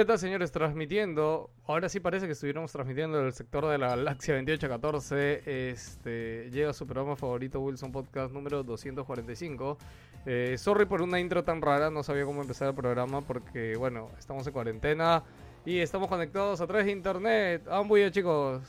[0.00, 0.50] ¿Qué tal, señores?
[0.50, 1.50] Transmitiendo.
[1.66, 5.42] Ahora sí parece que estuviéramos transmitiendo del sector de la galaxia 2814.
[5.68, 9.76] Este, llega su programa favorito, Wilson Podcast número 245.
[10.24, 14.08] Eh, sorry por una intro tan rara, no sabía cómo empezar el programa porque, bueno,
[14.18, 15.22] estamos en cuarentena
[15.66, 17.68] y estamos conectados a través de internet.
[17.70, 18.62] Ambuya, chicos.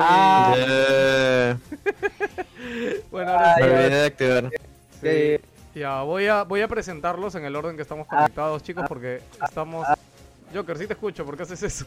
[0.00, 1.58] Ah, Yeah.
[3.12, 3.62] Bueno, ahora sí.
[3.62, 4.50] Me olvidé de activar.
[5.00, 5.57] Sí.
[5.78, 9.86] Ya, voy a, voy a presentarlos en el orden que estamos conectados, chicos, porque estamos...
[10.52, 11.86] Joker, sí te escucho, ¿por qué haces eso?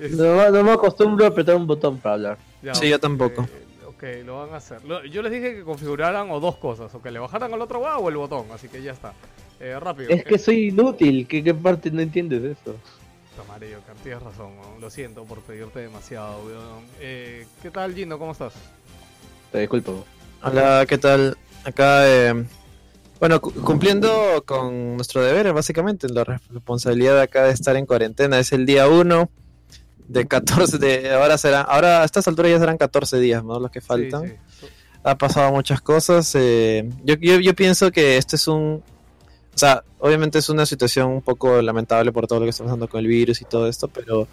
[0.00, 2.38] Es- no, no me acostumbro a apretar un botón para hablar.
[2.62, 3.46] ya, Sí, yo tampoco.
[3.86, 4.84] Ok, lo van a hacer.
[4.84, 7.80] Lo- yo les dije que configuraran o dos cosas, o que le bajaran al otro
[7.80, 9.12] lado o el botón, así que ya está.
[9.60, 10.10] Eh, rápido.
[10.10, 12.76] Es que soy inútil, ¿qué, qué parte no entiendes eso?
[13.48, 16.84] Madre, Joker, tienes razón, lo siento por pedirte demasiado, weón.
[17.00, 18.18] Eh, ¿Qué tal, Gino?
[18.18, 18.54] ¿Cómo estás?
[19.52, 20.04] Te disculpo.
[20.42, 21.36] Hola, ¿qué tal?
[21.66, 22.44] Acá, eh,
[23.20, 28.38] bueno, cu- cumpliendo con nuestro deber, básicamente, la responsabilidad acá de estar en cuarentena.
[28.38, 29.28] Es el día 1
[30.08, 33.58] de 14, de, ahora será, ahora a estas alturas ya serán 14 días, ¿no?
[33.58, 34.28] Los que faltan.
[34.28, 34.66] Sí, sí.
[35.02, 36.32] ha pasado muchas cosas.
[36.36, 38.82] eh, yo, yo, yo pienso que este es un...
[39.54, 42.88] O sea, obviamente es una situación un poco lamentable por todo lo que está pasando
[42.88, 44.28] con el virus y todo esto, pero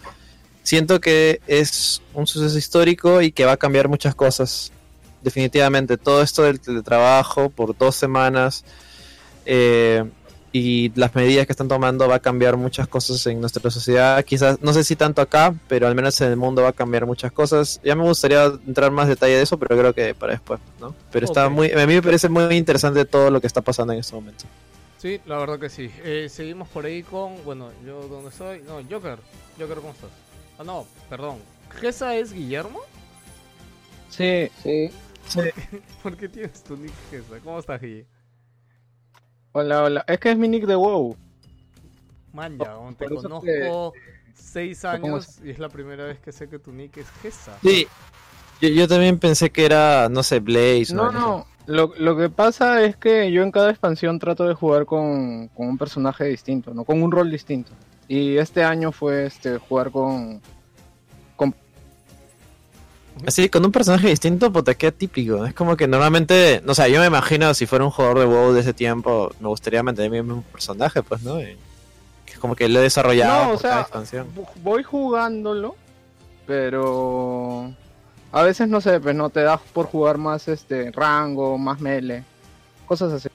[0.62, 4.70] siento que es un suceso histórico y que va a cambiar muchas cosas.
[5.24, 8.62] Definitivamente, todo esto del teletrabajo por dos semanas
[9.46, 10.04] eh,
[10.52, 14.22] y las medidas que están tomando va a cambiar muchas cosas en nuestra sociedad.
[14.22, 17.06] Quizás, no sé si tanto acá, pero al menos en el mundo va a cambiar
[17.06, 17.80] muchas cosas.
[17.82, 20.94] Ya me gustaría entrar más detalle de eso, pero creo que para después, ¿no?
[21.10, 24.00] Pero está muy, a mí me parece muy interesante todo lo que está pasando en
[24.00, 24.44] este momento.
[24.98, 25.90] Sí, la verdad que sí.
[26.04, 28.60] Eh, seguimos por ahí con, bueno, yo dónde estoy.
[28.60, 29.18] No, Joker.
[29.58, 30.10] Joker, ¿cómo estás?
[30.58, 31.38] Ah, no, perdón.
[31.80, 32.80] ¿Gesa es Guillermo?
[34.08, 34.90] Sí, sí.
[36.02, 37.38] ¿Por qué tienes tu nick Gesa?
[37.42, 38.06] ¿Cómo estás, Guille?
[39.52, 40.04] Hola, hola.
[40.08, 41.16] Es que es mi nick de WoW.
[42.32, 43.92] Man, ya, te conozco
[44.34, 47.56] seis ¿Cómo años y es la primera vez que sé que tu nick es Gesa.
[47.62, 47.86] Sí.
[48.60, 50.94] Yo, yo también pensé que era, no sé, Blaze.
[50.94, 51.46] No, o no.
[51.66, 55.68] Lo, lo que pasa es que yo en cada expansión trato de jugar con, con
[55.68, 56.84] un personaje distinto, ¿no?
[56.84, 57.72] Con un rol distinto.
[58.06, 60.42] Y este año fue este jugar con...
[63.26, 65.44] Así, con un personaje distinto, puta, qué típico.
[65.46, 68.52] Es como que normalmente, no sé, yo me imagino si fuera un jugador de WoW
[68.52, 71.40] de ese tiempo, me gustaría mantener mi mismo personaje, pues, ¿no?
[71.40, 71.56] Y
[72.26, 74.26] que es como que lo he desarrollado No, o cada sea, expansión.
[74.62, 75.76] voy jugándolo,
[76.46, 77.72] pero...
[78.32, 82.24] A veces no sé, pues no te das por jugar más este rango, más melee,
[82.84, 83.28] cosas así.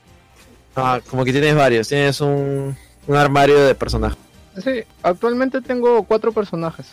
[0.76, 2.76] Ah, como que tienes varios, tienes un,
[3.08, 4.18] un armario de personajes.
[4.62, 6.88] Sí, actualmente tengo cuatro personajes.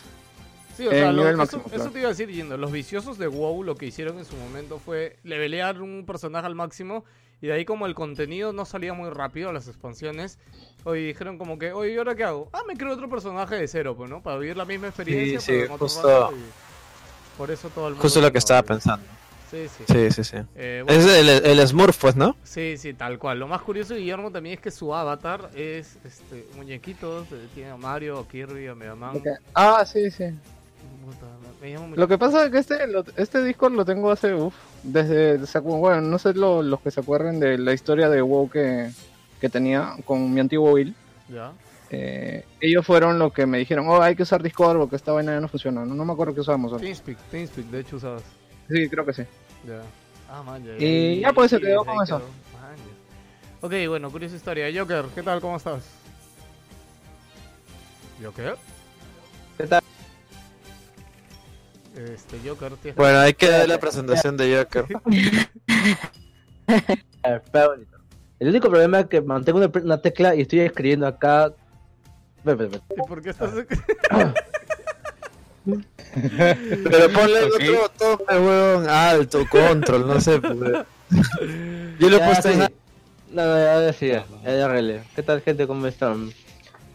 [0.77, 1.91] Sí, o En sea, lo- nivel eso, máximo, eso claro.
[1.91, 2.55] te iba a decir, Yendo.
[2.57, 6.53] Los viciosos de WoW lo que hicieron en su momento fue levelear un personaje al
[6.55, 7.03] máximo
[7.41, 10.37] y de ahí como el contenido no salía muy rápido, las expansiones,
[10.83, 12.49] hoy dijeron como que, oye, ¿y ahora qué hago?
[12.53, 14.21] Ah, me creo otro personaje de cero, pues, ¿no?
[14.21, 16.33] Para vivir la misma experiencia, sí, otro justo-
[17.37, 18.01] Por eso todo el mundo...
[18.03, 19.05] Justo lo que estaba pensando.
[19.51, 19.83] Sí, sí.
[19.87, 20.37] Sí, sí, sí.
[20.55, 22.35] Eh, bueno, Es el, el Smurf, pues, ¿no?
[22.43, 23.39] Sí, sí, tal cual.
[23.39, 27.69] Lo más curioso de Guillermo también es que su avatar es este muñequitos, eh, tiene
[27.71, 29.21] a Mario, a Kirby, a Mega Man.
[29.55, 30.25] Ah, sí, sí.
[31.07, 31.25] Puta,
[31.61, 34.33] me llama mucho- Lo que pasa es que este, lo- este Discord lo tengo hace,
[34.33, 38.49] uff, desde, bueno, no sé lo- los que se acuerden de la historia de WoW
[38.49, 38.89] que,
[39.39, 40.93] que tenía con mi antiguo build.
[41.29, 41.53] Ya.
[41.89, 45.33] Eh, ellos fueron los que me dijeron, oh, hay que usar Discord porque esta vaina
[45.35, 45.85] ya no funciona.
[45.85, 46.73] No, no me acuerdo qué usábamos.
[46.73, 46.83] ahora.
[46.83, 48.23] TeamSpeak, TeamSpeak, de hecho usabas.
[48.69, 49.23] Sí, creo que sí.
[49.65, 49.81] Ya.
[50.29, 52.19] Ah, man, ya, Y ya, pues, se quedó con eso.
[52.19, 52.75] Man.
[53.61, 54.67] Ok, bueno, curiosa historia.
[54.77, 55.39] Joker, ¿qué tal?
[55.39, 55.83] ¿Cómo estás?
[58.21, 58.57] ¿Joker?
[59.57, 59.81] ¿Qué tal?
[61.97, 64.85] Este, Joker, tienes Bueno, hay que dar la presentación de Joker.
[68.39, 71.51] El único problema es que mantengo una, tecla y estoy escribiendo acá.
[72.45, 73.49] ¿Y por qué estás.?
[75.65, 80.39] Pero ponle otro botón, huevón, alto, control, no sé.
[80.39, 80.55] pues.
[81.99, 82.53] Yo le he puesto sí.
[82.53, 82.71] en-
[83.31, 85.03] No, no, ya, sí, ya, ya.
[85.15, 85.67] ¿Qué tal, gente?
[85.67, 86.31] ¿Cómo están?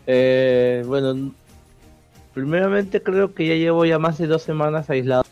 [0.06, 1.32] Eh, bueno,
[2.34, 5.24] primeramente creo que ya llevo ya más de dos semanas aislado.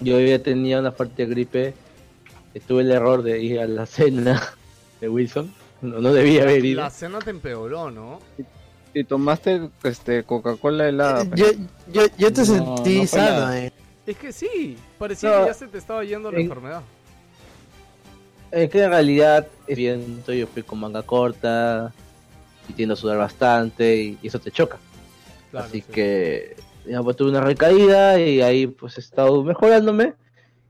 [0.00, 1.74] Yo ya tenía una fuerte gripe.
[2.66, 4.42] Tuve el error de ir a la cena
[5.00, 5.52] de Wilson.
[5.82, 6.80] No, no debía haber ido.
[6.82, 8.18] La cena te empeoró, ¿no?
[8.94, 11.24] Y tomaste este Coca-Cola helada.
[11.26, 11.36] pe.
[11.36, 11.46] Yo,
[11.92, 13.72] yo, yo te No, sentí no sano, eh.
[14.06, 15.40] Es que sí, parecía No.
[15.42, 16.80] que ya se te estaba yendo la En- enfermedad.
[18.50, 21.92] Es que en realidad es viento, yo fui con manga corta
[22.68, 24.78] y tiendo a sudar bastante y, y eso te choca.
[25.50, 25.92] Claro, Así sí.
[25.92, 26.56] que
[26.86, 30.14] ya pues, tuve una recaída y ahí pues he estado mejorándome,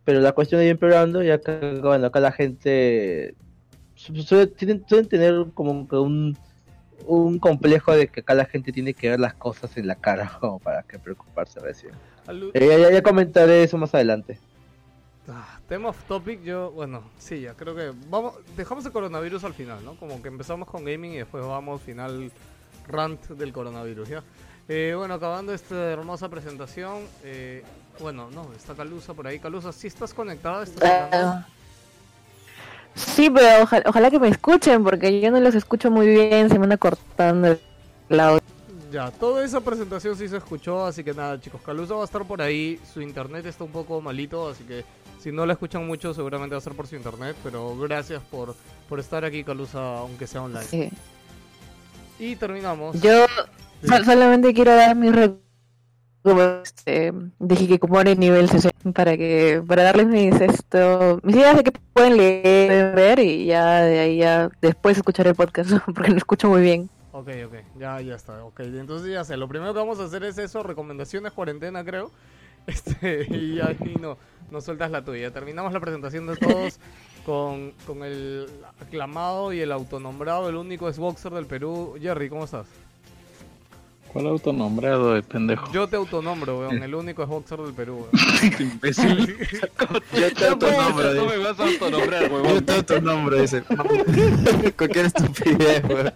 [0.04, 3.34] pero la cuestión de ir empeorando, ya que bueno, acá la gente
[3.94, 6.36] su- suele, tienen, suelen tener como que un,
[7.06, 10.30] un complejo de que acá la gente tiene que ver las cosas en la cara
[10.40, 11.92] como para que preocuparse recién.
[12.54, 14.38] Eh, ya, ya- ya comentaré eso más adelante.
[15.28, 19.54] Ah, tema off topic, yo, bueno, sí, ya creo que vamos, dejamos el coronavirus al
[19.54, 19.96] final, ¿no?
[19.96, 22.30] Como que empezamos con gaming y después vamos final
[22.86, 24.22] rant del coronavirus, ¿ya?
[24.68, 27.62] Eh, bueno, acabando esta hermosa presentación, eh,
[28.00, 29.38] bueno, no, está Calusa por ahí.
[29.38, 30.64] Calusa, ¿sí estás conectada?
[30.64, 31.08] ¿Estás?
[31.12, 31.46] Ah,
[32.96, 36.58] Sí, pero ojalá, ojalá que me escuchen porque yo no los escucho muy bien, se
[36.58, 37.58] me anda cortando
[38.08, 38.42] el audio.
[38.90, 42.24] Ya, toda esa presentación sí se escuchó, así que nada, chicos, Calusa va a estar
[42.24, 44.84] por ahí, su internet está un poco malito, así que
[45.20, 48.54] si no la escuchan mucho seguramente va a ser por su internet, pero gracias por,
[48.88, 50.64] por estar aquí, Calusa, aunque sea online.
[50.64, 50.90] Sí.
[52.18, 52.98] Y terminamos.
[53.02, 53.26] Yo.
[53.86, 55.10] Sol- solamente quiero dar mi
[56.62, 61.72] este, de Hikikomori nivel 60 para que para darles mis esto mis ideas de que
[61.92, 66.48] pueden leer, ver y ya de ahí ya después escuchar el podcast porque no escucho
[66.48, 66.90] muy bien.
[67.12, 68.44] Ok, ok, ya, ya está.
[68.44, 69.38] Ok, entonces ya sé.
[69.38, 72.10] Lo primero que vamos a hacer es eso, recomendaciones cuarentena, creo.
[72.66, 74.18] Este, y ahí no,
[74.50, 75.30] no sueltas la tuya.
[75.30, 76.80] Terminamos la presentación de todos
[77.24, 78.48] con, con el
[78.80, 81.94] aclamado y el autonombrado, el único Xboxer del Perú.
[82.00, 82.66] Jerry, ¿cómo estás?
[84.16, 85.70] ¿Cuál autonombrado de pendejo?
[85.74, 88.54] Yo te autonombro, weón, el único Xboxer del Perú, weón.
[88.60, 89.36] imbécil.
[90.14, 91.36] Yo te autonombro, No dice.
[91.36, 93.62] me vas a autonombrar, Yo te autonombro, dice.
[94.78, 96.12] Cualquier estupidez, weón.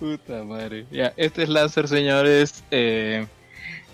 [0.00, 0.84] Puta madre.
[0.90, 2.64] Ya, este es Lancer, señores.
[2.72, 3.28] Eh,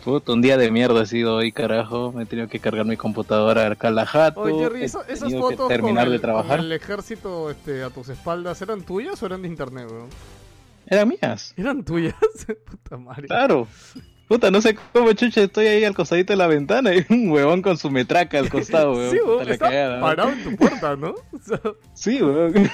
[0.02, 2.12] puta, un día de mierda ha sido hoy, carajo.
[2.12, 4.40] Me he tenido que cargar mi computadora acá a la jato.
[4.40, 6.56] Oye, Jerry, He esas tenido que fotos terminar con, de el, trabajar.
[6.56, 10.08] con el ejército este, a tus espaldas, ¿eran tuyas o eran de internet, weón?
[10.90, 11.54] Eran mías.
[11.56, 12.14] ¿Eran tuyas?
[12.66, 13.28] Puta madre.
[13.28, 13.66] Claro.
[14.28, 17.62] Puta, no sé cómo chucha estoy ahí al costadito de la ventana y un huevón
[17.62, 19.46] con su metraca al costado, huevón.
[19.46, 20.00] Sí, ¿no?
[20.00, 21.14] parado en tu puerta, ¿no?
[21.32, 21.60] O sea,
[21.94, 22.70] Sí, huevón.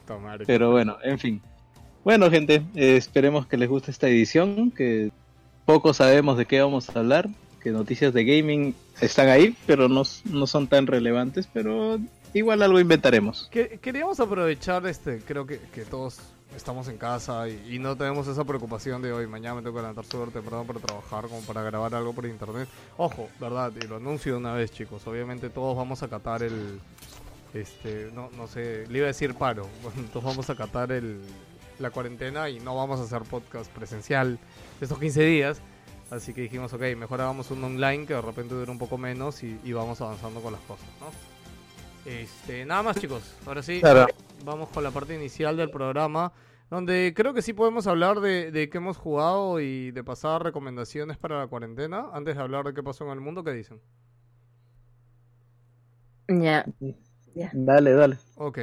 [0.00, 0.44] puta madre.
[0.46, 1.40] Pero bueno, en fin.
[2.04, 5.10] Bueno, gente, eh, esperemos que les guste esta edición, que
[5.64, 7.28] poco sabemos de qué vamos a hablar,
[7.62, 11.98] que noticias de gaming están ahí, pero no, no son tan relevantes, pero
[12.34, 13.48] igual algo inventaremos.
[13.50, 16.18] Que- queríamos aprovechar, este, creo que, que todos
[16.56, 19.80] estamos en casa y, y no tenemos esa preocupación de hoy, mañana me tengo que
[19.80, 22.68] levantar súper temprano para trabajar, como para grabar algo por internet.
[22.96, 26.80] Ojo, verdad, y lo anuncio de una vez, chicos, obviamente todos vamos a acatar el,
[27.52, 29.66] este, no, no sé, le iba a decir paro,
[30.12, 31.20] todos vamos a acatar el,
[31.78, 34.38] la cuarentena y no vamos a hacer podcast presencial
[34.80, 35.60] estos 15 días.
[36.10, 39.42] Así que dijimos, ok, mejor hagamos un online que de repente dure un poco menos
[39.42, 41.06] y, y vamos avanzando con las cosas, ¿no?
[42.08, 44.06] Este, nada más chicos, ahora sí, Claro.
[44.44, 46.32] Vamos con la parte inicial del programa,
[46.70, 51.16] donde creo que sí podemos hablar de, de qué hemos jugado y de pasar recomendaciones
[51.18, 53.80] para la cuarentena, antes de hablar de qué pasó en el mundo, ¿qué dicen?
[57.34, 57.50] Ya.
[57.52, 58.18] Dale, dale.
[58.36, 58.58] Ok.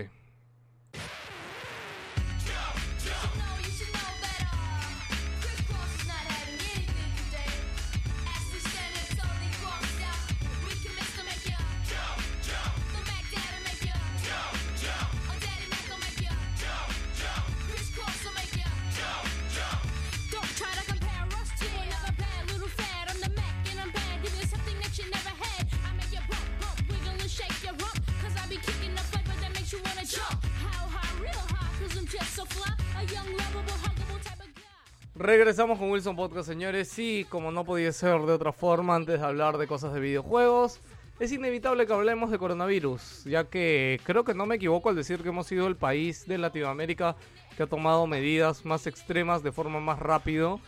[35.35, 36.89] Regresamos con Wilson Podcast, señores.
[36.89, 40.81] Sí, como no podía ser de otra forma, antes de hablar de cosas de videojuegos,
[41.21, 45.23] es inevitable que hablemos de coronavirus, ya que creo que no me equivoco al decir
[45.23, 47.15] que hemos sido el país de Latinoamérica
[47.55, 50.59] que ha tomado medidas más extremas de forma más rápido,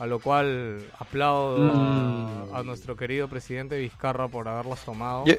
[0.00, 2.52] a lo cual aplaudo Mm.
[2.54, 5.26] a, a nuestro querido presidente Vizcarra por haberlas tomado.
[5.26, 5.34] Yo-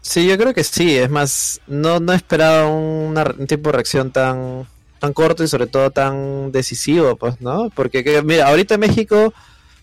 [0.00, 0.96] Sí, yo creo que sí.
[0.96, 4.66] Es más, no, no esperaba una- un tipo de reacción tan,
[5.04, 7.70] tan corto y sobre todo tan decisivo, pues, ¿no?
[7.74, 9.34] Porque, que- mira, ahorita México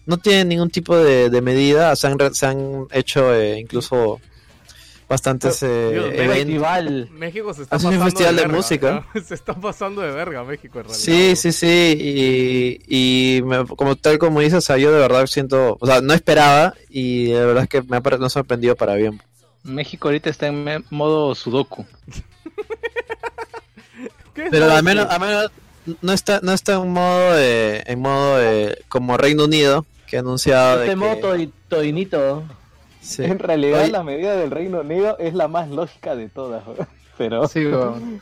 [0.07, 1.95] no tiene ningún tipo de, de medida.
[1.95, 4.19] Se han, re- se han hecho eh, incluso
[5.07, 6.35] bastantes eh, Dios, eventos.
[6.37, 7.09] festival.
[7.11, 9.05] México se está Hace un pasando festival de verga, música.
[9.13, 9.21] ¿no?
[9.27, 11.03] Se está pasando de verga México en realidad.
[11.05, 11.97] Sí, sí, sí,
[12.87, 16.01] y, y me- como tal como dices, o sea, yo de verdad siento, o sea,
[16.01, 19.21] no esperaba y de verdad es que me ha, pare- me ha sorprendido para bien.
[19.63, 21.85] México ahorita está en modo sudoku.
[24.41, 25.51] ¿Qué es Pero al menos, al menos
[26.01, 30.19] no está, no está en modo de, en modo de, como Reino Unido, que ha
[30.21, 32.43] anunciado de Este que- moto y todinito.
[33.01, 33.23] sí.
[33.23, 33.91] En realidad Oye.
[33.91, 36.87] la medida del Reino Unido es la más lógica de todas, weón.
[37.17, 37.63] pero Sí,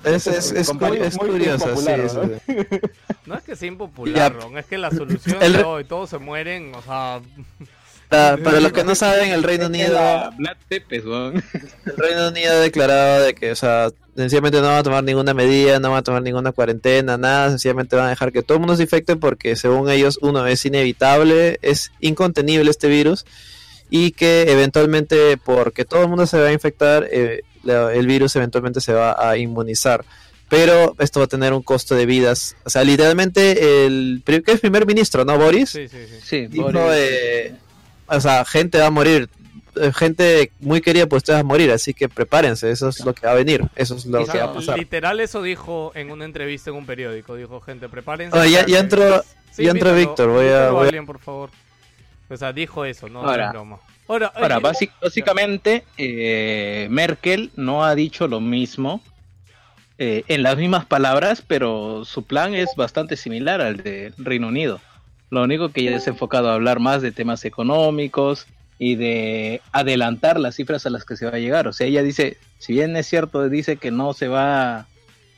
[0.03, 2.23] es, es, es, Muy- es muy curioso, impopular, sí, ¿no?
[2.23, 2.79] sí, sí.
[3.25, 4.33] No es que sea impopular.
[4.33, 7.21] Ron, es que la solución El- de hoy, todos se mueren, o sea,
[8.09, 10.31] Para, para los que no saben, el Reino Unido,
[11.85, 15.35] el Reino Unido ha declarado de que, o sea, sencillamente no van a tomar ninguna
[15.35, 18.61] medida, no van a tomar ninguna cuarentena, nada, sencillamente van a dejar que todo el
[18.61, 23.25] mundo se infecte porque según ellos, uno, es inevitable, es incontenible este virus
[23.91, 28.81] y que eventualmente, porque todo el mundo se va a infectar, eh, el virus eventualmente
[28.81, 30.03] se va a inmunizar.
[30.47, 32.55] Pero esto va a tener un costo de vidas.
[32.63, 35.69] O sea, literalmente el, ¿qué es primer ministro, ¿no, Boris?
[35.69, 36.15] sí, sí, sí.
[36.23, 36.91] Sí, dijo, Boris.
[36.91, 37.55] eh,
[38.09, 39.29] o sea, gente va a morir,
[39.75, 43.13] eh, gente muy querida por ustedes va a morir, así que prepárense, eso es lo
[43.13, 44.77] que va a venir, eso es lo que va a pasar.
[44.77, 48.37] literal eso dijo en una entrevista en un periódico, dijo, gente, prepárense.
[48.37, 48.77] Oh, ya, ya que-".
[48.77, 51.49] entró, Sí, ya entró Víctor, voy a, voy a- alguien, por favor.
[52.29, 53.47] O sea, dijo eso, no, Ahora.
[53.47, 53.79] es broma.
[54.07, 59.01] Ahora, basi- básicamente, eh, Merkel no ha dicho lo mismo
[59.99, 64.79] eh, en las mismas palabras, pero su plan es bastante similar al de Reino Unido.
[65.29, 70.39] Lo único que ella es enfocado a hablar más de temas económicos y de adelantar
[70.39, 71.67] las cifras a las que se va a llegar.
[71.67, 74.87] O sea, ella dice, si bien es cierto, dice que no se va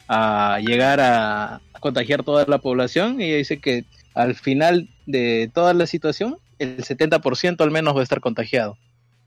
[0.08, 5.88] a llegar a contagiar toda la población, ella dice que al final de toda la
[5.88, 8.78] situación, el 70% al menos va a estar contagiado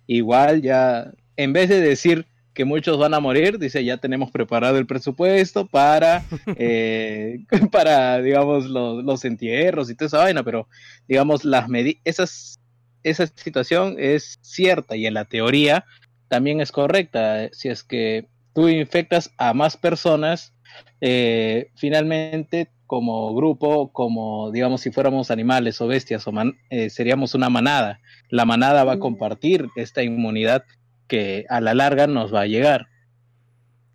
[0.06, 4.79] igual ya, en vez de decir que muchos van a morir, dice ya tenemos preparado
[4.79, 6.25] el presupuesto para,
[6.57, 7.41] eh,
[7.73, 10.69] para digamos, los, los entierros y toda esa vaina, pero
[11.09, 11.69] digamos, las
[12.05, 12.61] esas,
[13.03, 15.85] esa situación es cierta y en la teoría
[16.29, 17.49] también es correcta.
[17.53, 20.55] Si es que tú infectas a más personas,
[21.01, 27.35] eh, finalmente como grupo, como digamos si fuéramos animales o bestias, o man- eh, seríamos
[27.35, 30.65] una manada la manada va a compartir esta inmunidad
[31.07, 32.89] que a la larga nos va a llegar.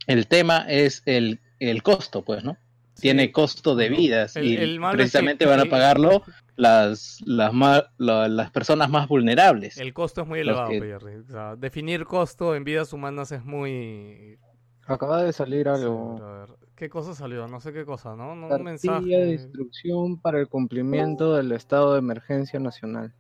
[0.08, 2.58] El tema es el, el costo, pues, ¿no?
[3.00, 6.22] Tiene costo de vidas El- y el precisamente que- van a pagarlo
[6.58, 7.54] las, las,
[7.98, 9.78] la- las personas más vulnerables.
[9.78, 11.16] el costo es muy elevado, que- Jerry.
[11.16, 14.38] O sea, definir costo en vidas humanas es muy...
[14.86, 16.48] Acaba de salir Sí, algo.
[16.76, 17.48] ¿Qué cosa salió?
[17.48, 18.36] No sé qué cosa, ¿no?
[18.36, 19.06] no un mensaje.
[19.06, 23.14] de instrucción para el cumplimiento del estado de emergencia nacional.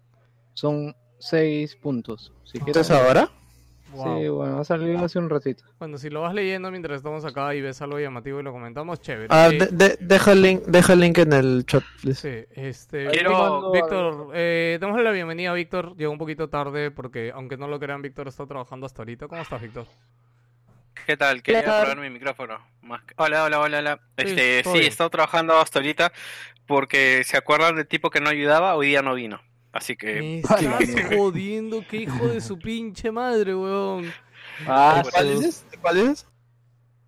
[0.55, 2.34] Son seis puntos.
[2.43, 3.29] Si ¿Esto quieres, es ahora?
[3.91, 4.19] Wow.
[4.22, 5.63] Sí, bueno, ha salido hace un ratito.
[5.79, 9.01] Bueno, si lo vas leyendo mientras estamos acá y ves algo llamativo y lo comentamos,
[9.01, 9.27] chévere.
[9.29, 12.46] Ah, Eh, de- de- deja, el link, deja el link en el chat, please.
[12.48, 15.96] Sí, este, Quiero- Víctor, eh, démosle la bienvenida a Víctor.
[15.98, 19.27] Llegó un poquito tarde porque, aunque no lo crean, Víctor está trabajando hasta ahorita.
[19.27, 19.86] ¿Cómo estás, Víctor?
[21.05, 21.41] ¿Qué tal?
[21.41, 21.79] Quería Hola.
[21.81, 22.60] probar mi micrófono.
[22.84, 24.00] Más que- Hola, hola, hola, hola.
[24.17, 26.12] Sí, Este, todo sí, he estado trabajando hasta ahorita
[26.67, 29.41] porque se acuerdan del tipo que no ayudaba, hoy día no vino.
[29.71, 34.11] Así que Me estás jodiendo, qué hijo de su pinche madre, weón.
[34.67, 35.39] Ah, ¿Cuál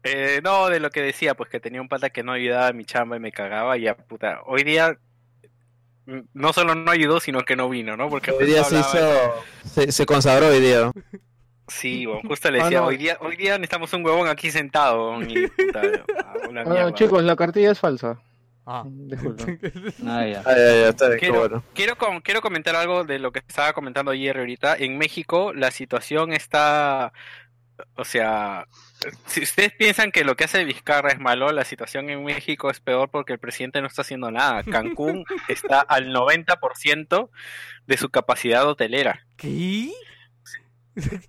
[0.04, 2.74] eh, no de lo que decía, pues que tenía un pata que no ayudaba a
[2.74, 4.42] mi chamba y me cagaba y ya puta.
[4.46, 4.98] Hoy día
[6.08, 8.10] mm, no solo no ayudó, sino que no vino, ¿no?
[8.10, 8.98] Porque Hoy día se hizo,
[9.64, 10.92] se, se consagró hoy día.
[11.68, 12.88] Sí, weón, justo le Ah, decía, no.
[12.88, 15.82] hoy día hoy día necesitamos un huevón aquí sentado, y puta,
[16.50, 18.20] una Ah, chicos, la cartilla es falsa.
[18.66, 18.84] Ah.
[20.06, 20.44] Ah, ya.
[20.46, 21.64] Ah, ya, ya, está bien, qué Quiero, bueno.
[21.74, 24.76] quiero, com- quiero comentar algo de lo que estaba comentando ayer ahorita.
[24.78, 27.12] En México la situación está,
[27.96, 28.68] o sea,
[29.26, 32.80] si ustedes piensan que lo que hace Vizcarra es malo, la situación en México es
[32.80, 34.64] peor porque el presidente no está haciendo nada.
[34.64, 37.30] Cancún está al 90%
[37.88, 39.26] de su capacidad hotelera.
[39.38, 39.92] ¿Qué?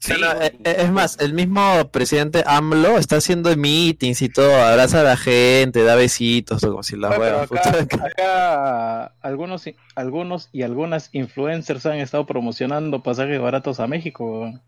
[0.01, 5.01] Sí, eh, eh, es más, el mismo presidente AMLO está haciendo meetings y todo, abraza
[5.01, 9.65] a la gente, da besitos, como si la acá, acá algunos,
[9.95, 14.41] algunos y algunas influencers han estado promocionando pasajes baratos a México.
[14.41, 14.63] weón.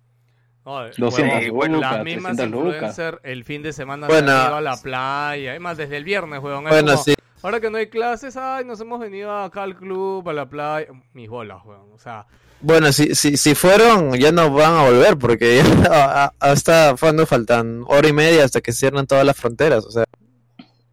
[0.64, 2.74] No, 200 huevón, lucas, las mismas 300 lucas.
[2.74, 4.28] influencers el fin de semana Bueno.
[4.28, 5.50] se han ido a la playa.
[5.50, 7.14] Además, desde el viernes, es Bueno, como, sí.
[7.42, 10.86] Ahora que no hay clases, ay, nos hemos venido acá al club, a la playa.
[11.12, 11.90] Mis bolas, huevón.
[11.92, 12.26] O sea,
[12.64, 16.94] Bueno, si, si, si fueron, ya no van a volver porque ya a- a- hasta
[16.98, 19.84] cuando faltan hora y media hasta que cierren todas las fronteras.
[19.84, 20.04] O sea,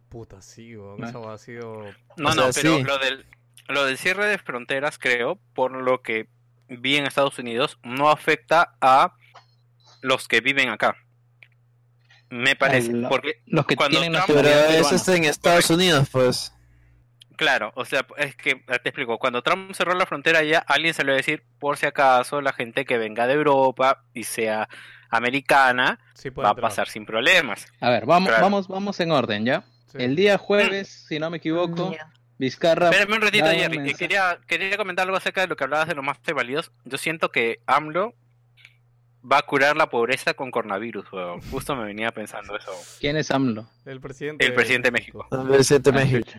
[0.08, 0.74] puta, sí.
[1.02, 1.84] Eso ha sido.
[2.16, 2.82] No, O no, sea, pero sí.
[2.84, 3.26] lo del
[3.68, 6.28] lo del cierre de fronteras, creo, por lo que
[6.68, 9.14] vi en Estados Unidos, no afecta a
[10.02, 10.96] los que viven acá.
[12.28, 16.51] Me parece, porque Los que Cuando tienen Trump- pero eso está en Estados Unidos, pues.
[17.36, 20.94] Claro, o sea, es que eh, te explico, cuando Trump cerró la frontera ya alguien
[20.94, 24.68] salió a decir, por si acaso la gente que venga de Europa y sea
[25.10, 27.66] americana Sí va a pasar sin problemas.
[27.80, 28.42] A ver, vamos, Claro.
[28.44, 29.64] vamos, vamos en orden, ¿ya?
[29.86, 29.98] Sí.
[30.00, 31.94] El día jueves, si no me equivoco.
[32.38, 32.88] Vizcarra.
[32.90, 35.86] Espérame un ratito, un Jerry, que quería, quería comentar algo acerca de lo que hablabas
[35.88, 36.72] de los más válidos.
[36.84, 38.14] Yo siento que AMLO
[39.30, 41.40] va a curar la pobreza con coronavirus, weón.
[41.50, 42.72] Justo me venía pensando eso.
[42.98, 43.68] ¿Quién es AMLO?
[43.84, 44.44] El presidente.
[44.44, 45.28] El presidente de México.
[45.30, 46.30] El presidente de Ah, México.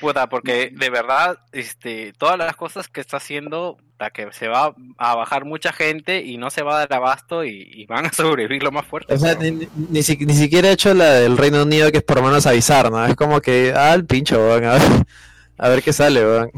[0.00, 4.74] Puta, porque de verdad, este, todas las cosas que está haciendo, la que se va
[4.96, 8.12] a bajar mucha gente y no se va a dar abasto y, y van a
[8.12, 9.12] sobrevivir lo más fuerte.
[9.12, 12.04] O sea, ni, ni, si- ni siquiera he hecho la del Reino Unido, que es
[12.04, 13.04] por lo menos avisar, ¿no?
[13.04, 14.80] Es como que, ah, el pincho, a ver,
[15.58, 16.50] a ver qué sale, weón.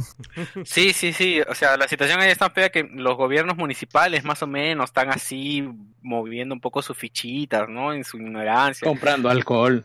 [0.65, 1.41] Sí, sí, sí.
[1.49, 4.91] O sea, la situación ahí es tan fea que los gobiernos municipales más o menos
[4.91, 5.69] están así
[6.01, 7.93] moviendo un poco sus fichitas, ¿no?
[7.93, 8.87] En su ignorancia.
[8.87, 9.85] Comprando alcohol.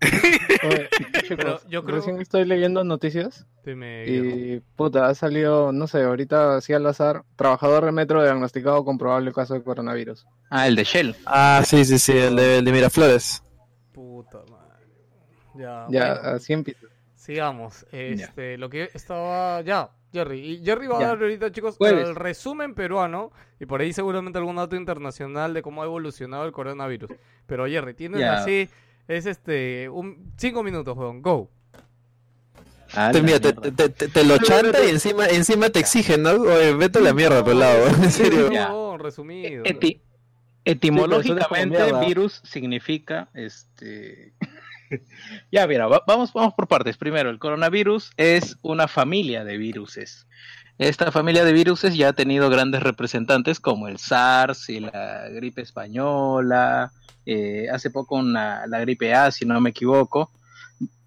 [0.00, 0.88] Oye,
[1.28, 1.28] Pero
[1.58, 6.56] chicos, yo creo- recién estoy leyendo noticias Dime, y puta, ha salido, no sé, ahorita
[6.56, 10.26] así al azar, trabajador de metro diagnosticado con probable caso de coronavirus.
[10.50, 11.16] Ah, el de Shell.
[11.26, 13.42] Ah, sí, sí, sí, el de, el de Miraflores.
[13.92, 14.86] Puta madre.
[15.54, 16.86] Ya, Ya, bueno, así empieza.
[17.16, 17.84] sigamos.
[17.92, 19.60] Este, lo que estaba.
[19.60, 20.38] Ya, Jerry.
[20.40, 21.06] Y Jerry va a Ya.
[21.08, 23.32] dar ahorita, chicos, el resumen peruano.
[23.60, 27.10] Y por ahí seguramente algún dato internacional de cómo ha evolucionado el coronavirus.
[27.46, 28.38] Pero Jerry, tienes Ya.
[28.38, 28.68] así.
[29.08, 29.88] Es este.
[29.88, 31.22] Un, cinco minutos, weón.
[31.22, 31.50] Go.
[32.94, 33.70] Ah, Te, la mira, te, mierda.
[33.76, 36.30] te, te- te lo chanta y encima, encima te exigen, ¿no?
[36.30, 38.50] Oye, vete a la mierda, pelado, en serio.
[38.50, 38.68] Ya.
[38.72, 39.64] weón, resumido.
[39.64, 40.00] Eti-
[40.64, 44.32] pero etimológicamente, virus significa este.
[45.52, 46.96] ya, mira, va- vamos, vamos por partes.
[46.96, 50.26] Primero, el coronavirus es una familia de viruses.
[50.78, 55.60] Esta familia de viruses ya ha tenido grandes representantes como el SARS y la gripe
[55.60, 56.92] española,
[57.26, 60.30] eh, hace poco una- la gripe A, si no me equivoco.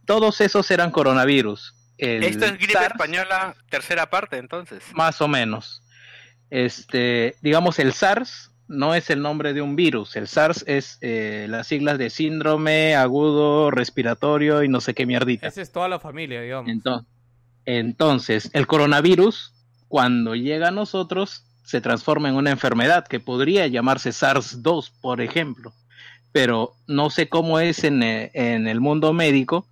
[0.06, 1.74] Todos esos eran coronavirus.
[1.98, 4.84] El Esto es gripe SARS, española, tercera parte, entonces.
[4.94, 5.82] más o menos.
[6.50, 10.16] Este, digamos, el SARS no es el nombre de un virus.
[10.18, 15.48] El SARS es eh, las siglas de síndrome agudo respiratorio y no sé qué mierdita.
[15.48, 16.70] Esa es toda la familia, digamos.
[16.70, 17.08] Entonces,
[17.66, 19.54] entonces, el coronavirus,
[19.92, 25.74] cuando llega a nosotros, se transforma en una enfermedad que podría llamarse SARS-2, por ejemplo.
[26.32, 29.68] Pero no sé cómo es en, eh, en el mundo médico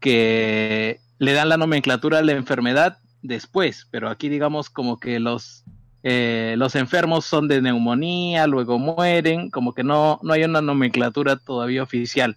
[0.00, 5.64] que le dan la nomenclatura a la enfermedad después, pero aquí digamos como que los,
[6.02, 11.36] eh, los enfermos son de neumonía, luego mueren, como que no, no hay una nomenclatura
[11.36, 12.36] todavía oficial.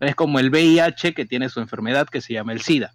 [0.00, 2.94] Es como el VIH que tiene su enfermedad que se llama el SIDA.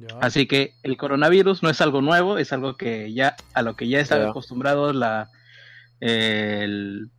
[0.00, 0.18] Ya.
[0.20, 3.88] Así que el coronavirus no es algo nuevo, es algo que ya a lo que
[3.88, 4.28] ya están Ya.
[4.30, 5.30] acostumbrados la,
[6.00, 7.10] el-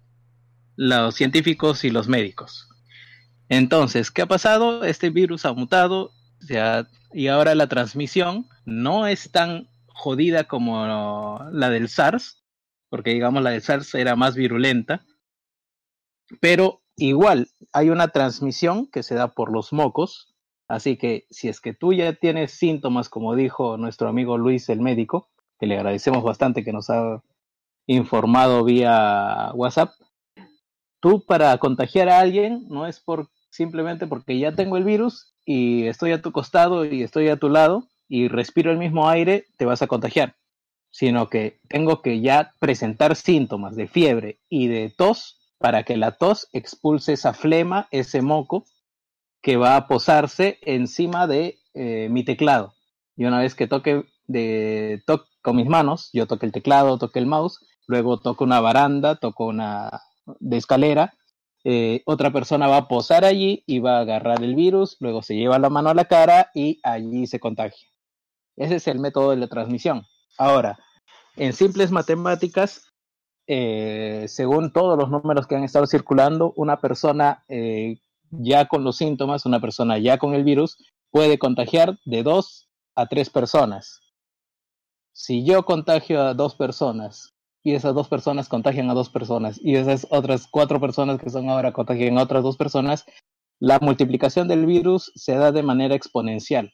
[0.76, 2.70] los científicos y los médicos.
[3.50, 4.84] Entonces, ¿qué ha pasado?
[4.86, 6.14] Este virus ha mutado
[7.12, 12.44] y ahora la transmisión no es tan jodida como la del SARS,
[12.88, 15.04] porque digamos la del SARS era más virulenta,
[16.40, 20.29] pero igual hay una transmisión que se da por los mocos,
[20.70, 24.80] así que si es que tú ya tienes síntomas, como dijo nuestro amigo Luis el
[24.80, 25.28] médico,
[25.60, 27.22] que le agradecemos bastante que nos ha
[27.88, 29.92] informado vía WhatsApp,
[31.02, 35.88] tú para contagiar a alguien no es por simplemente porque ya tengo el virus y
[35.88, 39.66] estoy a tu costado y estoy a tu lado y respiro el mismo aire, te
[39.66, 40.36] vas a contagiar,
[40.92, 46.12] sino que tengo que ya presentar síntomas de fiebre y de tos para que la
[46.12, 48.66] tos expulse esa flema, ese moco
[49.42, 52.74] que va a posarse encima de eh, mi teclado.
[53.16, 55.04] Y una vez que toque de
[55.42, 59.46] con mis manos, yo toque el teclado, toque el mouse, luego toco una baranda, toco
[59.46, 60.02] una
[60.40, 61.14] de escalera,
[61.64, 65.36] eh, otra persona va a posar allí y va a agarrar el virus, luego se
[65.36, 67.88] lleva la mano a la cara y allí se contagia.
[68.56, 70.06] Ese es el método de la transmisión.
[70.38, 70.78] Ahora,
[71.36, 72.94] en simples matemáticas,
[73.48, 77.44] eh, según todos los números que han estado circulando, una persona
[78.32, 80.78] ya con los síntomas, una persona ya con el virus,
[81.12, 84.02] puede contagiar de dos a tres personas.
[85.14, 89.76] Si yo contagio a dos personas y esas dos personas contagian a dos personas y
[89.76, 93.06] esas otras cuatro personas que son ahora contagian a otras dos personas,
[93.60, 96.72] la multiplicación del virus se da de manera exponencial.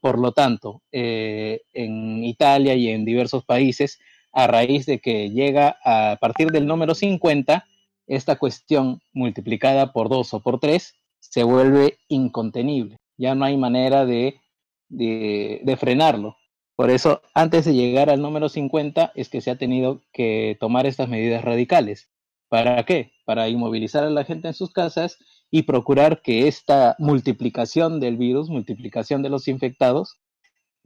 [0.00, 3.98] Por lo tanto, eh, en Italia y en diversos países,
[4.32, 7.64] a raíz de que llega a partir del número 50,
[8.06, 12.98] esta cuestión multiplicada por dos o por tres se vuelve incontenible.
[13.16, 14.40] Ya no hay manera de,
[14.88, 16.36] de, de frenarlo.
[16.76, 20.86] Por eso, antes de llegar al número 50, es que se ha tenido que tomar
[20.86, 22.10] estas medidas radicales.
[22.48, 23.12] ¿Para qué?
[23.24, 25.18] Para inmovilizar a la gente en sus casas
[25.50, 30.20] y procurar que esta multiplicación del virus, multiplicación de los infectados,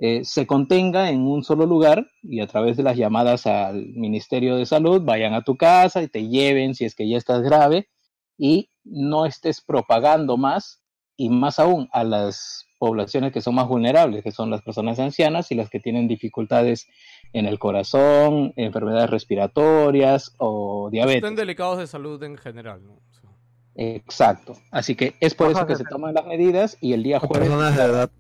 [0.03, 4.57] eh, se contenga en un solo lugar y a través de las llamadas al Ministerio
[4.57, 7.91] de Salud vayan a tu casa y te lleven si es que ya estás grave
[8.39, 10.83] y no estés propagando más
[11.19, 15.53] y más aún a las poblaciones que son más vulnerables, que son las personas ancianas
[15.53, 16.89] y las que tienen dificultades
[17.35, 21.17] en el corazón, enfermedades respiratorias o diabetes.
[21.17, 23.01] Están delicados de salud en general, ¿no?
[23.75, 24.55] Exacto.
[24.71, 27.77] Así que es por eso que se toman las medidas y el día jueves personas
[27.77, 28.11] de edad.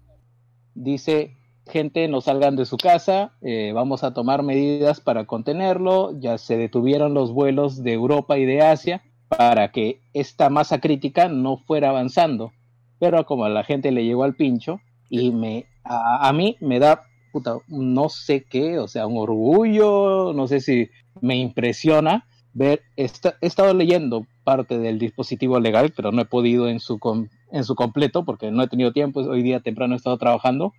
[0.74, 1.39] dice
[1.70, 6.59] gente no salgan de su casa, eh, vamos a tomar medidas para contenerlo, ya se
[6.59, 11.90] detuvieron los vuelos de Europa y de Asia para que esta masa crítica no fuera
[11.90, 12.52] avanzando,
[12.98, 16.78] pero como a la gente le llegó al pincho y me a, a mí me
[16.78, 17.00] da
[17.33, 20.88] puta, no sé qué, o sea, un orgullo, no sé si
[21.20, 26.68] me impresiona ver, esta- he estado leyendo parte del dispositivo legal, pero no he podido
[26.68, 29.96] en su, com- en su completo porque no he tenido tiempo, hoy día temprano he
[29.96, 30.72] estado trabajando,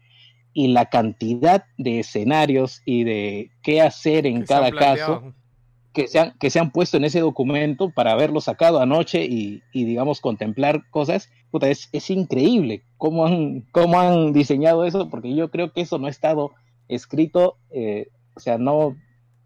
[0.53, 5.33] y la cantidad de escenarios y de qué hacer en que se han cada caso
[5.93, 9.61] que se, han, que se han puesto en ese documento para haberlo sacado anoche y,
[9.73, 15.35] y, digamos, contemplar cosas, puta, es, es increíble cómo han, cómo han diseñado eso, porque
[15.35, 16.51] yo creo que eso no ha estado
[16.87, 18.95] escrito, eh, o sea, no,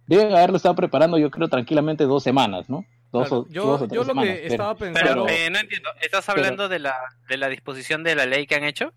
[0.05, 2.85] deben haberlo estado preparando, yo creo, tranquilamente dos semanas, ¿no?
[3.11, 5.35] Dos, Claro, o, yo- dos o yo tres lo que pero- estaba pensando- Pero pero-
[5.39, 6.93] eh, no entiendo, ¿estás hablando de, la,
[7.27, 8.93] de la disposición de la ley que han hecho?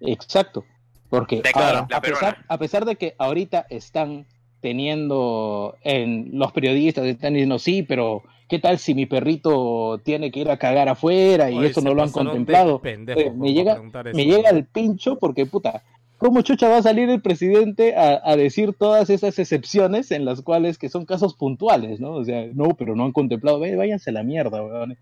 [0.00, 0.64] Exacto,
[1.08, 2.44] porque De ahora, claro, la a, pesar, peruana.
[2.48, 4.26] a pesar de que ahorita están
[4.60, 10.40] teniendo en los periodistas están diciendo sí, pero ¿qué tal si mi perrito tiene que
[10.40, 12.80] ir a cagar afuera y Oye, eso no lo han contemplado?
[12.80, 15.82] pendejos, Eh, por me llega, preguntar eso, me llega el pincho porque puta,
[16.18, 20.42] ¿cómo chucha va a salir el presidente a, a decir todas esas excepciones en las
[20.42, 22.12] cuales que son casos puntuales, ¿no?
[22.12, 24.96] O sea, no, pero no han contemplado, Ve, váyanse a la mierda, weón.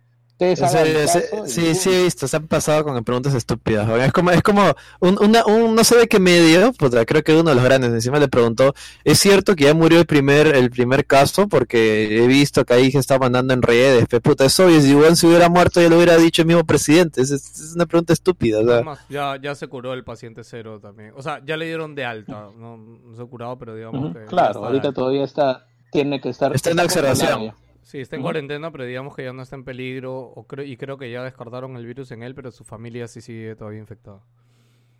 [0.52, 3.35] Ustedes Sí, hagan sí, caso y sí, sí he visto, se han pasado con preguntas
[3.35, 3.88] estúpidas.
[4.00, 4.62] Es como, es como
[5.00, 7.90] un, una- un- no sé de qué medio, puta, creo que uno de los grandes
[7.92, 11.48] encima le preguntó, ¿es cierto que ya murió el primer, el primer caso?
[11.48, 15.26] Porque he visto que ahí se está mandando en redes, pe, puta, es obvio, si
[15.26, 18.61] hubiera muerto ya lo hubiera dicho el mismo presidente, es, es- es una pregunta estúpida,
[18.61, 18.74] o sea.
[18.74, 21.12] Además, ya, ya se curó el paciente cero también.
[21.16, 22.48] O sea, ya le dieron de alta.
[22.59, 24.20] No, no se ha curado, pero digamos Ujú, que.
[24.20, 26.54] ya Claro, ahorita todavía está, tiene que estar.
[26.54, 27.52] Está en observación.
[27.84, 28.26] Sí, está en Ujú.
[28.26, 30.16] cuarentena, pero digamos que ya no está en peligro.
[30.18, 33.20] O creo, y creo que ya descartaron el virus en él, pero su familia sí
[33.20, 34.20] sigue todavía infectada.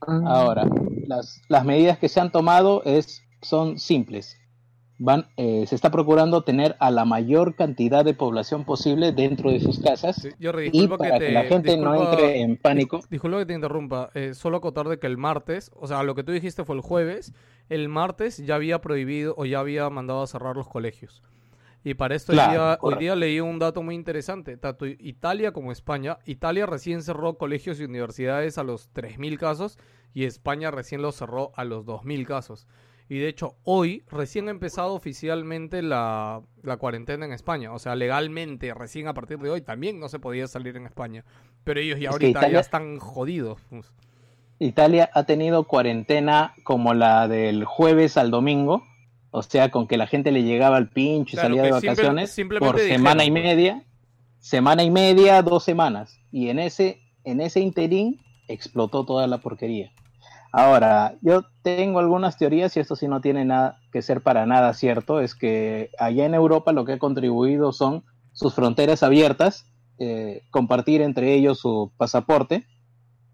[0.06, 0.66] Ahora,
[1.06, 4.38] las, las medidas que se han tomado es, son simples.
[4.98, 9.58] Van, eh, se está procurando tener a la mayor cantidad de población posible dentro de
[9.58, 12.40] sus casas Sí, yo y disculpa para que que, te- la gente no disculpa- entre
[12.42, 12.98] en pánico.
[12.98, 14.10] Discul- Disculpa que te interrumpa.
[14.14, 16.82] eh, solo acotar de que el martes, o sea, lo que tú dijiste fue el
[16.82, 17.32] jueves.
[17.68, 21.22] El martes ya había prohibido o ya había mandado a cerrar los colegios.
[21.86, 24.56] Y para esto Claro, hoy, día, hoy día leí un dato muy interesante.
[24.56, 26.18] Tanto Italia como España.
[26.24, 29.78] Italia recién cerró colegios y universidades a los 3.000 casos
[30.14, 32.66] y España recién los cerró a los 2.000 casos.
[33.06, 37.70] Y de hecho, hoy recién ha empezado oficialmente la, la cuarentena en España.
[37.74, 41.22] O sea, legalmente, recién a partir de hoy también no se podía salir en España.
[41.64, 43.60] Pero ellos ya Es ahorita ya Italia- están jodidos.
[43.68, 43.92] pues.
[44.58, 48.86] Italia ha tenido cuarentena como la del jueves al domingo,
[49.36, 51.88] o sea, con que la gente le llegaba al pincho y Claro, salía de simple-
[51.88, 53.82] vacaciones por dijeron, semana y media,
[54.38, 56.16] semana y media, dos semanas.
[56.30, 59.90] Y en ese, en ese interín explotó toda la porquería.
[60.52, 64.72] Ahora, yo tengo algunas teorías y esto sí no tiene nada que ser para nada
[64.72, 69.66] cierto, es que allá en Europa lo que ha contribuido son sus fronteras abiertas,
[69.98, 72.64] eh, compartir entre ellos su pasaporte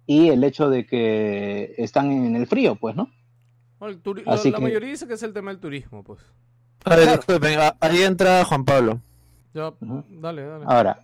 [0.06, 3.08] y el hecho de que están en el frío, pues, ¿no?
[3.80, 6.20] Bueno, el turi- Así la, que- mayoría dice que es el tema del turismo, pues.
[6.84, 9.00] A ver, disculpen, a- ahí entra Juan Pablo.
[9.52, 10.64] Ya, dale, dale.
[10.68, 11.00] Ahora,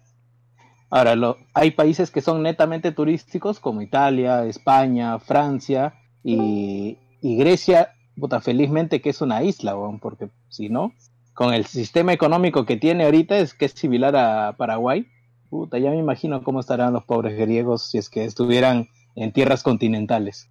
[0.91, 7.91] ahora lo, hay países que son netamente turísticos como Italia, España, Francia y, y Grecia,
[8.17, 10.93] puta, felizmente que es una isla, weón, porque si no,
[11.35, 15.07] con el sistema económico que tiene ahorita es que es similar a Paraguay,
[15.51, 19.63] puta, ya me imagino cómo estarán los pobres griegos si es que estuvieran en tierras
[19.63, 20.49] continentales.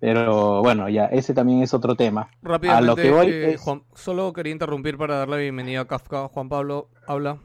[0.00, 2.28] Pero bueno, ya, ese también es otro tema.
[2.42, 5.80] Rápidamente, a lo que voy eh, es- Juan- solo quería interrumpir para dar la bienvenida
[5.80, 6.28] a Kafka.
[6.28, 7.38] Juan Pablo, habla.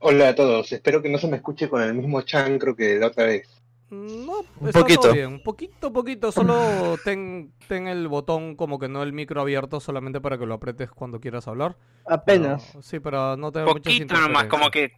[0.00, 3.08] Hola a todos, espero que no se me escuche con el mismo chancro que la
[3.08, 3.48] otra vez.
[3.90, 5.00] No, Un está poquito.
[5.00, 5.26] todo bien.
[5.28, 6.30] Un poquito, poquito.
[6.30, 6.54] Solo
[7.04, 10.90] ten, ten el botón como que no el micro abierto solamente para que lo apretes
[10.90, 11.76] cuando quieras hablar.
[12.06, 12.68] Apenas.
[12.70, 14.92] Pero- sí, para no tener Poquito nomás, como que,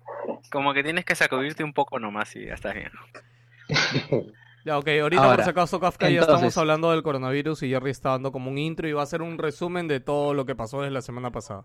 [0.51, 2.91] como que tienes que sacudirte un poco nomás y ya estás bien.
[4.65, 7.91] Ya, ok, ahorita por si acaso Kafka ya entonces- estamos hablando del coronavirus y Jerry
[7.91, 10.55] está dando como un intro y va a hacer un resumen de todo lo que
[10.55, 11.65] pasó desde la semana pasada.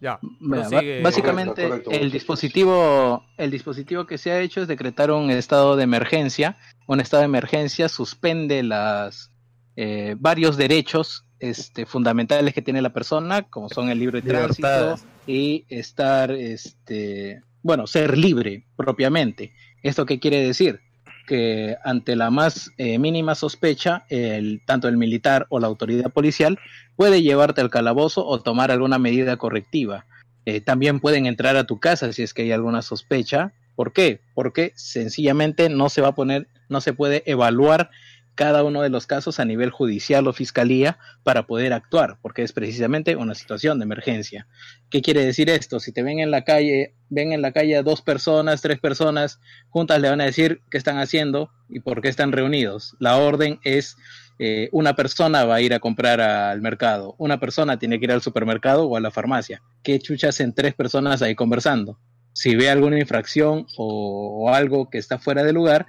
[0.00, 0.68] Ya, Mira,
[1.02, 1.90] básicamente Correcto, correcto.
[1.90, 6.56] el dispositivo el dispositivo que se ha hecho es decretar un estado de emergencia.
[6.86, 9.30] Un estado de emergencia suspende las
[9.76, 15.64] eh, varios derechos este, fundamentales que tiene la persona como son el libre tránsito y
[15.68, 19.52] estar este bueno ser libre propiamente.
[19.82, 20.80] Esto qué quiere decir
[21.26, 26.58] que ante la más eh, mínima sospecha el tanto el militar o la autoridad policial
[26.96, 30.06] puede llevarte al calabozo o tomar alguna medida correctiva
[30.44, 33.52] eh, también pueden entrar a tu casa si es que hay alguna sospecha.
[33.76, 34.20] ¿Por qué?
[34.34, 37.90] Porque sencillamente no se va a poner, no se puede evaluar
[38.34, 42.52] cada uno de los casos a nivel judicial o fiscalía para poder actuar, porque es
[42.52, 44.46] precisamente una situación de emergencia.
[44.90, 45.80] ¿Qué quiere decir esto?
[45.80, 49.40] Si te ven en la calle, ven en la calle a dos personas, tres personas
[49.68, 52.96] juntas, le van a decir qué están haciendo y por qué están reunidos.
[52.98, 53.96] La orden es
[54.38, 58.12] eh, una persona va a ir a comprar al mercado, una persona tiene que ir
[58.12, 59.62] al supermercado o a la farmacia.
[59.82, 61.98] ¿Qué chucha hacen tres personas ahí conversando?
[62.32, 65.86] Si ve alguna infracción o, o algo que está fuera de lugar,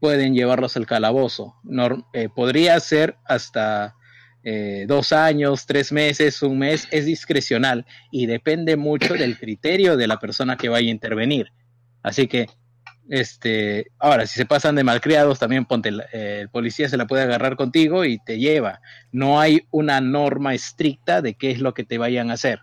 [0.00, 1.54] pueden llevarlos al calabozo.
[2.12, 3.94] Eh, podría ser hasta
[4.42, 10.06] eh, dos años, tres meses, un mes, es discrecional y depende mucho del criterio de
[10.06, 11.48] la persona que vaya a intervenir.
[12.02, 12.46] Así que
[13.08, 17.22] este, ahora, si se pasan de malcriados, también ponte, eh, el policía se la puede
[17.22, 18.80] agarrar contigo y te lleva.
[19.12, 22.60] No hay una norma estricta de qué es lo que te vayan a hacer.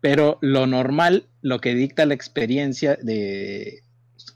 [0.00, 3.83] Pero lo normal, lo que dicta la experiencia de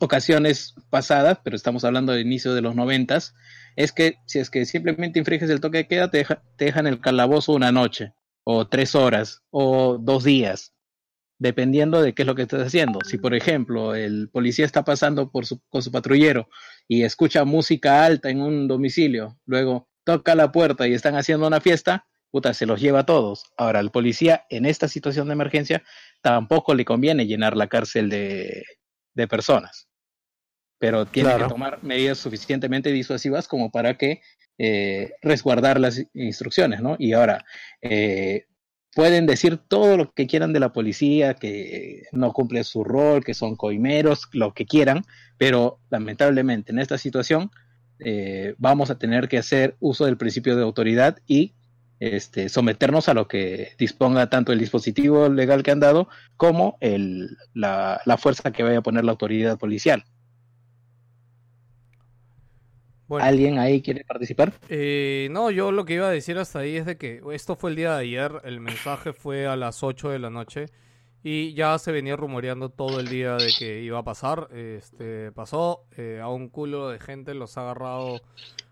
[0.00, 3.34] ocasiones pasadas, pero estamos hablando del inicio de los noventas,
[3.76, 6.86] es que si es que simplemente infringes el toque de queda, te, deja- te dejan
[6.86, 8.12] el calabozo una noche,
[8.44, 10.72] o tres horas, o dos días
[11.38, 12.98] dependiendo de qué es lo que estés haciendo.
[13.04, 16.48] Si, por ejemplo, el policía está pasando por su, con su patrullero
[16.88, 21.60] y escucha música alta en un domicilio, luego toca la puerta y están haciendo una
[21.60, 23.44] fiesta, puta, se los lleva a todos.
[23.56, 25.84] Ahora, al policía en esta situación de emergencia
[26.22, 28.64] tampoco le conviene llenar la cárcel de,
[29.18, 29.88] de personas,
[30.78, 31.46] pero tiene Claro.
[31.46, 34.20] que tomar medidas suficientemente disuasivas como para que
[34.58, 36.96] eh, resguardar las instrucciones, ¿no?
[36.98, 37.44] Y ahora,
[37.82, 38.46] eh,
[38.94, 43.34] pueden decir todo lo que quieran de la policía, que no cumple su rol, que
[43.34, 45.04] son coimeros, lo que quieran,
[45.36, 47.50] pero lamentablemente en esta situación
[48.00, 51.54] eh, vamos a tener que hacer uso del principio de autoridad y
[52.00, 57.36] este, someternos a lo que disponga tanto el dispositivo legal que han dado como el,
[57.54, 60.04] la, la fuerza que vaya a poner la autoridad policial.
[63.08, 63.24] Bueno.
[63.24, 64.52] ¿Alguien ahí quiere participar?
[64.68, 67.70] Eh, no, yo lo que iba a decir hasta ahí es de que esto fue
[67.70, 70.66] el día de ayer, el mensaje fue a las 8 de la noche
[71.22, 74.48] y ya se venía rumoreando todo el día de que iba a pasar.
[74.52, 78.20] Este, pasó, eh, a un culo de gente los ha agarrado.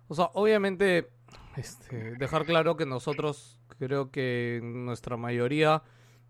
[0.08, 1.08] O sea, obviamente,
[1.56, 5.82] este, dejar claro que nosotros creo que nuestra mayoría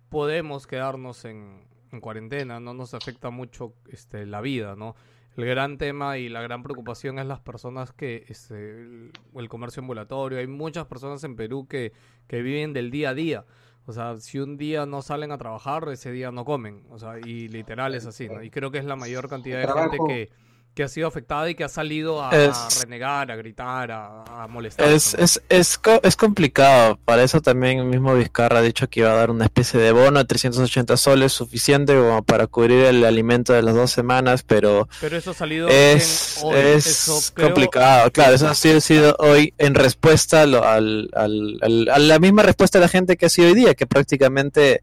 [0.08, 4.94] podemos quedarnos en, en cuarentena, no nos afecta mucho este, la vida, ¿no?
[5.36, 9.80] El gran tema y la gran preocupación es las personas que, este, el, el comercio
[9.80, 11.92] ambulatorio, hay muchas personas en Perú que,
[12.26, 13.44] que viven del día a día.
[13.86, 16.84] O sea, si un día no salen a trabajar, ese día no comen.
[16.90, 18.42] O sea, y literal es así, ¿no?
[18.42, 20.30] Y creo que es la mayor cantidad de gente que,
[20.76, 24.24] que ha sido afectada y que ha salido a, Es- a renegar, a gritar, a,
[24.42, 24.86] a molestar.
[24.86, 29.10] Es, es, es, es complicado, para eso también el mismo Vizcarra ha dicho que iba
[29.10, 33.54] a dar una especie de bono de 380 soles suficiente como para cubrir el alimento
[33.54, 36.54] de las dos semanas, pero Pero eso ha salido es, hoy.
[36.58, 41.88] es Eso creo- complicado, claro, eso ha sido, sido hoy en respuesta al, al- al-
[41.90, 44.82] a la misma respuesta de la gente que ha sido hoy día, que prácticamente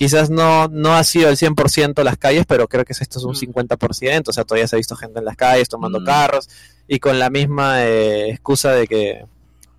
[0.00, 3.34] quizás no, no ha sido el 100% las calles, pero creo que esto es un
[3.34, 6.04] 50%, o sea, todavía se ha visto gente en las calles tomando Mm.
[6.06, 6.48] carros
[6.88, 9.26] y con la misma eh, excusa de que,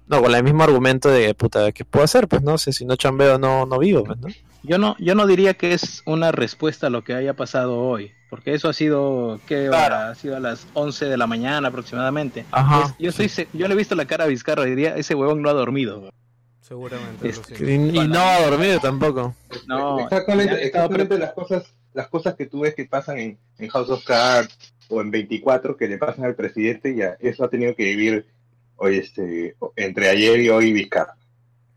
[0.05, 2.27] no, con el mismo argumento de, puta, ¿qué puedo hacer?
[2.27, 4.27] Pues no sé, si no chambeo no, no vivo, pues, ¿no?
[4.61, 8.11] Yo no, yo no diría que es una respuesta a lo que haya pasado hoy,
[8.29, 10.11] porque eso ha sido, ¿qué hora?
[10.11, 12.45] Ha sido a las 11 de la mañana aproximadamente.
[12.51, 15.41] Ajá, yo, estoy yo le he visto la cara a Vizcarra y diría, ese huevón
[15.41, 16.11] no ha dormido.
[16.71, 17.33] Seguramente.
[17.59, 19.35] Y, y no va a dormir tampoco.
[19.67, 23.89] No, exactamente, exactamente las cosas, las cosas que tú ves que pasan en, en House
[23.89, 27.83] of Cards o en 24 que le pasan al presidente, ya eso ha tenido que
[27.83, 28.25] vivir
[28.77, 31.17] hoy, este, entre ayer y hoy Vizcarra.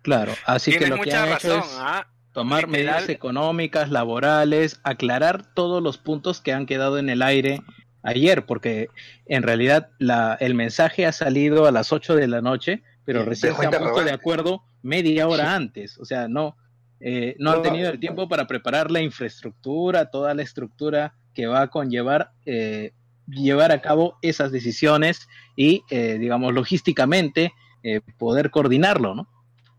[0.02, 2.06] Claro, así que lo que han hecho es ¿ah?
[2.30, 2.70] tomar Literal.
[2.70, 7.62] medidas económicas, laborales, aclarar todos los puntos que han quedado en el aire
[8.04, 8.90] ayer, porque
[9.26, 13.56] en realidad la, el mensaje ha salido a las 8 de la noche, pero recién
[13.56, 16.56] se han puesto de acuerdo media hora antes, o sea, no,
[17.00, 21.62] eh, no han tenido el tiempo para preparar la infraestructura, toda la estructura que va
[21.62, 22.92] a conllevar eh,
[23.26, 29.28] llevar a cabo esas decisiones y, eh, digamos, logísticamente eh, poder coordinarlo, ¿no?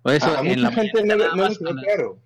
[0.01, 2.19] Por eso a, en la mucha gente no, mañana no le quedó la- claro.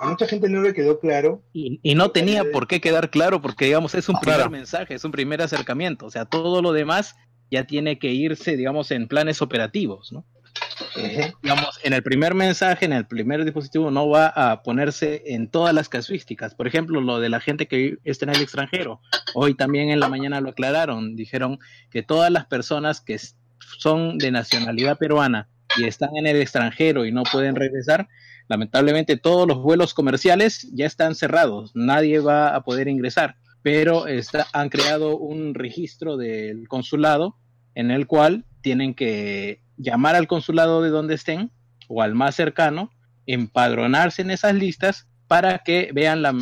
[0.00, 1.42] A mucha gente no le quedó claro.
[1.52, 5.04] y, y no tenía por qué quedar claro porque digamos es un primer mensaje, es
[5.04, 7.14] un primer acercamiento, o sea, todo lo demás
[7.50, 10.24] ya tiene que irse, digamos, en planes operativos, ¿no?
[11.82, 15.88] En el primer mensaje, en el primer dispositivo no va a ponerse en todas las
[15.88, 16.54] casuísticas.
[16.54, 19.00] Por ejemplo, lo de la gente que está en el extranjero.
[19.34, 21.16] Hoy también en la mañana lo aclararon.
[21.16, 21.58] Dijeron
[21.90, 23.18] que todas las personas que
[23.78, 28.08] son de nacionalidad peruana y están en el extranjero y no pueden regresar,
[28.48, 31.72] lamentablemente todos los vuelos comerciales ya están cerrados.
[31.74, 33.36] Nadie va a poder ingresar.
[33.62, 34.06] Pero
[34.52, 37.36] han creado un registro del consulado
[37.74, 41.50] en el cual tienen que llamar al consulado de donde estén
[41.88, 42.90] o al más cercano,
[43.26, 46.34] empadronarse en esas listas para que vean la,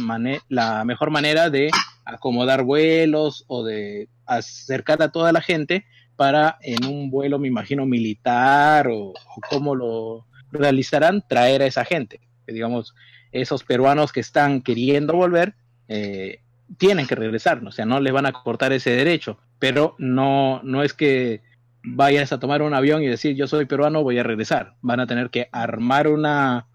[0.48, 1.70] la mejor manera de
[2.05, 5.85] acomodar vuelos o de acercar a toda la gente
[6.16, 9.14] para en un vuelo, me imagino, militar o,
[9.48, 12.20] cómo lo realizarán, traer a esa gente.
[12.46, 12.94] Digamos,
[13.33, 15.55] esos peruanos que están queriendo volver,
[15.88, 16.40] eh,
[16.79, 20.83] tienen que regresar, o sea, no les van a cortar ese derecho, pero no, no
[20.83, 21.42] es que
[21.83, 24.75] vayas a tomar un avión y decir yo soy peruano, voy a regresar.
[24.83, 26.66] Van a tener que armar una,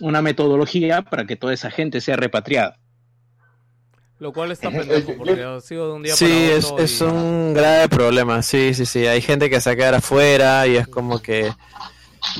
[0.00, 2.78] una metodología para que toda esa gente sea repatriada.
[4.18, 6.64] Lo cual está Ejé, pendejo ejé, porque ha sido de un día Sí, para es,
[6.64, 6.84] otro.
[6.84, 8.42] es y- un grave problema.
[8.42, 9.06] Sí, sí, sí.
[9.06, 11.52] Hay gente que se va a quedar afuera y es como que.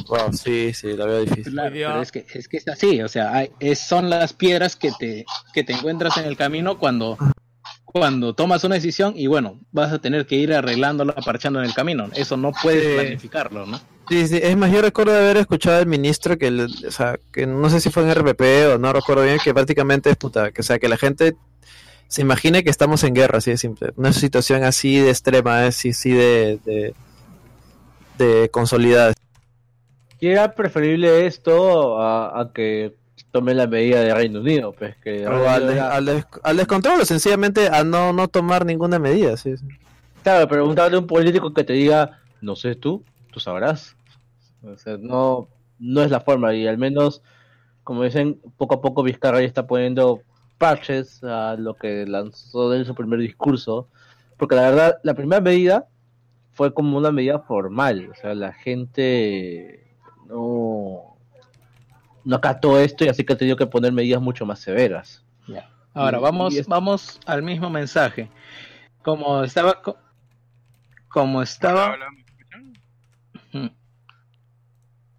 [0.09, 1.53] Wow, sí, sí, lo veo difícil.
[1.53, 4.33] Claro, día- pero es que, es que es así, o sea, hay- es, son las
[4.33, 7.19] piedras que te, que te encuentras en el camino cuando,
[7.99, 11.75] cuando tomas una decisión y bueno, vas a tener que ir arreglándola, parchando en el
[11.75, 12.09] camino.
[12.15, 12.95] Eso no puedes Sí.
[12.95, 13.81] planificarlo, ¿no?
[14.09, 17.47] Sí, sí, es más, yo recuerdo haber escuchado al ministro que, el- o sea, que
[17.47, 20.61] no sé si fue en RPP o no recuerdo bien, que prácticamente es puta, que
[20.61, 21.35] o sea, que la gente
[22.09, 23.93] se imagine que estamos en guerra, así de simple.
[23.97, 26.95] Una situación así de extrema, así, así de, de,
[28.19, 29.13] de consolidada.
[30.21, 32.95] Y era preferible esto a, a que
[33.39, 37.05] tomen la medida de Reino Unido, pues que O al, era- al des- al descontrol,
[37.05, 39.57] sencillamente a no, no tomar ninguna medida, sí.
[39.57, 39.67] sí.
[40.23, 43.95] Claro, preguntarle a un político que te diga, no sé tú, tú sabrás.
[44.63, 46.55] O sea, no, no es la forma.
[46.55, 47.23] Y al menos,
[47.85, 50.23] como dicen, poco a poco Vizcarra ya está poniendo
[50.59, 53.89] parches a lo que lanzó en su primer discurso.
[54.39, 55.87] Porque la verdad, la primera medida
[56.53, 58.09] fue como una medida formal.
[58.11, 59.85] O sea, la gente
[60.29, 61.16] no,
[62.27, 65.23] no acató esto y así que ha tenido que poner medidas mucho más severas.
[65.95, 68.29] Ahora, Y- vamos, y es- vamos al mismo mensaje.
[69.03, 69.97] Como estaba, co-
[71.09, 71.97] como estaba,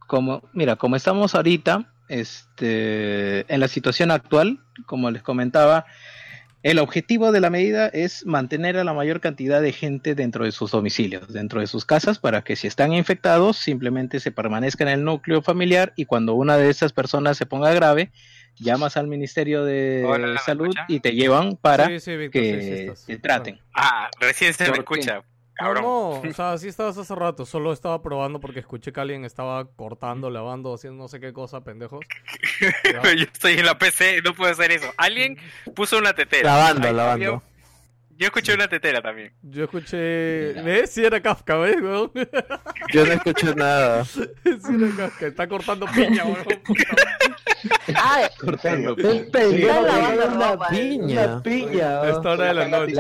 [0.06, 5.86] como, mira, como estamos ahorita, este, en la situación actual, como les comentaba,
[6.64, 10.52] el objetivo de la medida es mantener a la mayor cantidad de gente dentro de
[10.52, 14.90] sus domicilios, dentro de sus casas, para que si están infectados, simplemente se permanezca en
[14.90, 18.12] el núcleo familiar y cuando una de esas personas se ponga grave,
[18.60, 22.30] llamas al Ministerio de Hola, ¿me Salud y te llevan para Sí, sí, sí, sí
[22.32, 23.60] que te traten.
[23.74, 25.24] Ah, recién se me ¿Por escucha.
[25.60, 25.84] No, Cabrón.
[25.84, 29.66] no, o sea, sí estabas hace rato, solo estaba probando porque escuché que alguien estaba
[29.76, 32.06] cortando, lavando, haciendo no sé qué cosa, pendejos.
[32.84, 33.02] Ya.
[33.16, 34.88] Yo estoy en la PC, no puedo hacer eso.
[34.98, 35.38] Alguien
[35.76, 36.52] puso una tetera.
[36.56, 37.26] Lavando, Ahí lavando.
[37.26, 37.42] Yo,
[38.20, 39.32] yo escuché una tetera también.
[39.44, 40.54] Yo escuché...
[40.64, 40.92] ¿Ves?
[40.92, 42.12] Sí era Kafka, ¿ves, weón?
[42.94, 44.06] Yo no escuché nada.
[44.06, 46.46] sí era Kafka, está cortando piña, weón.
[47.96, 48.96] Ah, Cortando.
[48.98, 49.44] Está
[49.82, 51.26] lavando una piña.
[51.26, 52.02] Una piña.
[52.02, 52.94] A esta hora de la noche.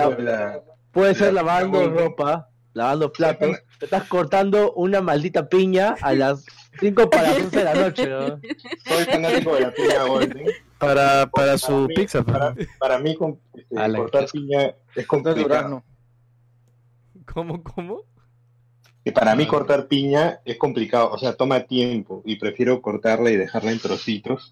[0.97, 3.55] Puede ser La- lavando la- ropa, lavando platos.
[3.77, 6.43] Te estás cortando una maldita piña a las
[6.79, 8.39] 5 para las 11 de la noche, ¿no?
[8.83, 10.47] soy fanático de la piña Golden.
[10.79, 12.23] Para, para Para su mí- pizza.
[12.23, 15.83] Para, para mí, con- este, cortar piña es complicado.
[17.31, 18.01] ¿Cómo, cómo?
[19.03, 23.37] Y para mí cortar piña es complicado, o sea, toma tiempo y prefiero cortarla y
[23.37, 24.51] dejarla en trocitos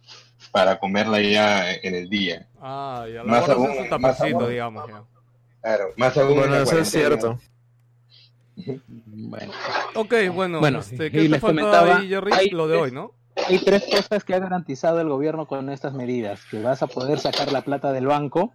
[0.52, 2.48] para comerla ya en el día.
[2.62, 5.04] Ah, ya la Más aún- más aún- digamos, ya.
[5.66, 7.40] Claro, más aún en Bueno, eso es cierto.
[9.08, 9.52] Bueno,
[9.96, 12.32] Ok, bueno, Bueno, este, y ¿qué te les comentaba, ahí, Jerry?
[12.34, 13.14] hay Lo de hoy, ¿no?
[13.50, 17.18] hay tres cosas que ha garantizado el gobierno con estas medidas, que vas a poder
[17.18, 18.54] sacar la plata del banco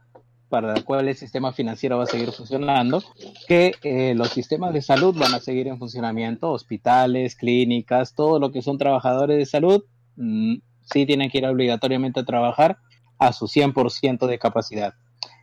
[0.49, 3.03] para la cual el sistema financiero va a seguir funcionando,
[3.49, 8.53] que eh, los sistemas de salud van a seguir en funcionamiento, hospitales, clínicas, todo lo
[8.53, 9.83] que son trabajadores de salud,
[10.15, 12.79] mm, sí tienen que ir obligatoriamente a trabajar
[13.19, 14.95] a su 100% de capacidad.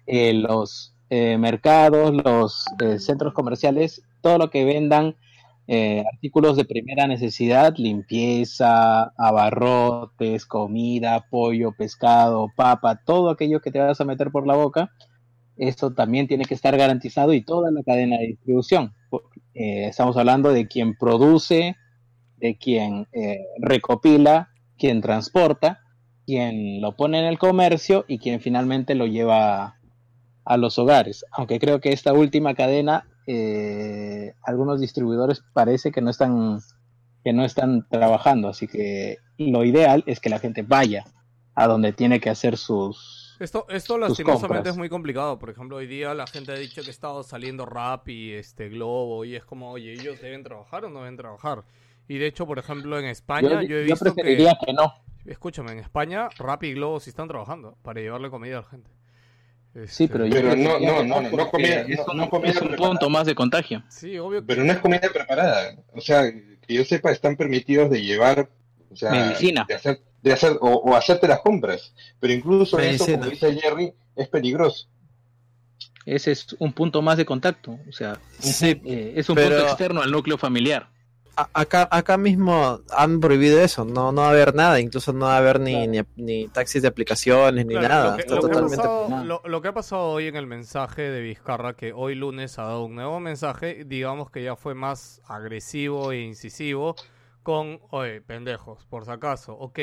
[0.05, 5.15] Eh, los eh, mercados, los eh, centros comerciales, todo lo que vendan
[5.67, 13.79] eh, artículos de primera necesidad, limpieza, abarrotes, comida, pollo, pescado, papa, todo aquello que te
[13.79, 14.91] vas a meter por la boca,
[15.55, 18.93] eso también tiene que estar garantizado y toda la cadena de distribución.
[19.53, 21.75] Eh, estamos hablando de quien produce,
[22.37, 23.07] de quien
[23.59, 25.79] recopila, quien transporta,
[26.25, 29.76] quien lo pone en el comercio y quien finalmente lo lleva
[30.49, 31.25] a los hogares.
[31.31, 36.59] Aunque creo que esta última cadena, eh, algunos distribuidores parece que no están
[37.23, 41.03] que no están trabajando, así que lo ideal es que la gente vaya
[41.55, 44.67] a donde tiene que hacer sus Esto, esto sus lastimosamente compras.
[44.67, 45.37] es muy complicado.
[45.37, 48.69] Por ejemplo, hoy día la gente ha dicho que ha estado saliendo rap y este
[48.69, 51.65] Globo y es como, oye, ¿ellos deben trabajar o no deben trabajar?
[52.07, 54.93] Y de hecho, por ejemplo, en España yo, Yo- he yo visto preferiría que no.
[55.25, 58.89] Escúchame, en España Rap y Globo sí están trabajando para llevarle comida a la gente.
[59.85, 62.49] Sí, pero yo Pero no, no, no, no porque comida, es no, un- no comida
[62.51, 62.89] es un preparada.
[62.89, 63.83] punto más de contagio.
[63.89, 64.43] Sí, obvio.
[64.45, 65.75] Pero no es comida preparada.
[65.93, 68.49] O sea, que yo sepa, están permitidos de llevar,
[68.91, 69.65] o sea, Medicina.
[69.67, 71.93] de hacer, de hacer o, o hacerte las compras.
[72.19, 73.17] Pero incluso eso, Medicina.
[73.19, 74.87] como dice Jerry, es peligroso.
[76.05, 79.67] Ese es un punto más de contacto, o sea, Sí, eh, es un pero- punto
[79.67, 80.89] externo al núcleo familiar.
[81.53, 85.35] Acá, acá mismo han prohibido eso, no, no va a haber nada, incluso no va
[85.35, 88.09] a haber ni, ni, ni taxis de aplicaciones ni Claro, nada.
[88.11, 89.23] Lo que, Está lo que totalmente pasado, penado.
[89.25, 92.63] lo- lo que ha pasado hoy en el mensaje de Vizcarra, que hoy lunes ha
[92.63, 96.95] dado un nuevo mensaje, digamos que ya fue más agresivo e incisivo
[97.43, 99.77] con, oye, pendejos, por si acaso, ok,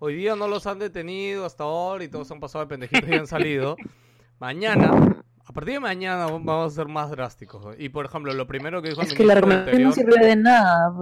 [0.00, 3.14] hoy día no los han detenido hasta ahora y todos han pasado de pendejitos y
[3.14, 3.76] han salido.
[4.40, 5.16] Mañana,
[5.48, 7.74] a partir de mañana vamos a ser más drásticos.
[7.78, 10.36] Y por ejemplo, lo primero que dijo el Es que la argumentación no sirve de
[10.36, 10.92] nada.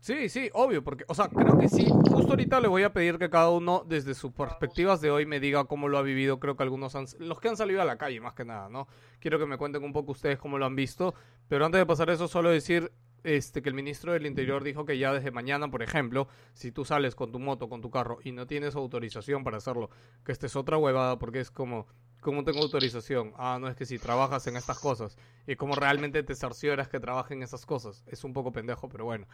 [0.00, 1.86] Sí, sí, obvio, porque, o sea, creo que sí.
[2.10, 5.40] Justo ahorita le voy a pedir que cada uno, desde sus perspectivas de hoy, me
[5.40, 6.38] diga cómo lo ha vivido.
[6.38, 8.88] Creo que algunos han, los que han salido a la calle, más que nada, ¿no?
[9.20, 11.14] Quiero que me cuenten un poco ustedes cómo lo han visto.
[11.48, 12.92] Pero antes de pasar eso, solo decir
[13.22, 16.84] este, que el ministro del Interior dijo que ya desde mañana, por ejemplo, si tú
[16.84, 19.88] sales con tu moto, con tu carro y no tienes autorización para hacerlo,
[20.24, 21.86] que esta es otra huevada, porque es como,
[22.24, 23.32] ¿cómo tengo autorización?
[23.36, 25.16] Ah, no es que si trabajas en estas cosas
[25.46, 28.02] y cómo realmente te cercioras que trabajen esas cosas.
[28.08, 29.28] Es un poco pendejo, pero bueno.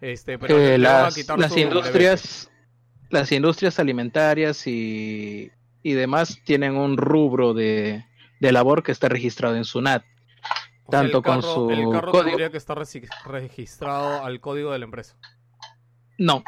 [0.00, 2.50] Este, pero Eh, las, las industrias
[3.10, 5.50] las industrias alimentarias y,
[5.82, 8.04] y demás tienen un rubro de,
[8.40, 11.90] de labor que está registrado en SUNAT O sea, tanto el con carro- su El
[11.90, 15.16] carro código tendría que estar resi- registrado al código de la empresa.
[16.18, 16.42] no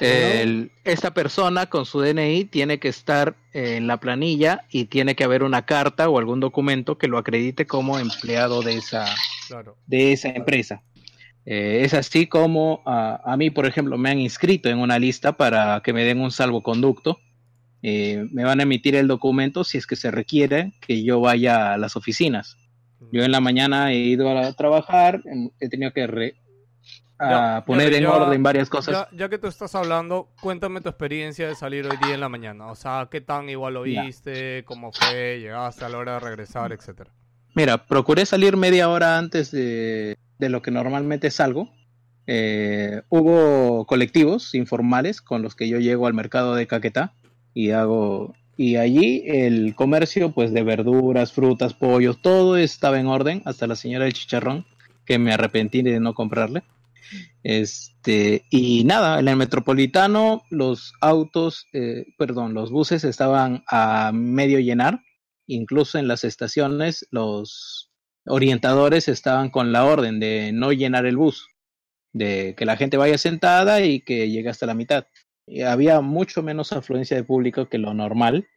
[0.00, 5.24] El- esta persona con su DNI tiene que estar en la planilla y tiene que
[5.24, 9.06] haber una carta o algún documento que lo acredite como empleado de esa,
[9.48, 9.76] Claro.
[9.86, 10.82] de esa empresa.
[11.46, 15.36] Eh, es así como a, a mí, por ejemplo, me han inscrito en una lista
[15.36, 17.18] para que me den un salvoconducto.
[17.82, 21.74] Eh, me van a emitir el documento si es que se requiere que yo vaya
[21.74, 22.56] a las oficinas.
[23.12, 25.20] Yo en la mañana he ido a trabajar,
[25.60, 26.34] he tenido que re-
[27.18, 29.08] a poner en orden varias cosas.
[29.12, 32.66] Ya, que tú estás hablando, cuéntame tu experiencia de salir hoy día en la mañana.
[32.66, 34.64] O sea, ¿qué tan igual lo viste?
[34.64, 35.40] ¿Cómo fue?
[35.40, 36.72] ¿Llegaste a la hora de regresar?
[36.72, 37.10] Etcétera.
[37.54, 41.70] Mira, procuré salir media hora antes de, de lo que normalmente salgo.
[42.26, 47.12] Eh, hubo colectivos informales con los que yo llego al mercado de Caquetá
[47.52, 53.42] y hago y allí el comercio pues de verduras, frutas, pollos, todo estaba en orden,
[53.44, 54.64] hasta la señora del chicharrón
[55.04, 56.62] que me arrepentí de no comprarle.
[57.42, 64.60] Este, y nada, en el metropolitano los autos, eh, perdón, los buses estaban a medio
[64.60, 65.00] llenar,
[65.46, 67.92] incluso en las estaciones los
[68.26, 71.46] orientadores estaban con la orden de no llenar el bus,
[72.14, 75.06] de que la gente vaya sentada y que llegue hasta la mitad.
[75.46, 78.48] Y había mucho menos afluencia de público que lo normal.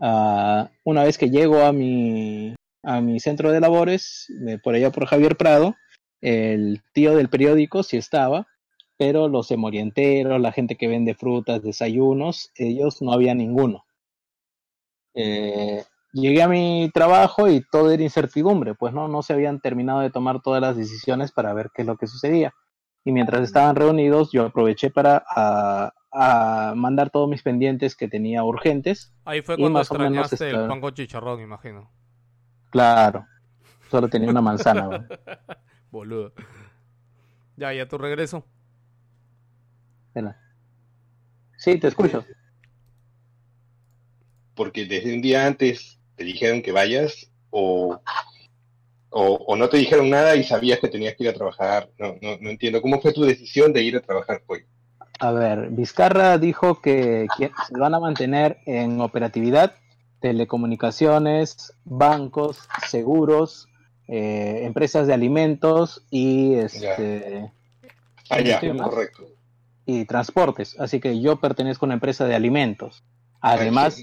[0.00, 2.54] Ah, una vez que llego a mi,
[2.84, 4.28] a mi centro de labores,
[4.62, 5.74] por allá por Javier Prado,
[6.20, 8.46] el tío del periódico sí estaba,
[8.96, 13.84] pero los emorienteros, la gente que vende frutas, desayunos, ellos no había ninguno.
[15.14, 20.00] Eh, llegué a mi trabajo y todo era incertidumbre, pues no, no se habían terminado
[20.00, 22.52] de tomar todas las decisiones para ver qué es lo que sucedía.
[23.04, 28.42] Y mientras estaban reunidos, yo aproveché para a, a mandar todos mis pendientes que tenía
[28.42, 29.14] urgentes.
[29.24, 31.90] Ahí fue cuando más o menos extrañaste el estaba- pan con chicharrón, imagino.
[32.70, 33.24] Claro,
[33.90, 35.06] solo tenía una manzana.
[35.96, 36.34] Boludo.
[37.56, 38.44] Ya, ya tu regreso.
[41.56, 42.22] Sí, te escucho.
[44.54, 47.98] Porque desde un día antes te dijeron que vayas o,
[49.08, 51.90] o, o no te dijeron nada y sabías que tenías que ir a trabajar.
[51.98, 52.82] No, no, no entiendo.
[52.82, 54.66] ¿Cómo fue tu decisión de ir a trabajar hoy?
[55.18, 59.76] A ver, Vizcarra dijo que, que se van a mantener en operatividad,
[60.20, 63.70] telecomunicaciones, bancos, seguros,
[64.08, 67.50] eh, empresas de alimentos y este
[68.28, 69.22] Ah, ya, correcto.
[69.84, 70.78] y transportes.
[70.80, 73.04] Así que yo pertenezco a una empresa de alimentos.
[73.40, 74.02] Además,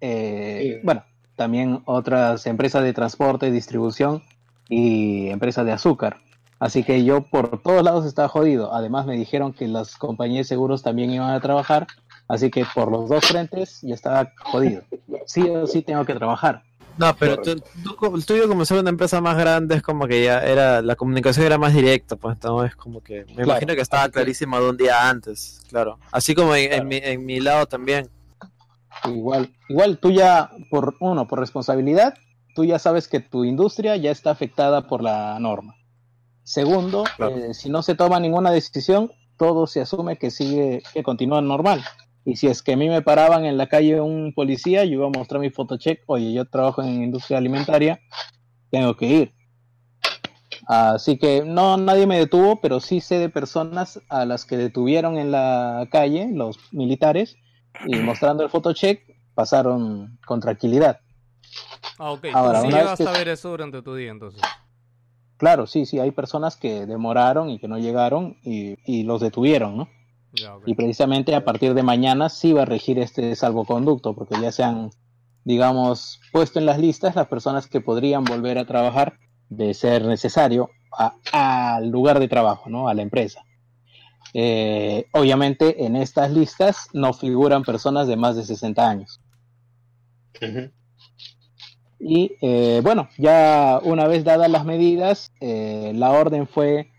[0.00, 1.04] eh, bueno,
[1.36, 4.22] también otras empresas de transporte, distribución
[4.68, 6.16] y empresas de azúcar.
[6.58, 8.74] Así que yo por todos lados estaba jodido.
[8.74, 11.86] Además me dijeron que las compañías de seguros también iban a trabajar.
[12.28, 14.82] Así que por los dos frentes ya estaba jodido.
[15.26, 16.62] Sí o sí tengo que trabajar.
[16.96, 20.22] No, pero tú, tú el tuyo como ser una empresa más grande es como que
[20.24, 23.50] ya era, la comunicación era más directa, pues no es como que, me Claro.
[23.50, 25.98] imagino que estaba clarísimo de un día antes, claro.
[26.10, 28.10] Así como en, en mi, en mi lado también.
[29.04, 32.14] Igual, igual tú ya, por uno, por responsabilidad,
[32.54, 35.74] tú ya sabes que tu industria ya está afectada por la norma.
[36.44, 41.40] Segundo, eh, si no se toma ninguna decisión, todo se asume que sigue, que continúa
[41.40, 41.82] normal.
[42.24, 45.06] Y si es que a mí me paraban en la calle un policía, yo iba
[45.06, 48.00] a mostrar mi fotocheck, oye, yo trabajo en industria alimentaria,
[48.70, 49.32] tengo que ir.
[50.68, 55.18] Así que no, nadie me detuvo, pero sí sé de personas a las que detuvieron
[55.18, 57.36] en la calle, los militares,
[57.86, 59.02] y mostrando el fotocheck,
[59.34, 61.00] pasaron con tranquilidad.
[61.98, 62.26] Ah, ok.
[62.32, 64.40] Ahora, sí llegaste que- a ver eso durante tu día, entonces.
[65.38, 69.76] Claro, sí, sí, hay personas que demoraron y que no llegaron y, y los detuvieron,
[69.76, 69.88] ¿no?
[70.66, 74.62] Y precisamente a partir de mañana sí va a regir este salvoconducto, porque ya se
[74.62, 74.90] han,
[75.44, 79.18] digamos, puesto en las listas las personas que podrían volver a trabajar
[79.48, 80.70] de ser necesario
[81.32, 82.88] al lugar de trabajo, ¿no?
[82.88, 83.44] A la empresa.
[84.34, 89.20] Eh, obviamente en estas listas no figuran personas de más de 60 años.
[92.00, 96.90] Y eh, bueno, ya una vez dadas las medidas, eh, la orden fue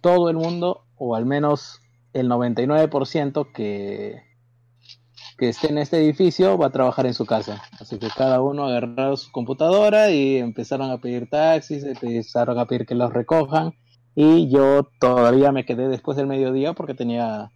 [0.00, 1.79] todo el mundo, o al menos
[2.12, 4.22] el 99% que,
[5.38, 7.62] que esté en este edificio va a trabajar en su casa.
[7.78, 12.86] Así que cada uno agarró su computadora y empezaron a pedir taxis, empezaron a pedir
[12.86, 13.72] que los recojan.
[14.14, 17.50] Y yo todavía me quedé después del mediodía porque tenía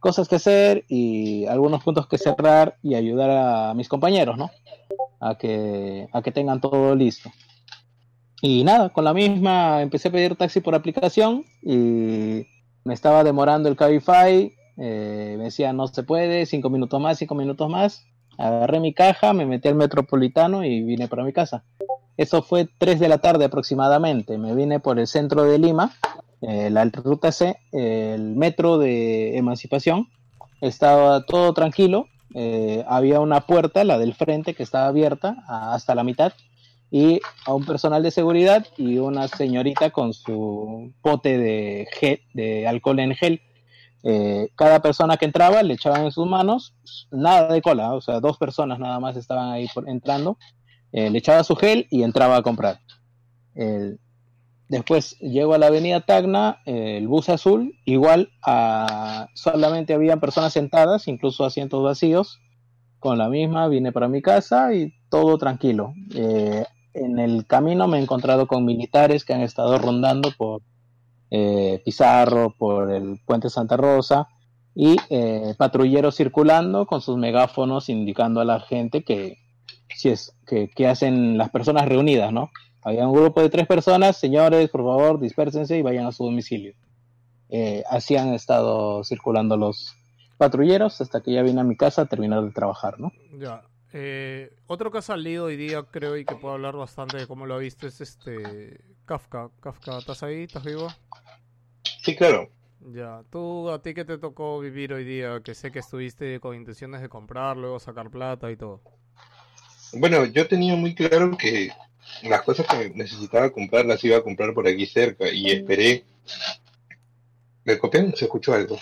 [0.00, 4.50] cosas que hacer y algunos puntos que cerrar y ayudar a mis compañeros, ¿no?
[5.20, 7.30] A que, a que tengan todo listo.
[8.42, 12.46] Y nada, con la misma empecé a pedir taxi por aplicación y
[12.84, 17.34] me estaba demorando el Cabify, eh, me decía no se puede, cinco minutos más, cinco
[17.34, 18.06] minutos más.
[18.38, 21.64] Agarré mi caja, me metí al metropolitano y vine para mi casa.
[22.16, 24.38] Eso fue 3 de la tarde aproximadamente.
[24.38, 25.92] Me vine por el centro de Lima,
[26.42, 30.08] eh, la ruta C, el metro de Emancipación.
[30.60, 32.06] Estaba todo tranquilo.
[32.34, 36.32] eh, había una puerta, la del frente, que estaba abierta hasta la mitad.
[36.90, 42.66] Y a un personal de seguridad y una señorita con su pote de, gel, de
[42.66, 43.40] alcohol en gel.
[44.02, 46.74] Eh, cada persona que entraba le echaban en sus manos,
[47.10, 50.38] nada de cola, o sea, dos personas nada más estaban ahí entrando,
[50.90, 52.80] eh, le echaba su gel y entraba a comprar.
[54.70, 60.52] Después llego a la avenida Tacna, eh, el bus azul, igual a, solamente habían personas
[60.52, 62.38] sentadas, incluso asientos vacíos,
[63.00, 65.92] con la misma vine para mi casa y todo tranquilo.
[66.92, 70.62] En el camino me he encontrado con militares que han estado rondando por
[71.30, 74.28] eh, Pizarro, por el puente Santa Rosa
[74.74, 79.38] y eh, patrulleros circulando con sus megáfonos indicando a la gente que
[79.94, 82.50] si es que, que hacen las personas reunidas, ¿no?
[82.82, 86.74] Había un grupo de tres personas, señores, por favor, dispérsense y vayan a su domicilio.
[87.50, 89.94] Eh, así han estado circulando los
[90.38, 93.12] patrulleros hasta que ya vine a mi casa a terminar de trabajar, ¿no?
[93.38, 93.62] Ya.
[93.92, 97.46] Eh, otro que ha salido hoy día, creo, y que puedo hablar bastante de cómo
[97.46, 99.50] lo viste, es este Kafka.
[99.60, 100.44] Kafka, ¿estás ahí?
[100.44, 100.88] ¿Estás vivo?
[102.02, 102.50] Sí, claro.
[102.80, 103.22] Ya.
[103.30, 105.40] ¿Tú, a ti qué te tocó vivir hoy día?
[105.42, 108.82] Que sé que estuviste con intenciones de comprar, luego sacar plata y todo.
[109.92, 111.70] Bueno, yo tenía muy claro que
[112.22, 116.04] las cosas que necesitaba comprar las iba a comprar por aquí cerca y esperé.
[117.64, 118.14] ¿Me copian?
[118.14, 118.78] ¿Se escuchó algo?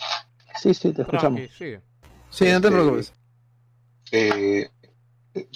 [0.61, 1.43] Sí, sí, te escuchamos.
[1.43, 1.81] Tranqui, sigue.
[2.31, 3.15] Sí, no te Este, preocupes.
[4.13, 4.71] eh,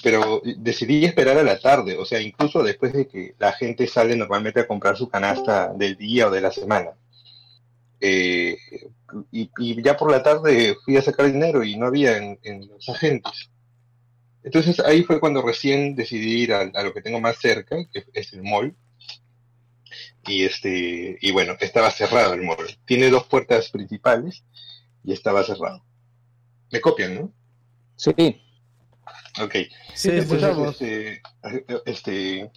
[0.02, 4.16] pero decidí esperar a la tarde, o sea, incluso después de que la gente sale
[4.16, 6.92] normalmente a comprar su canasta del día o de la semana.
[8.00, 8.56] Eh,
[9.30, 12.88] y, ya por la tarde fui a sacar dinero y no había en, en los
[12.88, 13.50] agentes.
[14.42, 18.04] Entonces ahí fue cuando recién decidí ir a, a lo que tengo más cerca, que
[18.12, 18.74] es el mall.
[20.26, 22.78] Y este, y bueno, estaba cerrado el mall.
[22.84, 24.44] Tiene dos puertas principales
[25.04, 25.84] y estaba cerrado.
[26.70, 27.32] Me copian, ¿no?
[27.96, 28.42] Sí,
[29.40, 29.54] Ok.
[29.94, 31.22] Sí, entonces, este,
[31.86, 32.50] este,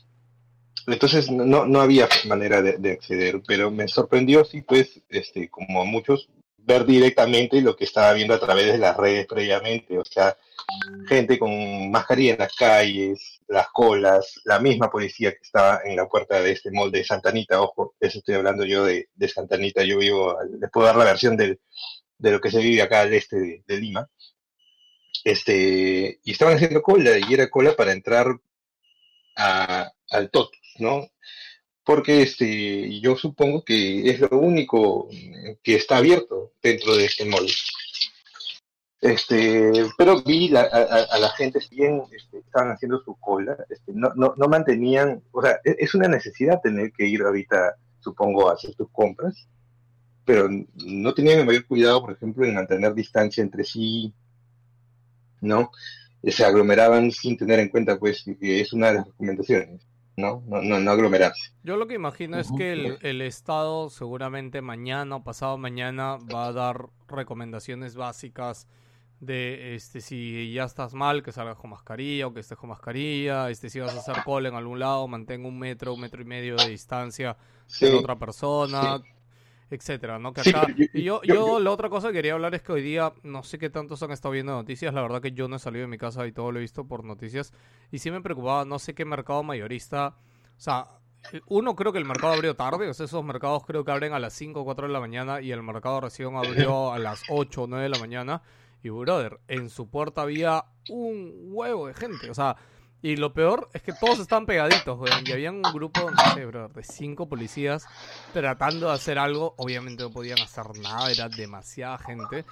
[0.88, 5.82] entonces no, no había manera de, de acceder, pero me sorprendió, sí, pues, este, como
[5.82, 6.30] a muchos,
[6.66, 10.36] ver directamente lo que estaba viendo a través de las redes previamente, o sea,
[11.08, 16.08] gente con mascarilla en las calles, las colas, la misma policía que estaba en la
[16.08, 19.56] puerta de este mall de Santa Anita, ojo, eso estoy hablando yo de, de Santa
[19.56, 21.60] Anita, yo vivo, les puedo dar la versión del,
[22.18, 24.10] de lo que se vive acá al este de, de Lima,
[25.26, 28.28] este, y estaban haciendo cola, y era cola para entrar
[29.36, 31.08] a, al Totus, ¿no?
[31.84, 35.10] Porque este, yo supongo que es lo único
[35.64, 37.48] que está abierto dentro de este mall.
[39.02, 44.12] Este, pero vi a, a- la gente, bien este, estaban haciendo su cola, este, no,
[44.16, 48.54] no, no mantenían, o sea, e- es una necesidad tener que ir ahorita, supongo, a
[48.54, 49.48] hacer tus compras,
[50.26, 54.14] pero no tenían el mayor cuidado, por ejemplo, en mantener distancia entre sí,
[55.42, 55.72] ¿no?
[56.24, 60.44] Se aglomeraban sin tener en cuenta, pues, que es una de las recomendaciones, ¿no?
[60.48, 61.52] No, no, no aglomerarse.
[61.64, 66.48] Yo lo que imagino es que el, el Estado seguramente mañana o pasado mañana va
[66.48, 68.68] a dar recomendaciones básicas
[69.20, 73.50] de este si ya estás mal, que salgas con mascarilla o que estés con mascarilla,
[73.50, 76.26] este si vas a hacer cola en algún lado, mantén un metro, un metro y
[76.26, 79.04] medio de distancia de Sí, otra persona, sí.
[79.70, 80.32] Etcétera, ¿no?
[80.34, 82.62] Que Sí, acá, yo- yo, yo- yo, yo- la otra cosa que quería hablar es
[82.62, 85.48] que hoy día no sé qué tantos han estado viendo noticias, la verdad que yo
[85.48, 87.52] no he salido de mi casa y todo lo he visto por noticias
[87.92, 90.16] y sí me preocupaba, no sé qué mercado mayorista,
[90.58, 90.88] o sea,
[91.34, 94.14] eh, uno creo que el mercado abrió tarde, o sea, esos mercados creo que abren
[94.14, 96.46] a las 5 o 4 de la mañana y el mercado recién abrió
[96.94, 98.42] a las 8 o 9 de la mañana
[98.84, 102.56] y brother, en su puerta había un huevo de gente, o sea,
[103.06, 105.24] y lo peor es que todos están pegaditos, weón.
[105.28, 107.86] Y había un grupo, no sé, brother, de cinco policías
[108.34, 109.54] tratando de hacer algo.
[109.58, 112.46] Obviamente no podían hacer nada, era demasiada gente.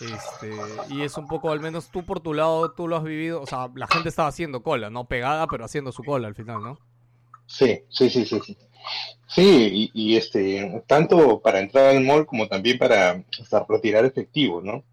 [0.00, 0.50] Este,
[0.88, 3.42] y es un poco, al menos tú por tu lado, tú lo has vivido.
[3.42, 6.62] O sea, la gente estaba haciendo cola, no pegada, pero haciendo su cola al final,
[6.62, 6.78] ¿no?
[7.46, 8.56] Sí, sí, sí, sí, sí.
[9.26, 13.22] Sí, y, y, este, tanto para entrar al mall como también para
[13.68, 14.84] retirar efectivo, ¿no?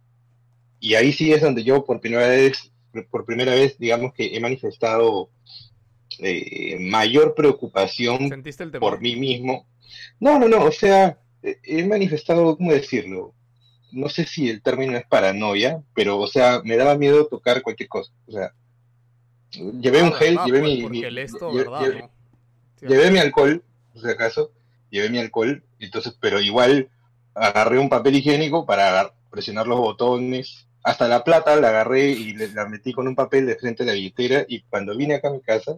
[0.82, 2.70] Y ahí sí es donde yo por primera vez,
[3.04, 5.30] por primera vez, digamos que he manifestado
[6.20, 8.30] eh, mayor preocupación
[8.80, 9.68] por mí mismo.
[10.20, 13.34] No, no, no, o sea, he manifestado, ¿cómo decirlo?
[13.92, 17.90] No sé si el término es paranoia, pero, o sea, me daba miedo tocar cualquier
[17.90, 18.12] cosa.
[18.28, 18.54] O sea,
[19.82, 21.82] llevé un Ah, gel, verdad, llevé pues, mi, esto, ¿verdad?
[21.82, 22.12] llevé- no?
[22.80, 24.52] Sí, llevé mi alcohol, por si acaso,
[24.90, 26.90] llevé mi alcohol, entonces, pero igual
[27.34, 32.50] agarré un papel higiénico para presionar los botones, hasta la plata la agarré y le-
[32.54, 35.32] la metí con un papel de frente a la billetera y cuando vine acá a
[35.32, 35.78] mi casa,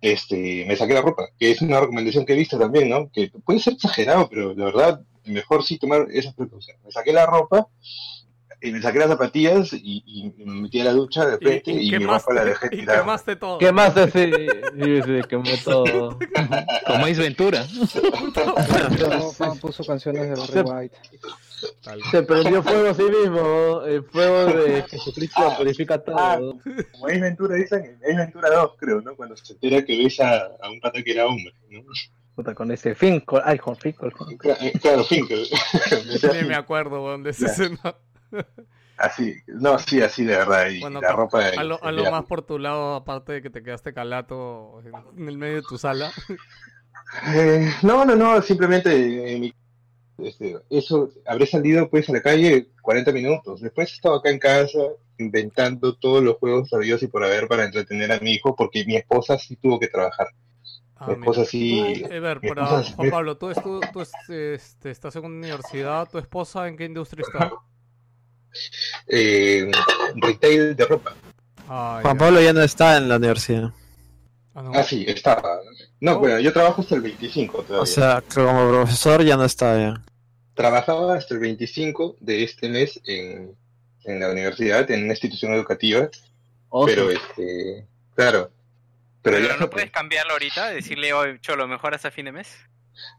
[0.00, 3.10] este, me saqué la ropa, que es una recomendación que he visto también, ¿no?
[3.12, 6.82] Que puede ser exagerado, pero la verdad, mejor sí tomar esas precauciones.
[6.84, 7.68] Me saqué la ropa,
[8.60, 11.90] y me saqué las zapatillas y, y me metí a la ducha de frente y,
[11.92, 13.00] mi ropa la dejé y tirada.
[13.00, 13.58] quemaste todo.
[13.58, 14.30] ¿Qué más así?
[14.32, 16.18] Sí, sí, quemó todo.
[16.86, 17.66] Como es Ventura.
[19.60, 20.96] Puso canciones de Barry White.
[22.10, 23.82] Se prendió fuego a sí mismo.
[23.82, 26.58] El fuego de Jesucristo purifica Ah, todo.
[26.92, 29.14] como es Ventura, dicen, es Ventura 2, creo, ¿no?
[29.16, 31.82] Cuando se entera que besa a un pata que era hombre, ¿no?
[32.34, 33.40] Puta, con ese Finkel.
[33.44, 34.12] Ay, con Finkel.
[34.12, 35.46] Cla- eh, Claro, Finkel.
[36.48, 37.30] Me acuerdo, weón, de.
[38.96, 40.68] Así, no, sí, así de verdad.
[40.68, 41.44] Y Bueno, la pa- ropa.
[41.56, 44.92] a lo, a lo más por tu lado, aparte de que te quedaste calato en,
[45.22, 46.12] en el medio de tu sala.
[47.34, 49.54] Eh, no, no, no, simplemente en mi-
[50.18, 53.60] este, eso, habré salido pues a la calle 40 minutos.
[53.60, 54.78] Después he estado acá en casa
[55.18, 58.96] inventando todos los juegos sabidos y por haber para entretener a mi hijo, porque mi
[58.96, 60.28] esposa sí tuvo que trabajar.
[60.96, 61.30] Ah, mi mira.
[61.30, 62.02] esposa sí.
[62.08, 66.08] Tú, a ver, mi para esposa sí- Juan Pablo, tú, este, estás en una universidad,
[66.08, 67.52] ¿tu esposa en qué industria está?
[69.08, 69.70] eh,
[70.16, 71.14] retail de ropa.
[71.68, 72.18] Ah, Juan ya.
[72.24, 73.72] Pablo ya no está en la universidad.
[74.54, 74.72] Ah, no.
[74.74, 75.42] Ah, sí, estaba.
[76.00, 76.18] No, Oh.
[76.20, 77.82] bueno, yo trabajo hasta el 25 todavía.
[77.82, 80.02] O sea, que como profesor ya no está ya.
[80.54, 83.56] Trabajaba hasta el 25 de este mes en,
[84.04, 86.08] en la universidad, en una institución educativa,
[86.68, 86.86] Oso.
[86.86, 88.50] pero este, claro,
[89.22, 92.48] pero, Pero ya no puedes cambiarlo ahorita, decirle, hoy Cholo, mejor hasta fin de mes.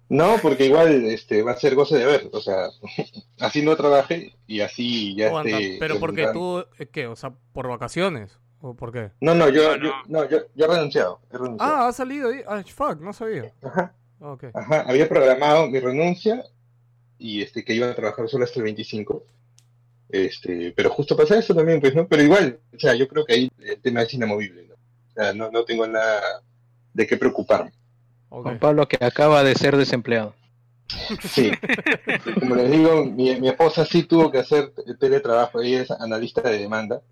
[0.07, 2.69] no, porque igual este va a ser goce de ver, o sea,
[3.41, 7.07] así no trabajé y así ya Aguanta, esté pero porque tú, eh, ¿qué?
[7.07, 8.37] O sea, ¿por vacaciones?
[8.65, 9.11] ¿O por qué?
[9.21, 11.75] No, no, yo, No, yo, no, yo, yo he renunciado, he renunciado.
[11.75, 12.41] Ah, ha salido ahí.
[12.47, 13.53] Ah, fuck, no sabía.
[13.61, 13.93] Ajá,
[14.55, 16.43] ajá, había programado mi renuncia
[17.19, 19.23] y este que iba a trabajar solo hasta el 25.
[20.09, 22.07] Este, pero justo pasa eso también, pues, ¿no?
[22.07, 24.73] Pero igual, o sea, yo creo que ahí el tema es inamovible, ¿no?
[24.73, 26.19] O sea, no, no tengo nada
[26.91, 27.71] de qué preocuparme.
[28.29, 28.41] ok.
[28.41, 30.33] Juan Pablo que acaba de ser desempleado.
[31.21, 31.51] Sí.
[32.39, 36.57] Como les digo, mi, mi esposa sí tuvo que hacer teletrabajo, ella es analista de
[36.57, 37.03] demanda.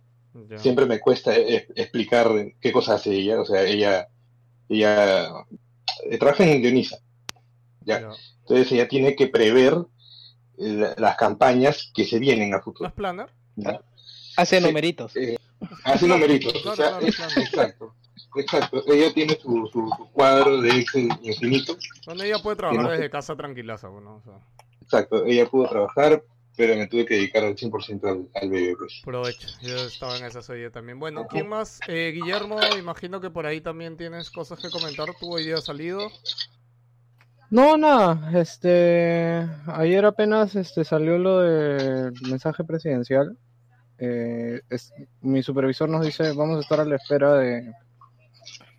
[0.49, 0.57] Ya.
[0.57, 2.29] siempre me cuesta eh, explicar
[2.59, 3.39] qué cosa hace ella.
[3.41, 4.07] O sea, ella,
[4.69, 5.29] ella
[6.09, 6.97] eh, trabaja en Dionisa.
[7.81, 8.01] ¿ya?
[8.01, 8.09] Ya.
[8.41, 9.75] Entonces ella tiene que prever
[10.57, 12.87] eh, la- las campañas que se vienen a ¿No futuro.
[12.89, 13.27] es planner?
[13.55, 13.81] ¿ya?
[14.37, 14.65] Hace Sí.
[14.65, 15.15] numeritos.
[15.15, 15.37] Eh,
[15.83, 16.53] hace numeritos.
[16.53, 17.41] Claro, o sea, claro, es- claro.
[17.41, 17.95] exacto.
[18.35, 18.83] Exacto.
[18.87, 21.77] Ella tiene su, su, su cuadro de Excel infinito.
[22.07, 24.39] Donde ella puede trabajar no desde casa tranquilaza, bueno, o sea,
[24.81, 25.23] Exacto.
[25.25, 26.23] Ella pudo trabajar,
[26.55, 28.75] pero me tuve que dedicar al 100% al, al bebé.
[28.77, 29.01] Pues.
[29.03, 29.47] provecho.
[29.61, 30.99] Yo estaba en esa serie también.
[30.99, 31.79] Bueno, ¿quién más?
[31.87, 35.09] Eh, Guillermo, imagino que por ahí también tienes cosas que comentar.
[35.19, 35.99] ¿Tú hoy día has salido?
[37.49, 43.37] No, nada, este, ayer apenas este, salió lo del mensaje presidencial.
[43.99, 44.91] Eh, es-
[45.21, 47.71] mi supervisor nos dice, vamos a estar a la espera de,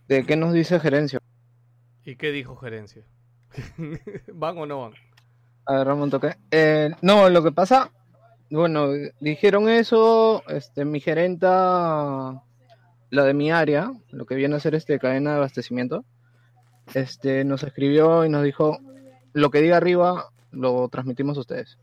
[0.09, 1.21] de qué nos dice gerencia.
[2.05, 3.05] ¿Y qué dijo gerencia?
[4.33, 4.95] ¿Van o no van?
[5.67, 6.37] A ver, Ramón, toque.
[6.51, 7.91] Eh, no, lo que pasa,
[8.51, 8.89] bueno,
[9.21, 12.43] dijeron eso, este, mi gerenta,
[13.11, 16.05] la de mi área, lo que viene a ser este cadena de abastecimiento,
[16.95, 18.79] este, nos escribió y nos dijo,
[19.33, 21.79] lo que diga arriba lo transmitimos a ustedes.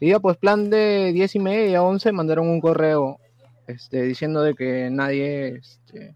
[0.00, 3.18] Y ya, pues plan de 10 y media, 11, mandaron un correo,
[3.66, 6.14] este, diciendo de que nadie, este,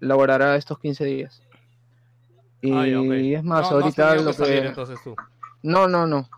[0.00, 1.42] laborará estos 15 días.
[2.60, 4.68] Y es más, No, ahorita lo que salir que...
[4.68, 5.14] entonces tú.
[5.64, 6.28] No, no, no.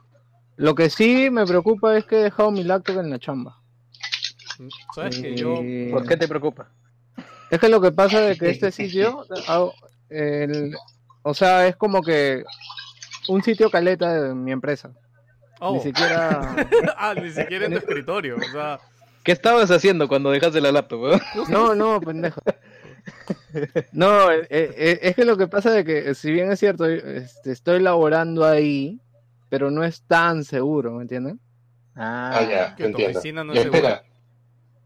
[0.56, 3.60] Lo que sí me preocupa es que he dejado mi laptop en la chamba.
[4.94, 5.62] ¿Sabes que yo...
[5.62, 6.68] Y- ¿Por qué te preocupa?
[7.50, 9.26] Es que lo que pasa es que este sitio,
[10.08, 10.76] el-
[11.22, 12.44] o sea, es como que
[13.28, 14.92] un sitio caleta de mi empresa.
[15.58, 15.74] Oh.
[15.74, 16.54] Ni siquiera...
[16.96, 18.36] ah, ni siquiera en tu escritorio.
[18.36, 18.78] O sea,
[19.24, 21.00] ¿Qué estabas haciendo cuando dejaste la laptop?
[21.02, 21.20] weón?
[21.48, 22.40] No, no, pendejo.
[23.90, 27.50] No, eh, eh, es que lo que pasa es que, si bien es cierto, este,
[27.50, 29.00] estoy laborando ahí,
[29.48, 31.40] pero no es tan seguro, ¿me entienden?
[31.94, 33.18] Ah, ya, que tu entiendo.
[33.18, 34.02] oficina no Ya, es segura.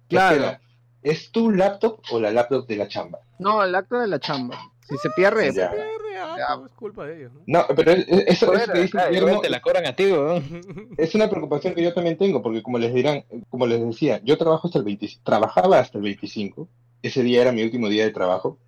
[0.09, 0.37] Claro.
[0.37, 0.61] espera.
[1.03, 3.21] ¿Es tu laptop o la laptop de la chamba?
[3.39, 4.59] No, el acto de la chamba.
[4.87, 5.71] Si se pierde, Ya.
[5.71, 6.57] pierde, ah, Ya.
[6.59, 7.41] pues, es culpa de ellos, ¿no?
[7.47, 9.95] No, pero es- es- eso, eso que dice Ah, Guillermo igual te la cobran a
[9.97, 10.43] ti, weón.
[10.99, 14.37] es una preocupación que yo también tengo, porque como les dirán, como les decía, yo
[14.37, 16.69] trabajo hasta el 20, trabajaba hasta el 25,
[17.03, 18.59] ese día era mi último día de trabajo,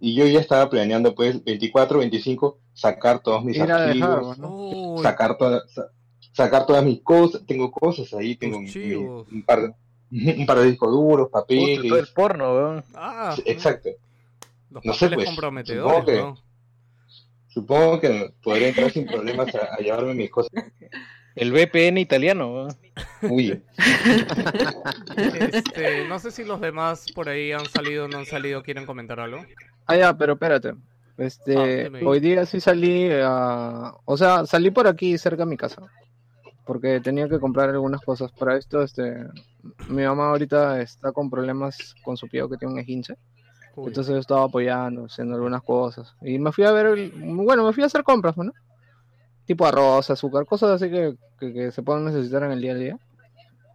[0.00, 4.38] y yo ya estaba planeando pues 24, 25, sacar todos mis dejar, archivos,
[5.02, 5.90] sacar todas sa-
[6.32, 9.74] sacar todas mis cosas, tengo cosas ahí, tengo mi- un par de,
[10.38, 12.84] un par de discos duros, papeles, todo el porno, weón.
[12.94, 13.90] ah, exacto.
[14.70, 16.50] los no sé, pues, comprometedores, supongo que- ¿no?
[17.52, 20.52] Supongo que podré entrar sin problemas a, a llevarme mis cosas.
[21.34, 22.68] El VPN italiano.
[23.22, 23.60] Uy,
[25.16, 28.86] Este, no sé si los demás por ahí han salido o no han salido, quieren
[28.86, 29.44] comentar algo.
[29.90, 30.70] Ah, ya, pero espérate.
[30.70, 30.74] Ah,
[31.18, 32.06] Este, dime.
[32.06, 33.92] hoy día sí salí a...
[34.04, 35.82] O sea, salí por aquí cerca de mi casa.
[36.64, 38.32] Porque tenía que comprar algunas cosas.
[38.32, 39.26] Para esto, este...
[39.88, 43.16] Mi mamá ahorita está con problemas con su pie que tiene un esguince.
[43.76, 46.14] Uy, Entonces yo estaba apoyando, haciendo algunas cosas.
[46.22, 46.86] Y me fui a ver...
[46.86, 48.52] el- Bueno, me fui a hacer compras, ¿no?
[49.44, 52.76] Tipo arroz, azúcar, cosas así que, que, que se pueden necesitar en el día a
[52.76, 52.98] día.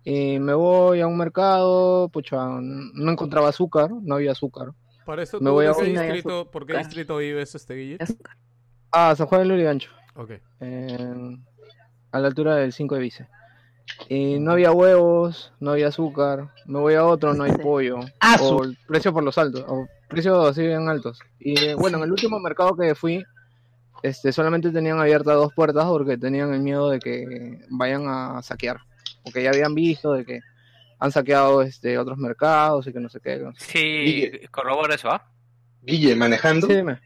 [0.05, 4.70] Y me voy a un mercado, pucha, no encontraba azúcar, no había azúcar.
[5.06, 6.86] Para eso, me ¿tú voy a ¿por, qué un- distrito, ¿por qué Claro.
[6.88, 7.97] distrito vives, este Guille?
[8.91, 9.91] Ah, San Juan de Lurigancho.
[10.16, 10.32] Ok.
[12.12, 13.28] a la altura del 5 de Vice.
[14.10, 17.99] Y no había huevos, no había azúcar, me voy a otro, no hay pollo.
[18.20, 21.20] Ah, O el precio por los altos, o precios así bien altos.
[21.39, 23.24] Y eh, bueno, en el último mercado que fui,
[24.01, 28.80] este, solamente tenían abiertas dos puertas porque tenían el miedo de que vayan a saquear.
[29.24, 30.39] Porque ya habían visto de que
[31.00, 33.38] han saqueado este, otros mercados y que no sé qué.
[33.38, 33.66] no sé.
[33.66, 35.30] Sí, corrobora eso, ¿ah?
[35.82, 36.68] Guille, manejando.
[36.68, 37.00] Sí, dime.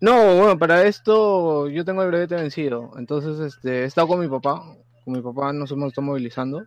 [0.00, 2.92] No, bueno, para esto yo tengo el brevete vencido.
[2.98, 4.62] Entonces, este, he estado con mi papá.
[5.04, 6.64] Con mi papá nos hemos estado movilizando.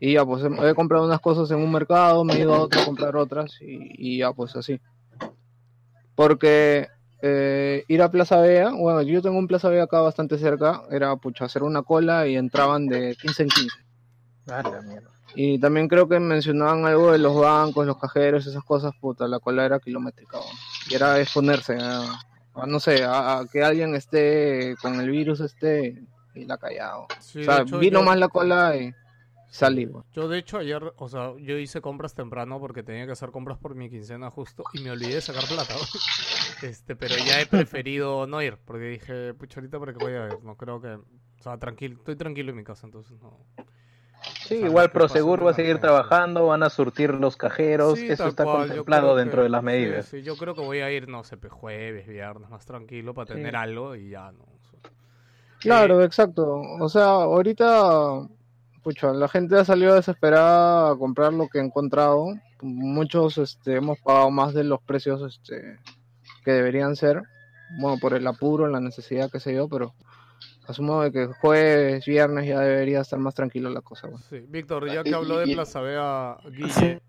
[0.00, 2.60] Y ya, pues he he comprado unas cosas en un mercado, me he ido a
[2.60, 4.80] otro a comprar otras y, y ya, pues así.
[6.14, 6.88] Porque
[7.20, 11.16] eh, ir a Plaza Vea, bueno, yo tengo un Plaza Vea acá bastante cerca, era
[11.16, 13.76] pucha, hacer una cola y entraban de 15 en 15.
[14.50, 15.10] Ah, la mierda.
[15.34, 19.38] Y también creo que mencionaban algo de los bancos, los cajeros, esas cosas, puta, la
[19.38, 20.38] cola era kilométrica.
[20.90, 22.02] Y era exponerse a,
[22.54, 26.02] a, no sé, a, a que alguien esté con el virus este
[26.34, 27.06] y la callado.
[27.20, 28.92] Sí, o sea, hecho, vino yo- más la cola y
[29.50, 29.88] salí.
[30.14, 33.58] Yo de hecho ayer, o sea, yo hice compras temprano porque tenía que hacer compras
[33.58, 35.74] por mi quincena justo y me olvidé de sacar plata.
[36.60, 40.32] Este, pero ya he preferido no ir porque dije, pucha, ahorita para qué voy a
[40.32, 41.04] ir, no creo que, o
[41.40, 43.30] sea, tranquilo, estoy tranquilo en mi casa, entonces no.
[44.22, 48.08] Sí, O sea, igual Prosegur va a seguir trabajando, van a surtir los cajeros, Sí,
[48.10, 50.06] eso está cual, contemplado dentro que- de las medidas.
[50.06, 53.50] Sí, yo creo que voy a ir, no sé, jueves, viernes, más tranquilo para tener
[53.52, 53.56] Sí.
[53.56, 54.44] algo y ya, no.
[55.60, 56.46] Claro, exacto.
[56.80, 58.26] O sea, ahorita,
[58.82, 62.26] pucha, la gente ha salido desesperada a comprar lo que ha encontrado
[62.60, 65.78] muchos este, hemos pagado más de los precios este,
[66.44, 67.22] que deberían ser,
[67.78, 69.94] bueno, por el apuro, la necesidad, qué sé yo, pero
[70.68, 74.08] asumo de que jueves, viernes ya debería estar más tranquilo la cosa.
[74.08, 74.24] bueno.
[74.28, 77.00] Sí, Víctor, ya que habló de Plaza Vea, Guille.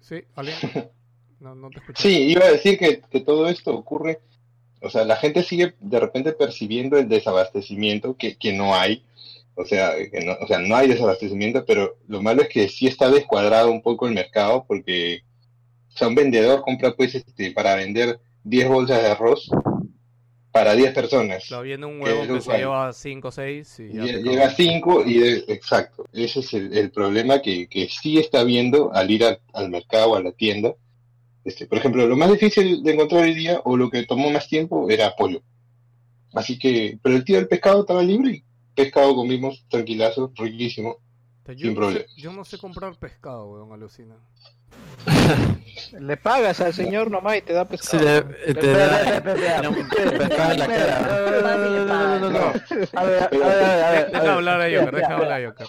[0.00, 0.24] ¿Sí?
[0.34, 0.56] ¿Alguien?
[1.40, 2.02] No, no te escuché.
[2.08, 4.20] Sí, iba a decir que, que todo esto ocurre,
[4.80, 9.04] o sea, la gente sigue de repente percibiendo el desabastecimiento que, que no hay,
[9.56, 12.86] o sea, que no, o sea, no hay desabastecimiento, pero lo malo es que sí
[12.86, 15.22] está descuadrado un poco el mercado porque,
[15.92, 19.50] o sea, un vendedor compra pues este, para vender 10 bolsas de arroz
[20.52, 21.46] para 10 personas.
[21.48, 24.12] Claro, viene un que huevo que lo se lleva 5 o 6 y ya Lle-
[24.12, 24.56] te Llega a acabas.
[24.56, 29.10] 5 y de- exacto, ese es el, el problema que, que sí está viendo al
[29.10, 30.74] ir a- al mercado, a la tienda.
[31.44, 34.46] Este, por ejemplo, lo más difícil de encontrar hoy día o lo que tomó más
[34.46, 35.42] tiempo era pollo.
[36.34, 38.44] Así que, pero el tío del pescado estaba libre y
[38.74, 40.98] pescado comimos tranquilazo, riquísimo,
[41.48, 42.04] Yo sin no, problema.
[42.06, 44.14] sé, yo no sé comprar pescado, weón, alucina.
[45.98, 48.02] Le pagas al señor nomás y te da Sí, pescado.
[48.04, 48.58] le- weón.
[48.58, 51.00] te da- pescado en la cara.
[51.00, 52.38] No, no, no, no, no.
[52.98, 53.42] A ver, a ver,
[53.84, 54.10] a ver.
[54.12, 55.66] Deja hablar a Joker, deja hablar a Joker.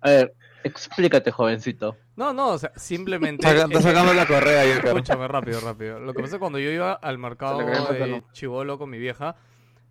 [0.00, 0.34] A ver,
[0.64, 1.96] explícate, jovencito.
[2.16, 3.46] No, no, o sea, simplemente.
[3.48, 4.86] Está sacando la correa, Joker.
[4.88, 5.98] Escúchame rápido, rápido.
[6.00, 8.22] Lo que pasa es que cuando yo iba al mercado de.
[8.32, 9.36] Chivolo con mi vieja,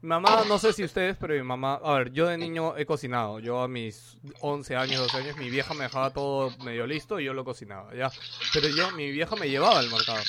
[0.06, 2.86] mi mamá, no sé si ustedes, pero mi mamá, a ver, yo de niño he
[2.86, 3.40] cocinado.
[3.40, 7.26] Yo a mis 11 años, 12 años, mi vieja me dejaba todo medio listo y
[7.26, 8.12] yo lo cocinaba, ¿ya?
[8.54, 10.20] Pero yo, mi vieja me llevaba al mercado.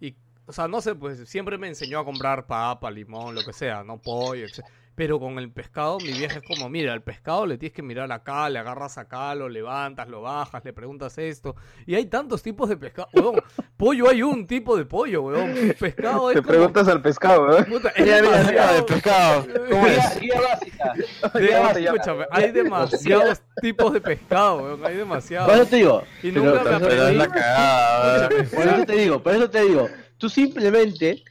[0.00, 0.14] Y,
[0.46, 3.82] o sea, no sé, pues siempre me enseñó a comprar papa, limón, lo que sea,
[3.82, 4.00] ¿no?
[4.00, 4.64] Pollo, etc.
[4.96, 8.12] Pero con el pescado, mi vieja es como, mira, el pescado le tienes que mirar
[8.12, 11.56] acá, le agarras acá, lo levantas, lo bajas, le preguntas esto.
[11.84, 13.08] Y hay tantos tipos de pescado.
[13.12, 13.42] Weón,
[13.76, 15.74] pollo hay un tipo de pollo, weón.
[15.80, 16.48] Pescado es Te como...
[16.52, 17.64] preguntas al pescado, ¿eh?
[17.64, 19.46] Puta, es Mira, mira, mira, demasiado- de pescado.
[19.70, 20.20] ¿Cómo es?
[20.20, 20.92] Guía básica.
[21.34, 21.90] de- Guía básica.
[21.92, 24.86] escúchame, hay demasiados tipos de pescado, weón.
[24.86, 25.48] Hay demasiados.
[25.48, 26.02] Por eso te digo.
[26.22, 27.18] Y pero- nunca me pero- Pero es aprendí.
[27.18, 28.28] la cagada.
[28.28, 28.46] weón.
[28.54, 29.88] Por eso te digo, por eso te digo.
[30.18, 31.24] Tú simplemente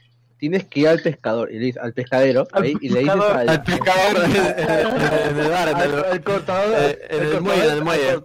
[0.44, 3.48] tienes que ir al pescador, y le dices- al pescadero, ahí, y le dices al,
[3.48, 7.64] Al pescador en el bar, en al- el- al cortador, eh, en el al muelle,
[7.64, 8.10] en el cortador- muelle.
[8.10, 8.22] al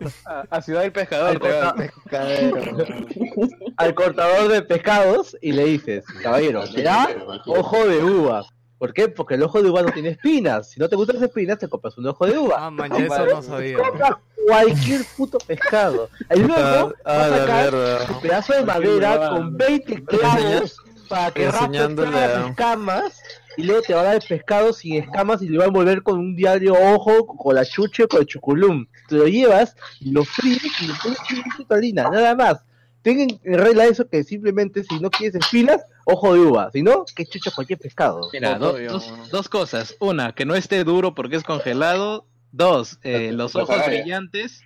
[0.51, 1.29] A, a Ciudad del Pescador.
[1.29, 2.57] Al corta- pescadero.
[3.77, 7.07] al cortador de pescados y le dices, caballero, me da
[7.45, 8.43] ojo de uva.
[8.77, 9.09] ¿Por qué?
[9.09, 10.69] Porque el ojo de uva no tiene espinas.
[10.71, 12.55] Si no te gustan las espinas, te compras un ojo de uva.
[12.59, 13.77] Ah, man, ya eso no sabía.
[13.77, 14.11] Compras
[14.47, 16.09] cualquier puto pescado.
[16.33, 17.73] Y luego Ah, vas a sacar
[18.15, 20.77] un pedazo de madera con 20 clavos
[21.09, 23.21] para que Enseñándole a- las escamas
[23.57, 26.01] y luego te va a dar el pescado sin escamas y le va a envolver
[26.03, 28.85] con un diario ojo, con la chuche, con el chuculum.
[29.07, 32.59] Te lo llevas y lo fríes y le pones un poquito de harina, nada más.
[33.01, 36.69] Tengan en regla eso que simplemente si no quieres espinas, ojo de uva.
[36.71, 38.29] Si no, que chucha cualquier pescado.
[38.33, 39.95] Mira, do- dos, dos cosas.
[39.99, 42.27] Una, que no esté duro porque es congelado.
[42.51, 43.87] Dos, eh, los ojos agallas.
[44.01, 44.61] brillantes.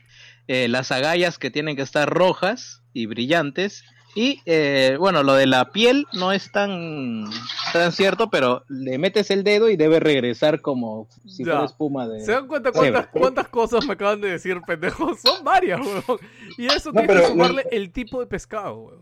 [0.47, 3.83] eh, las agallas que tienen que estar rojas y brillantes.
[4.15, 7.25] Y eh, bueno, lo de la piel no es tan,
[7.71, 11.53] tan cierto, pero le metes el dedo y debe regresar como si Ya.
[11.53, 12.23] fuera espuma de...
[12.23, 15.19] ¿Se dan cuenta cuántas, cuántas cosas me acaban de decir, pendejos?
[15.23, 16.19] Son varias, weón.
[16.59, 18.99] Y eso No, tienes pero que sumarle el tipo de pescado, weón.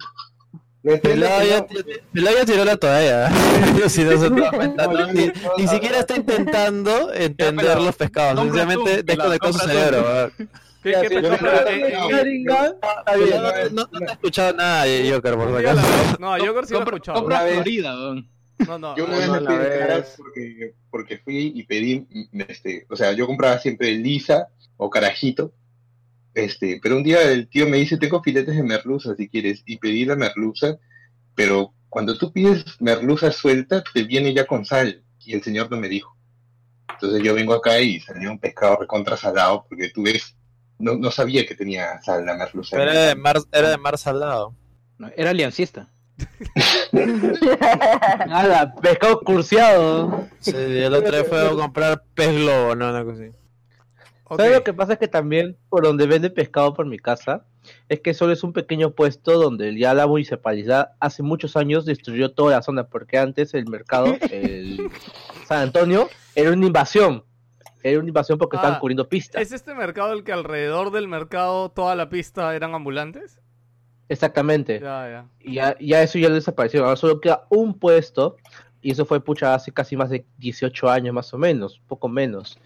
[0.84, 1.76] Lo entiendo Pelado que
[2.24, 3.30] ya, no- tiró la toalla.
[3.89, 8.41] Si no se No, ni, ni siquiera está intentando entender pero los pescados.
[8.41, 10.32] Sencillamente desconectó su cerebro.
[10.84, 10.94] ¿Qué.
[12.42, 12.60] No,
[13.72, 16.18] no, no te he escuchado nada, Joker, por si acaso.
[16.20, 17.20] No, Joker sí lo he escuchado.
[17.20, 17.94] compra Florida.
[17.94, 18.96] No, no.
[18.96, 22.96] Yo una no, vez me vez- caras porque, porque fui y pedí, mm, este, o
[22.96, 25.54] sea, yo compraba siempre lisa o carajito,
[26.36, 29.78] este, pero un día el tío me dice, tengo filetes de merluza si quieres, y
[29.78, 30.78] pedí la merluza,
[31.34, 35.78] pero cuando tú pides merluza suelta, te viene ya con sal, y el señor no
[35.78, 36.16] me dijo.
[36.94, 40.36] Entonces yo vengo acá y salió un pescado recontra salado, porque tú ves,
[40.82, 42.76] no, no sabía que tenía sal la merluza.
[42.76, 44.56] Pero era de mar, era de mar salado.
[44.98, 45.90] No, era aliancista.
[48.28, 50.28] Nada, pescado curseado.
[50.40, 53.32] Sí, el otro día fue a comprar pez globo, no, una cosa así.
[54.26, 54.38] Ok.
[54.40, 54.94] ¿Sabes lo que pasa?
[54.94, 57.46] Es que también por donde vende pescado por mi casa,
[57.90, 62.32] es que solo es un pequeño puesto donde ya la municipalidad hace muchos años destruyó
[62.32, 64.90] toda la zona, porque antes el mercado, el
[65.48, 67.24] San Antonio, era una invasión.
[67.84, 69.42] Era una invasión porque estaban Ah, cubriendo pistas.
[69.42, 73.40] ¿Es este mercado el que alrededor del mercado toda la pista eran ambulantes?
[74.10, 74.80] Exactamente.
[74.80, 75.26] Ya, ya.
[75.40, 76.84] Y ya, ya eso ya desapareció.
[76.84, 78.36] Ahora solo queda un puesto.
[78.82, 82.60] Y eso fue pucha hace casi más de 18 años más o menos, poco menos.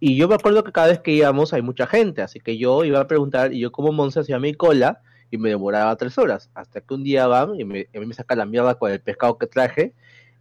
[0.00, 2.82] Y yo me acuerdo que cada vez que íbamos hay mucha gente, así que yo
[2.84, 6.50] iba a preguntar y yo como Monse hacía mi cola y me demoraba tres horas.
[6.54, 9.00] Hasta que un día van y me, a mí me sacan la mierda con el
[9.00, 9.92] pescado que traje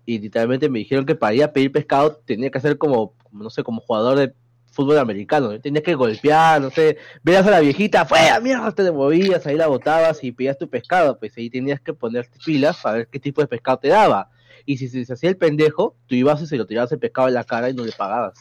[0.05, 3.43] y literalmente me dijeron que para ir a pedir pescado tenía que hacer como, como,
[3.43, 4.33] no sé, como jugador de
[4.71, 5.59] fútbol americano.
[5.59, 9.67] Tenías que golpear, no sé, veías a la viejita, fuera, mierda, te movías, ahí la
[9.67, 13.41] botabas y pedías tu pescado, pues ahí tenías que ponerte pilas para ver qué tipo
[13.41, 14.29] de pescado te daba.
[14.65, 17.27] Y si se, se hacía el pendejo, tú ibas y se lo tirabas el pescado
[17.27, 18.33] en la cara y no le pagabas.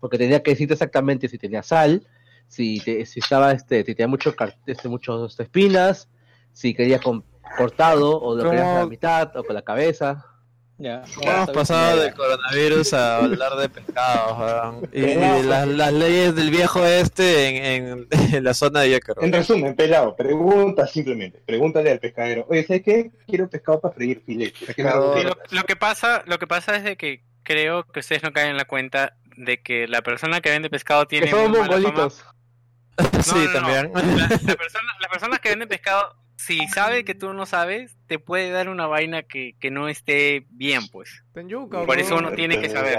[0.00, 2.06] Porque tenía que decirte exactamente si tenía sal,
[2.48, 4.34] si, te- si estaba, este, si tenía mucho,
[4.66, 6.08] este, muchos espinas,
[6.52, 7.24] si quería con-
[7.56, 10.26] cortado o lo querías a la mitad o con la cabeza.
[10.80, 11.02] Ya.
[11.20, 16.50] Hemos pasado del coronavirus a hablar de pescados, y, y de las, las leyes del
[16.50, 19.22] viejo este en, en, en la zona de Yécaro.
[19.22, 21.42] En resumen, pelado, pregunta simplemente.
[21.44, 22.46] Pregúntale al pescadero.
[22.48, 23.10] Oye, ¿sabes qué?
[23.28, 24.74] Quiero pescado para freír filete.
[24.82, 28.48] Lo, lo que pasa, lo que pasa es de que creo que ustedes no caen
[28.52, 31.72] en la cuenta de que la persona que vende pescado tiene Que son muy mala
[31.76, 31.88] fama.
[31.88, 32.24] mongolitos.
[33.22, 33.52] sí, no, no.
[33.52, 33.92] también.
[33.92, 38.18] La, la persona, la persona que vende pescado, si sabe que tú no sabes, te
[38.18, 41.22] puede dar una vaina que, que no esté bien, pues.
[41.32, 42.98] Por eso uno tiene que saber.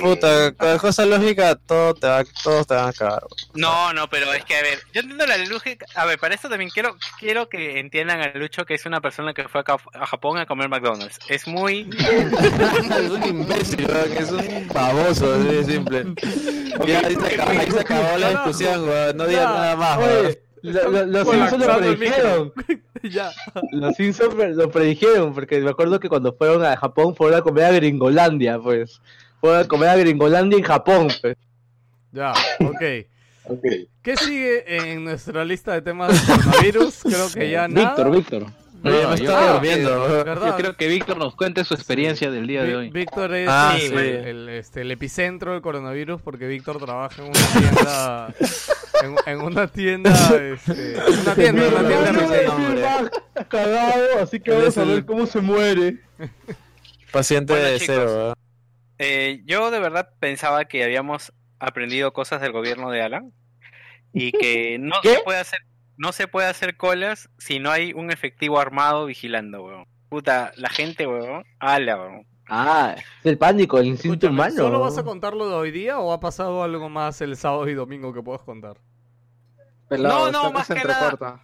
[0.00, 3.22] Puta, con cosa lógica, todo te va, todos te van a cagar.
[3.54, 5.86] No, no, pero es que a ver, yo entiendo la lógica.
[5.94, 9.34] A ver, para esto también quiero quiero que entiendan a Lucho que es una persona
[9.34, 11.18] que fue a, Japón a comer McDonald's.
[11.28, 16.04] Es muy es un imbécil, weón, es un baboso, así de simple.
[16.86, 20.47] Ya, ahí se acabó, ahí se acabó la discusión, weón, no digas nada más, weón.
[20.62, 22.52] Oye, lo- lo- los Simpsons lo el predijeron.
[23.02, 23.30] ya.
[23.72, 27.64] Los Simpsons lo predijeron, porque me acuerdo que cuando fueron a Japón fueron a comer
[27.64, 29.00] a Gringolandia, pues.
[29.40, 31.36] Fueron a comer a Gringolandia en Japón, pues.
[32.12, 32.82] Ya, ok.
[33.50, 33.64] Ok.
[34.02, 36.98] ¿Qué sigue en nuestra lista de temas de coronavirus?
[37.02, 37.94] Creo que ya nada.
[37.94, 38.46] Víctor, Víctor.
[38.82, 40.12] Me yo, estaba creo durmiendo, que.
[40.12, 40.46] ¿Verdad?
[40.48, 42.90] yo creo que Víctor nos cuente su experiencia del día de hoy.
[42.90, 43.94] Víctor es Ah, el, sí.
[43.96, 48.34] el- este, el epicentro del coronavirus porque Víctor trabaja en una tienda.
[49.02, 50.10] En, en una tienda.
[50.10, 53.10] Este, en una tienda, en una tienda hombre.
[53.48, 55.98] cagado, así que vamos a ver cómo se muere.
[57.12, 57.94] Paciente Bueno, de chicos.
[57.96, 58.34] cero.
[58.98, 63.32] Eh, yo de verdad pensaba que habíamos aprendido cosas del gobierno de Alan
[64.12, 65.14] y que no ¿Qué?
[65.14, 65.60] se puede hacer
[65.96, 69.84] no se puede hacer colas si no hay un efectivo armado vigilando, weón.
[70.08, 72.26] Puta, la gente, weón, ala, weón.
[72.48, 74.56] Ah, es el pánico, el instinto Escúchame, humano.
[74.56, 77.68] ¿Solo vas a contar lo de hoy día o ha pasado algo más el sábado
[77.68, 78.78] y domingo que puedas contar?
[79.88, 81.42] Pelado, No, no, que más se que nada-.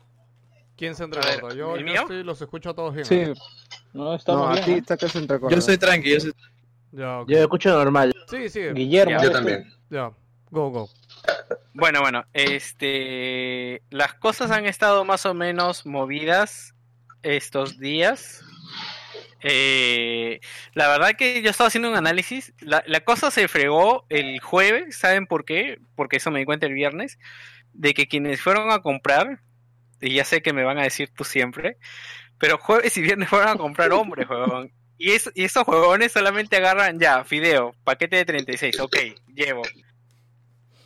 [0.76, 1.54] ¿Quién se entrecorta?
[1.54, 2.00] Yo, ¿el yo mío?
[2.02, 3.06] estoy- los escucho a todos bien.
[3.06, 3.22] Sí,
[3.92, 4.04] ¿no?
[4.04, 4.62] No, estamos no, bien.
[4.62, 4.76] aquí ¿no?
[4.78, 5.54] está que se entrecorta.
[5.54, 6.32] Yo soy tranqui, yo soy...
[6.92, 7.24] Ya.
[7.26, 8.14] Yo lo escucho normal.
[8.28, 8.60] Sí, sí.
[8.72, 9.22] Guillermo.
[9.22, 9.72] Yo también.
[9.90, 10.10] Ya,
[10.50, 10.88] go, go.
[11.74, 16.72] Bueno, bueno, este las cosas han estado más o menos movidas
[17.22, 18.43] estos días.
[19.42, 20.40] Eh,
[20.72, 22.52] la verdad que yo estaba haciendo un análisis.
[22.60, 25.78] La, la cosa se fregó el jueves, ¿saben por qué?
[25.96, 27.18] Porque eso me di cuenta el viernes.
[27.72, 29.40] De que quienes fueron a comprar,
[30.00, 31.76] y ya sé que me van a decir tú siempre,
[32.38, 34.26] pero jueves y viernes fueron a comprar hombres.
[34.98, 38.96] Y, es, esos huevones solamente agarran ya, fideo, paquete de 36, ok,
[39.34, 39.62] llevo.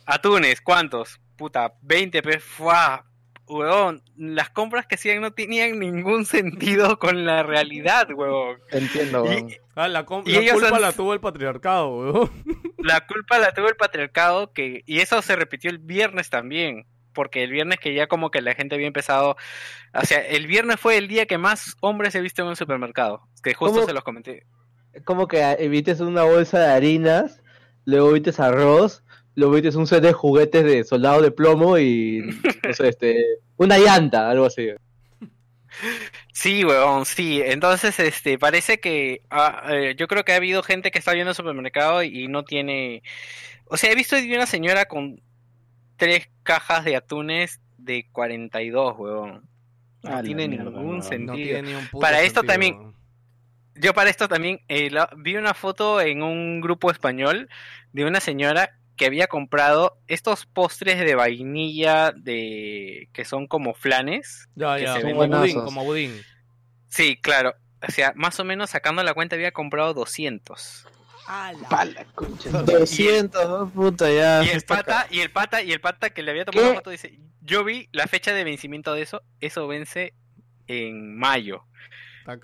[0.05, 1.19] Atunes, ¿cuántos?
[1.37, 3.05] Puta, 20 pe, ¡fua!
[3.49, 8.59] Huevón, las compras que hacían no tenían ningún sentido con la realidad, huevón.
[8.71, 9.49] Entiendo, Y- weón.
[9.75, 12.31] Ah, la, Y la culpa han- la tuvo el patriarcado, weón.
[12.77, 17.43] La culpa la tuvo el patriarcado que y eso se repitió el viernes también, porque
[17.43, 19.35] el viernes que ya como que la gente había empezado,
[19.93, 23.27] o sea, el viernes fue el día que más hombres he visto en un supermercado,
[23.43, 23.85] que justo ¿Cómo?
[23.87, 24.45] se los comenté.
[25.03, 27.41] Como que evites una bolsa de harinas,
[27.83, 29.03] luego evites arroz,
[29.39, 32.21] luego evites un set de juguetes de soldado de plomo y,
[32.67, 33.25] no sé, este,
[33.57, 34.69] una llanta, algo así.
[36.33, 37.41] Sí, weón, sí.
[37.43, 41.31] Entonces, este, parece que ah, eh, yo creo que ha habido gente que está viendo
[41.31, 43.03] el supermercado y no tiene,
[43.65, 45.21] o sea, he visto una señora con
[45.97, 49.43] tres cajas de atunes de 42, weón.
[50.01, 51.03] No A la tiene mierda, ningún weón.
[51.03, 51.33] sentido.
[51.33, 52.93] No tiene ni un puto Para esto también-.
[53.75, 57.47] Yo para esto también eh, la- vi una foto en un grupo español
[57.93, 64.49] de una señora que había comprado estos postres de vainilla de que son como flanes.
[64.55, 66.21] Ya, que ya, se como budín, como budín.
[66.89, 67.55] Sí, claro.
[67.87, 70.85] O sea, más o menos sacando la cuenta había comprado 200.
[71.69, 72.49] Pala, concha.
[72.49, 73.69] 200, ¿no?
[73.69, 74.43] puta, ya.
[74.43, 76.89] Y el pata, y el pata, y el pata que le había tomado la foto
[76.89, 80.13] dice, yo vi la fecha de vencimiento de eso, eso vence
[80.67, 81.63] en mayo.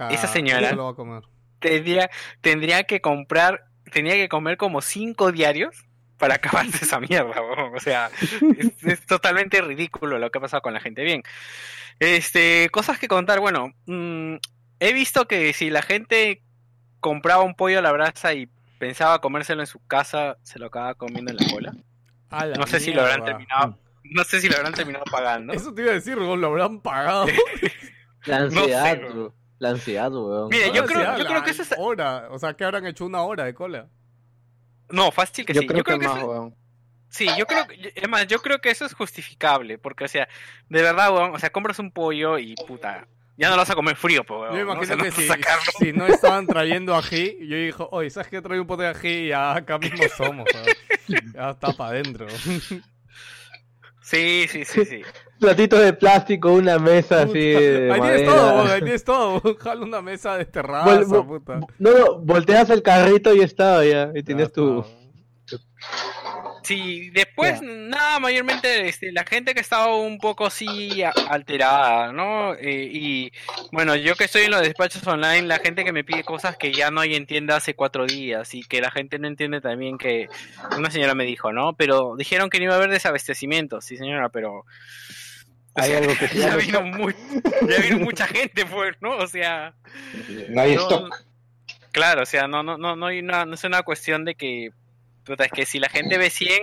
[0.09, 1.23] Esa señora- no lo va a comer.
[1.59, 5.84] Tendría, tendría que comprar, tenía que comer como cinco diarios
[6.17, 7.75] para acabarse esa mierda, weón.
[7.75, 8.09] o sea,
[8.57, 11.03] es, es totalmente ridículo lo que ha pasado con la gente.
[11.03, 11.23] Bien,
[11.99, 14.35] este, cosas que contar, bueno, mm,
[14.79, 16.41] he visto que si la gente
[16.99, 18.49] compraba un pollo a la brasa y
[18.79, 21.73] pensaba comérselo en su casa, se lo acaba comiendo en la cola.
[22.29, 25.53] A la No sé si lo habrán terminado, no sé si lo habrán terminado pagando.
[25.53, 27.27] Eso te iba a decir, weón, lo habrán pagado.
[28.25, 29.31] La No sé, ansiedad.
[29.59, 30.49] La ansiedad, weón.
[30.49, 33.21] Mire, yo creo, yo creo que eso es, hora, o sea, que habrán hecho una
[33.21, 33.87] hora de cola.
[34.89, 35.67] No, fácil que Yo sí.
[35.67, 36.55] creo yo creo que que, más, eso- weón.
[37.09, 40.27] Sí, yo creo que, es más, yo creo que eso es justificable, porque, o sea,
[40.67, 43.07] de verdad, weón, o sea, compras un pollo y puta,
[43.37, 44.81] ya no lo vas a comer frío, pues, Yo me weón, ¿no?
[44.81, 45.71] O sea, imagino no que si, sacarlo.
[45.79, 48.41] si no estaban trayendo ají, yo dijo, oye, ¿sabes qué?
[48.41, 50.45] Trae un pote de ají y ya acá mismo somos.
[50.53, 51.33] weón.
[51.33, 52.27] Ya está para adentro.
[54.01, 55.01] Sí, sí, sí, sí.
[55.39, 59.55] Platitos de plástico, una mesa así de Ahí tienes todo, ahí tienes todo.
[59.59, 61.59] Jala una mesa de terraza, Vol- vol- puta.
[61.77, 64.11] No, no, volteas el carrito y estaba ya.
[64.15, 64.85] Y tienes tu.
[66.63, 72.55] Sí, después, nada, mayormente este, la gente que estaba un poco así alterada, ¿no?
[72.55, 73.31] Eh, y
[73.71, 76.73] bueno, yo que estoy en los despachos online, la gente que me pide cosas que
[76.73, 79.99] ya no hay en tienda hace cuatro días y que la gente no entiende también
[79.99, 80.27] que
[80.75, 81.73] una señora me dijo, ¿no?
[81.73, 84.65] Pero dijeron que no iba a haber desabastecimiento, sí señora, pero...
[85.75, 87.13] Hay sea, algo que se ya vino, muy,
[87.69, 89.17] ya vino mucha gente, pues, ¿no?
[89.17, 89.73] O sea...
[90.49, 91.25] No hay no- stock.
[91.91, 94.69] Claro, o sea, no, no, no, no, hay una, no es una cuestión de que,
[95.23, 96.59] puta, es que si la gente ve 100,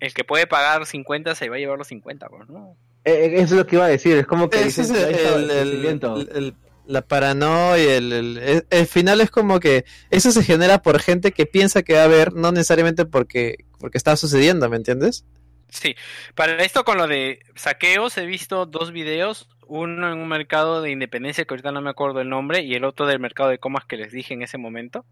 [0.00, 2.76] el que puede pagar 50 se va a llevar los 50, pues, ¿no?
[3.04, 4.16] Eh, eh, eso es lo que iba a decir.
[4.18, 6.54] Es como que Ese dicen es el, el- el- el-
[6.84, 11.32] la paranoia, el, el, el- el final es como que eso se genera por gente
[11.32, 15.24] que piensa que va a haber, no necesariamente porque, porque está sucediendo, ¿me entiendes?
[15.72, 15.96] Sí,
[16.34, 20.90] para esto con lo de saqueos he visto dos videos, uno en un mercado de
[20.90, 23.86] Independencia que ahorita no me acuerdo el nombre y el otro del mercado de comas
[23.86, 25.06] que les dije en ese momento.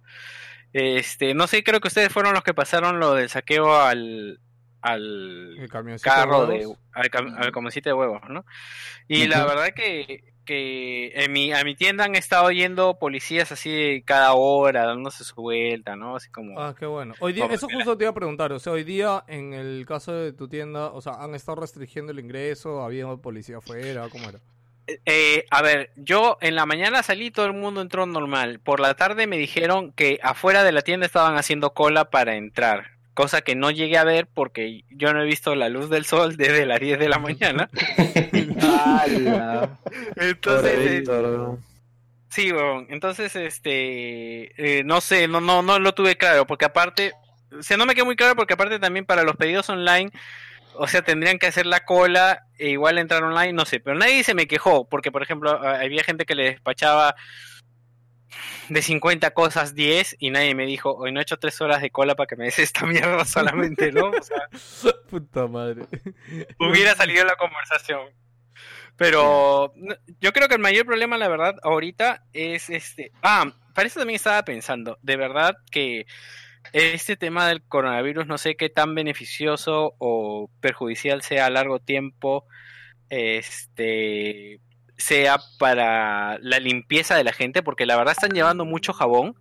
[0.74, 4.38] Este, no sé, creo que ustedes fueron los que pasaron lo del saqueo al
[4.82, 5.68] al de
[6.00, 6.56] carro de
[6.92, 7.52] al, cam- al
[7.82, 8.44] de huevos, ¿no?
[9.08, 13.70] Y la verdad que que en mi a mi tienda han estado yendo policías así
[13.70, 16.16] de cada hora dándose su vuelta, ¿no?
[16.16, 17.14] Así como Ah, qué bueno.
[17.20, 18.52] Hoy día, eso justo te iba a preguntar.
[18.52, 22.12] O sea, hoy día, en el caso de tu tienda, o sea, ¿han estado restringiendo
[22.12, 22.82] el ingreso?
[22.82, 24.08] ¿Había policía afuera?
[24.10, 24.40] ¿Cómo era?
[25.06, 28.60] Eh, a ver, yo en la mañana salí, todo el mundo entró normal.
[28.60, 32.98] Por la tarde me dijeron que afuera de la tienda estaban haciendo cola para entrar.
[33.14, 36.36] Cosa que no llegué a ver porque yo no he visto la luz del sol
[36.36, 37.68] desde las 10 de la mañana.
[40.16, 41.04] Entonces, eh,
[42.28, 42.86] sí, weón.
[42.90, 47.12] entonces, este, eh, no sé, no, no, no lo tuve claro, porque aparte,
[47.58, 50.10] o sea, no me quedó muy claro porque aparte también para los pedidos online,
[50.74, 54.22] o sea, tendrían que hacer la cola e igual entrar online, no sé, pero nadie
[54.24, 57.16] se me quejó, porque por ejemplo, había gente que le despachaba
[58.68, 61.90] de 50 cosas 10 y nadie me dijo, hoy no he hecho tres horas de
[61.90, 64.10] cola para que me des esta mierda solamente, ¿no?
[64.10, 64.48] O sea,
[65.10, 65.86] Puta madre.
[66.58, 68.00] hubiera salido la conversación.
[68.96, 69.72] Pero
[70.20, 73.12] yo creo que el mayor problema, la verdad, ahorita es este.
[73.22, 74.98] Ah, para eso también estaba pensando.
[75.00, 76.06] De verdad que
[76.72, 82.46] este tema del coronavirus, no sé qué tan beneficioso o perjudicial sea a largo tiempo,
[83.08, 84.60] este
[85.00, 89.34] sea para la limpieza de la gente, porque la verdad están llevando mucho jabón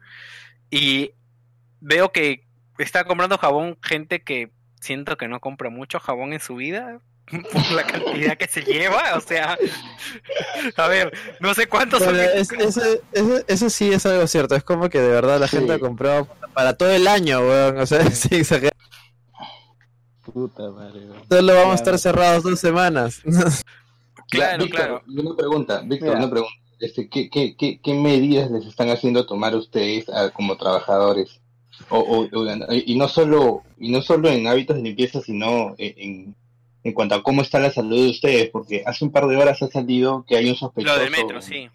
[0.72, 1.12] y
[1.82, 2.46] veo que
[2.78, 4.52] está comprando jabón gente que
[4.82, 7.00] siento que no compra mucho jabón en su vida
[7.54, 9.58] por la cantidad que se lleva, o sea,
[10.78, 13.02] a ver, no sé cuántos es- ese-
[13.48, 16.74] eso sí es algo cierto, es como que de verdad la gente ha comprado para
[16.74, 18.76] todo el año, weón, o sea, sí, exagerado.
[20.24, 21.00] Puta madre.
[21.06, 21.24] weón.
[21.30, 23.22] Solo vamos a estar cerrados dos semanas.
[24.30, 25.04] Claro, Víctor, claro.
[25.08, 26.20] Una pregunta, Víctor, Mira.
[26.20, 26.56] una pregunta.
[26.80, 31.42] Este, ¿qué, qué, qué, qué medidas les están haciendo tomar ustedes ah, como trabajadores?
[31.90, 35.94] O, o- o- y no solo y no solo en hábitos de limpieza, sino en,
[35.98, 36.36] en,
[36.84, 39.62] en cuanto a cómo está la salud de ustedes, porque hace un par de horas
[39.62, 41.70] ha salido que hay un sospechoso Lo del metro, sí.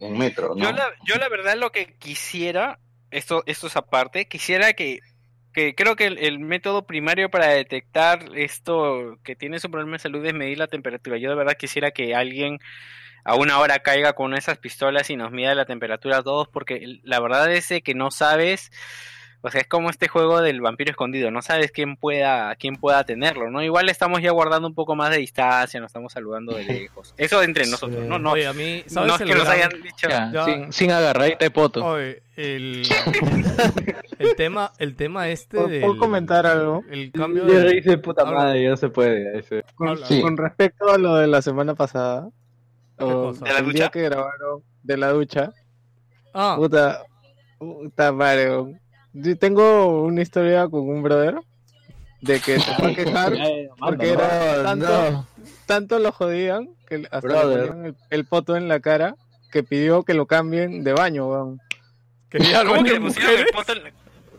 [0.00, 0.64] en metro, ¿no?
[0.64, 2.78] Yo la, yo la verdad lo que quisiera,
[3.10, 4.98] esto, esto es aparte, quisiera que,
[5.54, 10.00] que creo que el, el método primario para detectar esto que tiene su problema de
[10.00, 11.16] salud es medir la temperatura.
[11.16, 12.58] Yo de verdad quisiera que alguien
[13.24, 16.98] a una hora caiga con esas pistolas y nos mida la temperatura a todos, porque
[17.02, 18.70] la verdad es que no sabes,
[19.46, 23.04] o sea, es como este juego del vampiro escondido, no sabes quién pueda, quién pueda
[23.04, 23.62] tenerlo, ¿no?
[23.62, 27.12] Igual estamos ya guardando un poco más de distancia, nos estamos saludando de lejos.
[27.18, 28.18] Eso entre nosotros, ¿no?
[28.18, 30.08] No, Oye, a mí, ¿sabes no es el que nos hayan dicho.
[30.08, 30.44] Ya, Ya.
[30.46, 31.84] Sin, sin agarradita de poto.
[31.84, 32.82] Oye, el,
[34.18, 35.80] el tema, el tema este ¿Puedo, del...
[35.82, 36.82] puedo comentar algo?
[36.90, 37.70] El cambio Yo de...
[37.74, 38.34] dice puta Habla.
[38.38, 39.38] madre, ya no se puede.
[39.38, 39.62] ese.
[39.74, 40.06] Con, Habla.
[40.06, 40.22] Sí.
[40.22, 42.28] con respecto a lo de la semana pasada,
[42.98, 43.44] o cosa?
[43.44, 43.74] ¿De la el ducha?
[43.76, 45.52] día que grabaron de la ducha,
[46.32, 47.02] Ah, puta,
[47.58, 48.80] puta madre.
[49.14, 51.36] Yo tengo una historia con un brother
[52.20, 53.32] de que se fue a quejar
[53.78, 55.26] porque era tanto,
[55.66, 57.68] tanto lo jodían que hasta le Brother.
[57.68, 59.14] ponían el, el poto en la cara
[59.52, 61.60] que pidió que lo cambien de baño, weón.
[62.66, 63.92] ¿Cómo que le pusieron el poto en la-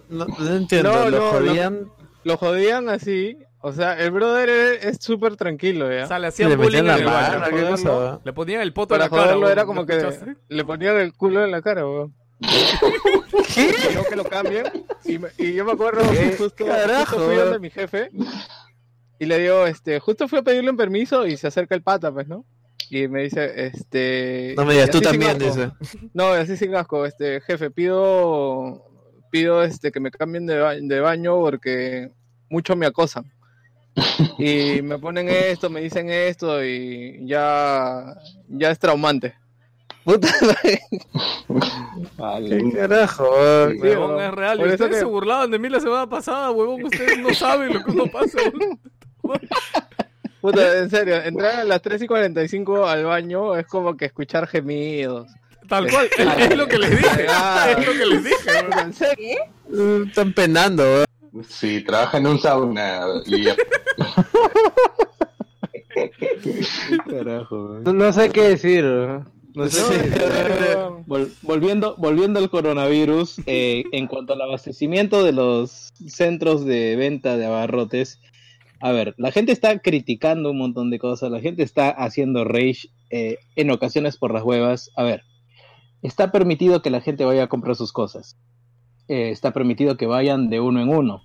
[0.10, 1.88] No, no entiendo, No, lo no, jodían,
[2.26, 6.04] Lo jodían así, o sea, el brother es súper tranquilo, ¿ya?
[6.04, 7.40] O sea, le le hacían bullying metían en la el baño.
[7.40, 8.22] mano, ¿qué joderlo.
[8.26, 9.22] Le ponían el poto Para en la cara.
[9.24, 9.52] joderlo weón.
[9.54, 12.14] era ¿Lo como que le ponían el culo en la cara, weón.
[12.40, 14.66] Pidió que lo cambien,
[15.06, 16.66] Y, me- y yo me acuerdo ¿Qué que justo,
[17.26, 18.10] fui donde mi jefe
[19.18, 22.12] y le digo, este, justo fui a pedirle un permiso y se acerca el pata,
[22.12, 22.46] pues, ¿no?
[22.90, 24.54] Y me dice, este...
[24.58, 25.72] No me digas, tú también, dice.
[26.14, 28.84] No, así sin asco, este, jefe, pido,
[29.32, 32.12] pido, este, que me cambien de, ba- de baño porque
[32.50, 33.32] mucho me acosan.
[34.38, 38.04] Y me ponen esto, me dicen esto y ya,
[38.50, 39.36] ya es traumante.
[40.06, 40.28] Puta
[42.48, 43.26] ¿Qué carajo?
[43.72, 44.58] Sí, Huevón, es real.
[44.58, 46.84] Y Por eso ustedes que- se burlaban de mí la semana pasada, huevón.
[46.84, 48.38] Ustedes no saben lo que uno pasa.
[50.42, 54.46] Puta, en serio, entrar a las 3 y 45 al baño es como que escuchar
[54.48, 55.28] gemidos.
[55.68, 57.26] Tal cual, es, es lo que les dije.
[57.26, 58.52] Es lo que les dije.
[58.62, 58.80] huevón.
[58.80, 59.38] ¿En serio?
[59.70, 61.06] Uh, Están penando, weón.
[61.50, 63.46] Sí, trabaja en un sauna y
[67.10, 68.84] Carajo, no, no sé qué decir.
[68.84, 69.26] ¿no?
[69.56, 70.78] No sé qué decir.
[71.08, 77.38] Vol- volviendo, volviendo al coronavirus, eh, en cuanto al abastecimiento de los centros de venta
[77.38, 78.20] de abarrotes,
[78.82, 82.90] a ver, la gente está criticando un montón de cosas, la gente está haciendo rage
[83.10, 84.92] eh, en ocasiones por las huevas.
[84.96, 85.22] A ver,
[86.02, 88.38] está permitido que la gente vaya a comprar sus cosas.
[89.08, 91.22] Eh, está permitido que vayan de uno en uno.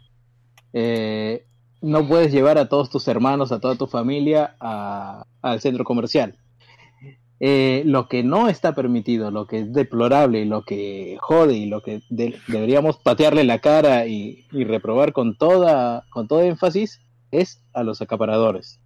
[0.73, 1.47] Eh,
[1.83, 6.37] no puedes llevar a todos tus hermanos, a toda tu familia a- al centro comercial.
[7.43, 11.67] Eh, lo que no está permitido, lo que es deplorable y lo que jode y
[11.67, 17.01] lo que de- deberíamos patearle la cara y, y reprobar con toda con todo énfasis
[17.31, 18.79] es a los acaparadores.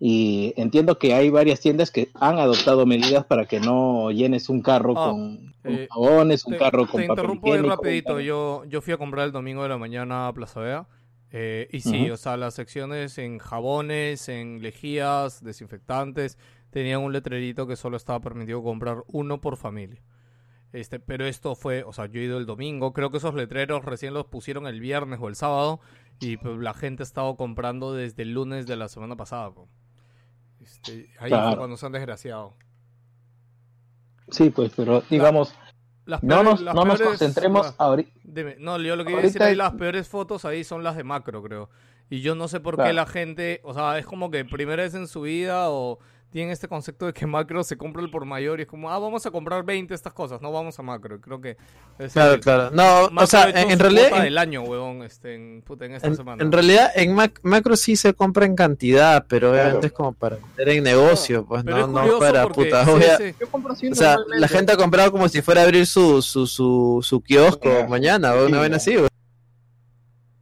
[0.00, 4.60] Y entiendo que hay varias tiendas que han adoptado medidas para que no llenes un
[4.62, 8.20] carro Ah, con, con eh, jabones, un Te- carro con Te papel interrumpo higiénico, rapidito.
[8.20, 10.86] Yo, yo fui a comprar el domingo de la mañana a Plaza Vea.
[11.32, 16.38] eh, y sí, o sea, las secciones en jabones, en lejías, desinfectantes,
[16.70, 20.02] tenían un letrerito que solo estaba permitido comprar uno por familia.
[20.72, 23.84] Este, pero esto fue, o sea, yo he ido el domingo, creo que esos letreros
[23.86, 25.80] recién los pusieron el viernes o el sábado
[26.20, 29.50] y pues, la gente ha estado comprando desde el lunes de la semana pasada.
[30.60, 31.56] Este, ahí fue Claro.
[31.58, 32.54] cuando se han desgraciado.
[34.30, 35.54] Sí, pues, pero digamos,
[36.04, 38.10] Las no peores- nos, las no nos peores- concentremos ah, ahorita.
[38.58, 41.04] No, yo lo que iba a decir ahí, las peores fotos ahí son las de
[41.04, 41.70] macro, creo.
[42.10, 44.94] Y yo no sé por qué la gente, o sea, es como que primera vez
[44.94, 45.98] en su vida o
[46.30, 48.98] tienen este concepto de que macro se compra el por mayor y es como, ah,
[48.98, 51.20] vamos a comprar 20 estas cosas, no vamos a macro.
[51.20, 51.56] Creo que
[51.98, 52.70] es Claro, el- claro.
[52.70, 54.18] No, o sea, en, realidad.
[54.18, 56.42] En, del año, huevón, este, en, puta, en esta en- semana.
[56.42, 59.62] en realidad, en Mac- macro sí se compra en cantidad, pero Claro.
[59.62, 62.84] obviamente es como para meter en negocio, pues Pero no, no para puta.
[62.84, 63.34] sí, voy a- sí.
[63.40, 67.00] Yo O sea, la gente ha comprado como si fuera a abrir su, su, su,
[67.02, 68.76] su kiosco mañana o una vez ya.
[68.76, 69.08] así, güey.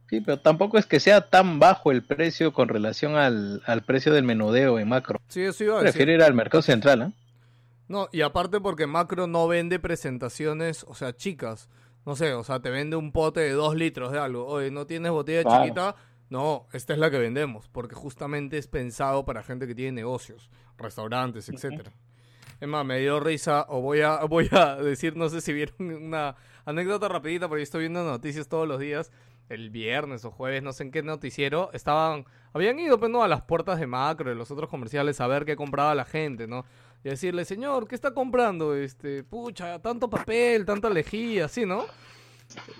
[0.09, 4.13] Sí, pero tampoco es que sea tan bajo el precio con relación al, al precio
[4.13, 5.19] del menudeo en macro.
[5.27, 5.91] Sí, eso iba a decir.
[5.93, 7.11] Prefiero ir al mercado central, ¿eh?
[7.89, 11.69] No, y aparte porque Macro no vende presentaciones, o sea, chicas.
[12.05, 14.45] No sé, o sea, te vende un pote de dos litros de algo.
[14.45, 15.63] Oye, ¿no tienes botella Claro.
[15.63, 15.95] chiquita?
[16.29, 20.49] No, esta es la que vendemos, porque justamente es pensado para gente que tiene negocios,
[20.77, 21.91] restaurantes, etcétera.
[22.59, 25.75] Es más, me dio risa, o voy a, voy a decir, no sé si vieron
[25.79, 26.35] una
[26.65, 29.11] anécdota rapidita, porque estoy viendo noticias todos los días,
[29.49, 33.23] el viernes o jueves, no sé en qué noticiero, estaban, habían ido pues, ¿no?
[33.23, 36.47] a las puertas de Macro, de los otros comerciales, a ver qué compraba la gente,
[36.47, 36.65] ¿no?
[37.03, 38.75] Y decirle, señor, ¿qué está comprando?
[38.75, 41.85] Este, pucha, tanto papel, tanta lejía, así, ¿no?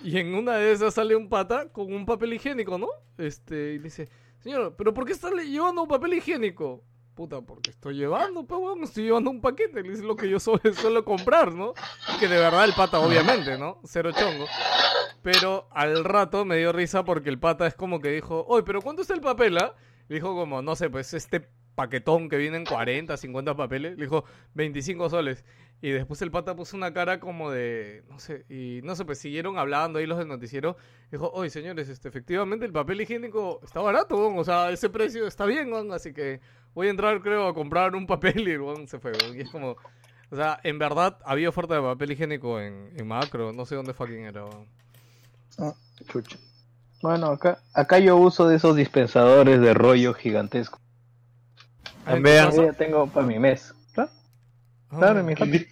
[0.03, 2.87] Y en una de esas sale un pata con un papel higiénico, ¿no?
[3.17, 6.83] Este, y dice, señor, ¿pero por qué está le- llevando un papel higiénico?
[7.13, 10.61] Puta, porque estoy llevando, pues, weón, estoy llevando un paquete, es lo que yo suelo,
[10.73, 11.73] suelo comprar, ¿no?
[12.19, 13.79] Que de verdad el pata, obviamente, ¿no?
[13.85, 14.45] Cero chongo.
[15.21, 18.81] Pero al rato me dio risa porque el pata es como que dijo, oye, pero
[18.81, 19.75] ¿cuánto está el papel, ah?
[20.07, 24.25] Le dijo como, no sé, pues este paquetón que vienen 40, 50 papeles, le dijo
[24.55, 25.45] 25 soles.
[25.79, 29.19] Y después el pata puso una cara como de, no sé, y no sé, pues
[29.19, 30.75] siguieron hablando ahí los del noticiero.
[31.11, 35.45] Dijo, oye, señores, este, efectivamente el papel higiénico está barato, o sea, ese precio está
[35.45, 36.41] bien, weón, así que
[36.73, 39.37] voy a entrar, creo, a comprar un papel y el se fue, weón.
[39.37, 39.77] Y es como,
[40.31, 43.93] o sea, en verdad había oferta de papel higiénico en, en macro, no sé dónde
[43.93, 44.45] fucking era,
[46.11, 46.37] Chucha.
[47.01, 50.79] Bueno, acá, acá yo uso de esos dispensadores de rollo gigantesco.
[52.05, 52.45] Ah, ¿en tu Vean.
[52.49, 52.65] casa?
[52.65, 53.73] Ya tengo para mi mes.
[53.93, 54.09] Claro,
[54.89, 55.67] Ah, claro, en mi ¿Qué,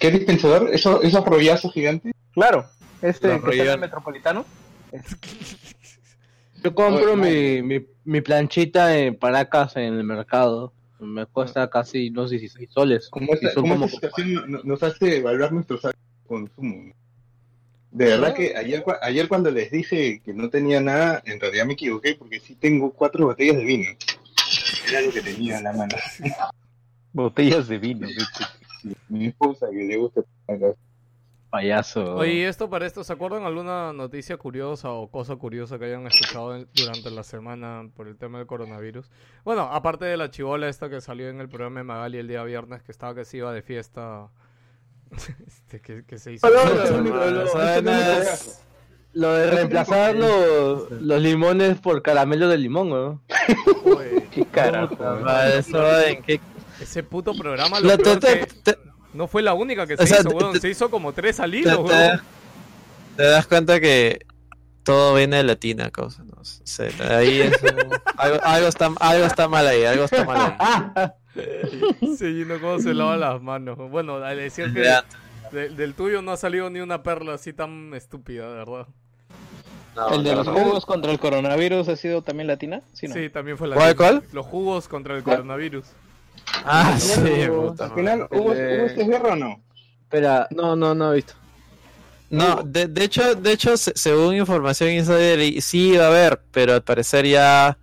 [0.00, 0.70] qué dispensador?
[0.72, 2.12] ¿Eso, ¿Esos rollazos gigantes?
[2.32, 2.66] Claro,
[3.02, 4.44] este Los que está en el metropolitano.
[6.62, 10.72] Yo compro Oye, mi, mi, mi planchita en Paracas en el mercado.
[10.98, 13.08] Me cuesta casi unos 16 soles.
[13.10, 16.26] Como Y esta, son como como- esta situación no- nos hace evaluar nuestros hábitos de
[16.28, 16.92] consumo.
[17.96, 21.72] De verdad que ayer, ayer cuando les dije que no tenía nada, en realidad me
[21.72, 23.90] equivoqué porque sí tengo cuatro botellas de vino.
[24.86, 25.96] Era lo que tenía en la mano.
[27.14, 28.06] botellas de vino.
[29.08, 30.20] Mi esposa que le gusta.
[31.48, 32.16] payaso.
[32.16, 36.06] Oye, ¿y esto para esto, ¿se acuerdan alguna noticia curiosa o cosa curiosa que hayan
[36.06, 39.10] escuchado durante la semana por el tema del coronavirus?
[39.42, 42.44] Bueno, aparte de la chivola esta que salió en el programa de Magali el día
[42.44, 44.28] viernes, que estaba que se iba de fiesta,
[45.46, 46.48] este, que se hizo...
[46.48, 48.22] No, no, no, no, no, no,
[49.12, 53.22] Lo de reemplazar los, los limones por caramelo de limón, ¿no?
[53.84, 54.96] Oye, Qué carajo.
[55.56, 56.40] Eso en qué-
[56.80, 58.78] ese puto programa Lo- te- te-
[59.14, 60.52] no fue la única que O se sea, hizo, te- weón.
[60.52, 62.20] te- Se hizo como tres al hilo, te- weón.
[63.16, 64.18] te das cuenta que
[64.86, 69.48] todo viene de latina, cosa, no sé, ahí es un- algo, algo está algo está
[69.48, 71.10] mal ahí, algo está mal ahí.
[72.16, 73.76] Sí, no cómo se lava las manos.
[73.90, 74.80] Bueno, al decir que
[75.52, 78.86] de- del tuyo no ha salido ni una perla así tan estúpida, de verdad.
[79.96, 80.54] No, ¿El de los no.
[80.54, 82.80] jugos contra el coronavirus ha sido también latina?
[82.94, 83.30] Sí, Sí, no.
[83.32, 84.22] también fue la ¿Cuál, cuál?
[84.32, 85.84] Los jugos contra el coronavirus.
[86.64, 88.38] Ah, sí, Al puta final, madre.
[88.38, 89.60] ¿hubo, Eh, ¿hubo este guerra o no?
[90.04, 91.34] Espera, No, no, no he visto.
[92.30, 96.74] No, de, de hecho, de hecho, se- según información insider, sí iba a haber, pero
[96.74, 97.78] al parecer ya,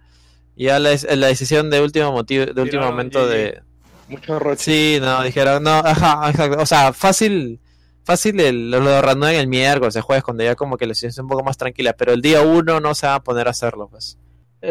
[0.55, 3.61] ya la, la decisión de último motivo, de último Tiraron momento de,
[4.07, 4.63] Mucho roche.
[4.63, 7.59] sí, no, dijeron, no, ajá, exacto, o sea, fácil,
[8.03, 11.11] fácil el- lo, lo reanudan el miércoles, el jueves, cuando ya como que la situación
[11.11, 13.51] es un poco más tranquila, pero el día uno no se va a poner a
[13.51, 14.17] hacerlo, pues.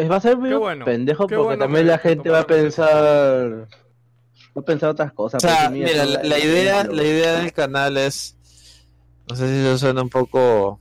[0.09, 3.67] va a ser medio bueno, pendejo porque bueno también la gente va a pensar...
[4.55, 5.43] Va a pensar otras cosas.
[5.43, 8.37] O sea, porque mira, la, la idea, la idea del canal es,
[9.29, 10.79] no sé si eso suena un poco,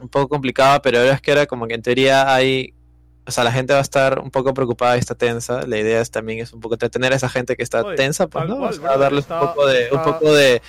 [0.00, 2.74] un poco complicado, pero es que era como que en teoría hay,
[3.26, 5.66] o sea, la gente va a estar un poco preocupada y está tensa.
[5.66, 8.26] La idea es también es un poco entretener a esa gente que está Oye, tensa,
[8.26, 8.58] pues, ¿no?
[8.58, 10.62] cual, O sea, darles está- un poco de, un poco de,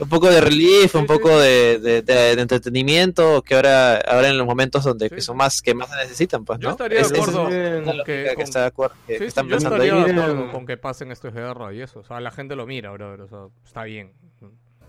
[0.00, 1.08] un poco de relief, Sí, un sí.
[1.08, 5.20] poco de, de, de- de entretenimiento, que ahora, ahora en los momentos donde Sí, que
[5.20, 6.70] son más, que más se necesitan, pues, Yo ¿no?
[6.72, 9.82] estaría de Es- acuerdo con que- que con- está de acuerdo, que, están yo pensando
[9.82, 9.90] ahí.
[9.90, 12.00] de acuerdo con que pasen estos de guerra y eso.
[12.00, 13.20] O sea, la gente lo mira, brother.
[13.22, 14.12] O sea, está bien.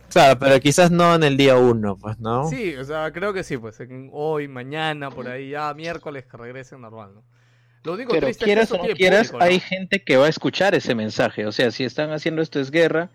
[0.09, 2.49] Claro, pero quizás no en el día uno, pues, ¿no?
[2.49, 6.37] Sí, o sea, creo que sí, pues en- hoy, mañana, por ahí, ya miércoles que
[6.37, 7.23] regresen normal, ¿no?
[7.83, 9.45] Lo único Pero triste quieras es que o no tiene quieras, público, ¿no?
[9.45, 11.45] hay gente que va a escuchar ese mensaje.
[11.45, 13.09] O sea, si están haciendo esto es guerra,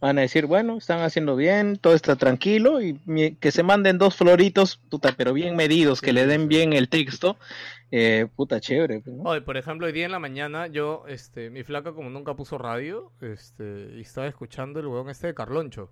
[0.00, 2.98] van a decir, bueno, están haciendo bien, todo está tranquilo y
[3.40, 7.36] que se manden dos floritos, puta, pero bien medidos, que le den bien el texto,
[7.90, 9.00] eh, puta, chévere.
[9.00, 9.22] pues, ¿no?
[9.24, 12.56] Oye, por ejemplo, hoy día en la mañana yo, este, mi flaca como nunca puso
[12.58, 15.90] radio, este, y estaba escuchando el huevón este de Carloncho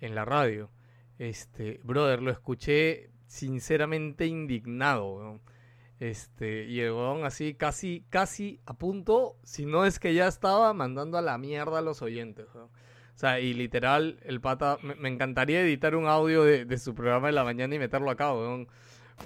[0.00, 0.70] en la radio.
[1.18, 5.40] Este, brother, lo escuché sinceramente indignado, weón.
[5.98, 10.72] Este, y el huevón así casi, casi a punto, si no es que ya estaba
[10.72, 12.68] mandando a la mierda a los oyentes, weón.
[13.14, 16.94] O sea, y literal, el pata, me, me encantaría editar un audio de, de su
[16.94, 18.66] programa de la mañana y meterlo acá, weón.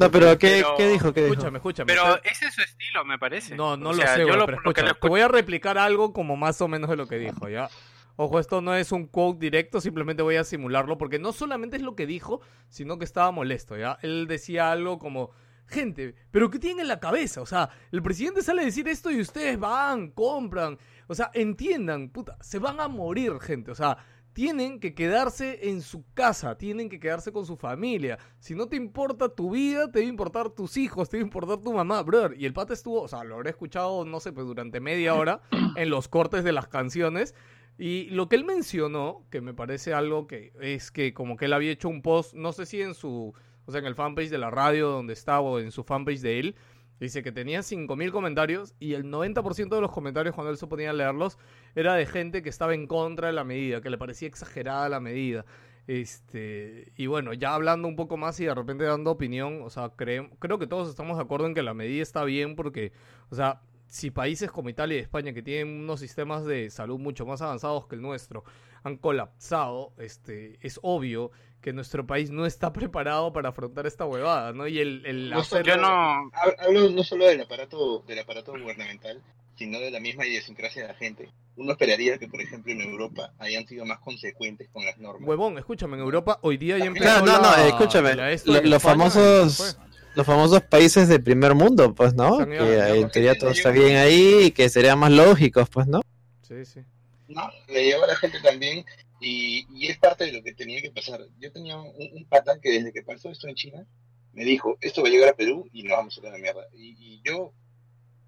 [0.01, 1.13] No, pero ¿qué, Pero- ¿qué dijo?
[1.13, 1.33] ¿Qué dijo?
[1.35, 1.87] Escúchame, escúchame.
[1.87, 3.55] Pero está- ese es su estilo, me parece.
[3.55, 5.09] no, no O lo sea, sé, yo güey, lo- pero lo que escucha, lo te
[5.09, 7.69] voy a replicar algo como más o menos de lo que dijo, ¿ya?
[8.16, 11.82] Ojo, esto no es un quote directo, simplemente voy a simularlo, porque no solamente es
[11.82, 13.99] lo que dijo, sino que estaba molesto, ¿ya?
[14.03, 15.31] Él decía algo como,
[15.66, 17.43] gente, ¿pero qué tienen en la cabeza?
[17.43, 20.78] O sea, el presidente sale a decir esto y ustedes van, compran,
[21.09, 23.99] o sea, entiendan, puta, se van a morir, gente, o sea,
[24.35, 28.19] tienen que quedarse en su casa, tienen que quedarse con su familia.
[28.41, 31.73] Si no te importa tu vida, te debe importar tus hijos, te debe importar tu
[31.73, 32.35] mamá, brother.
[32.36, 35.41] Y el pata estuvo, o sea, lo habré escuchado, no sé, pues durante media hora
[35.77, 37.35] en los cortes de las canciones.
[37.79, 41.53] Y lo que él mencionó, que me parece algo que es que como que él
[41.53, 43.35] había hecho un post, no sé si en su,
[43.67, 46.39] o sea, en el fanpage de la radio donde estaba o en su fanpage de
[46.39, 46.57] él,
[47.01, 50.91] dice que tenía 5.000 comentarios y el 90% de los comentarios cuando él se ponía
[50.91, 51.39] a leerlos
[51.75, 55.01] era de gente que estaba en contra de la medida, que le parecía exagerada la
[55.01, 55.45] medida.
[55.87, 59.91] Este, y bueno, ya hablando un poco más y de repente dando opinión, o sea,
[59.91, 62.93] creo, creo que todos estamos de acuerdo en que la medida está bien porque,
[63.31, 63.61] o sea,
[63.95, 67.87] si países como Italia y España, que tienen unos sistemas de salud mucho más avanzados
[67.87, 68.43] que el nuestro,
[68.83, 71.31] han colapsado, este, es obvio
[71.61, 74.66] que nuestro país no está preparado para afrontar esta huevada, ¿no?
[74.66, 75.87] Y el, el No, hacer- Yo no.
[76.33, 79.23] Hab- Hablo no solo del aparato, del aparato gubernamental,
[79.57, 81.29] sino de la misma idiosincrasia de la gente.
[81.55, 85.29] Uno esperaría que, por ejemplo, en Europa hayan sido más consecuentes con las normas.
[85.29, 88.16] Huevón, escúchame, en Europa hoy día ya empezó no, no, la- escúchame.
[88.16, 89.79] la lo- los España, famosos,
[90.15, 92.39] los famosos países del primer mundo, pues, ¿no?
[92.47, 96.03] Que en teoría todo está bien ahí y que serían más lógicos, pues, ¿no?
[96.43, 96.81] Sí, sí.
[97.28, 98.85] No, le lleva a la gente también
[99.20, 101.20] y, y es parte de lo que tenía que pasar.
[101.41, 103.86] Yo tenía un, un pata que desde que pasó esto en China
[104.35, 106.39] me dijo, esto va a llegar a Perú y nos vamos a ir a la
[106.39, 106.66] mierda.
[106.74, 107.53] Y, y yo,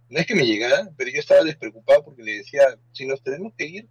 [0.08, 3.52] no es que me llegara, pero yo estaba despreocupado porque le decía, si nos tenemos
[3.56, 3.88] que ir,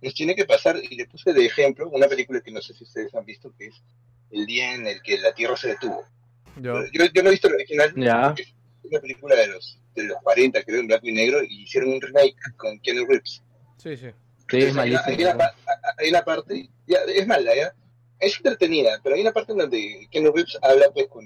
[0.00, 0.78] nos tiene que pasar.
[0.82, 3.66] Y le puse de ejemplo una película que no sé si ustedes han visto, que
[3.66, 3.82] es
[4.30, 6.04] El día en el que la Tierra se detuvo.
[6.60, 8.34] Yo, Yo, yo no he visto la original, Ya.
[8.36, 11.92] es una película de los, de los 40, creo, en blanco y negro, y hicieron
[11.92, 13.42] un remake con Keanu Reeves.
[13.78, 14.08] sí, sí.
[14.50, 14.74] Sí, es Entonces,
[15.06, 15.34] malísimo.
[15.38, 15.54] La,
[15.96, 17.74] ahí la parte, ya, es mala, ¿ya?
[18.20, 21.24] es entretenida, pero hay una parte en donde Keanu Reeves habla pues con,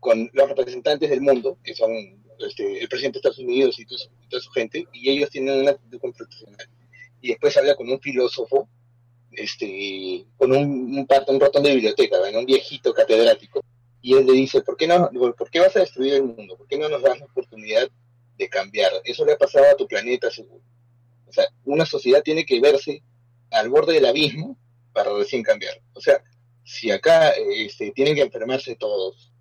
[0.00, 1.90] con los representantes del mundo, que son
[2.38, 5.30] este, el presidente de Estados Unidos y toda, su, y toda su gente, y ellos
[5.30, 6.68] tienen una actitud confrontacional.
[7.20, 8.68] Y después habla con un filósofo,
[9.32, 12.36] este, con un, un, ratón de biblioteca, ¿ven?
[12.36, 13.64] un viejito catedrático,
[14.06, 16.56] y él le dice, ¿por qué, no, ¿por qué vas a destruir el mundo?
[16.56, 17.90] ¿Por qué no nos das la oportunidad
[18.38, 18.92] de cambiar?
[19.02, 20.62] Eso le ha pasado a tu planeta, seguro.
[21.26, 23.02] O sea, una sociedad tiene que verse
[23.50, 24.56] al borde del abismo
[24.92, 25.82] para recién cambiar.
[25.92, 26.22] O sea,
[26.62, 29.32] si acá este, tienen que enfermarse todos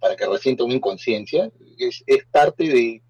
[0.00, 3.02] para que recién tomen conciencia, es, parte de,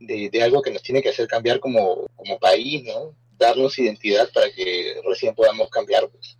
[0.00, 3.14] de, de algo que nos tiene que hacer cambiar como, como país, ¿no?
[3.38, 6.08] Darnos identidad para que recién podamos cambiar.
[6.08, 6.39] Pues.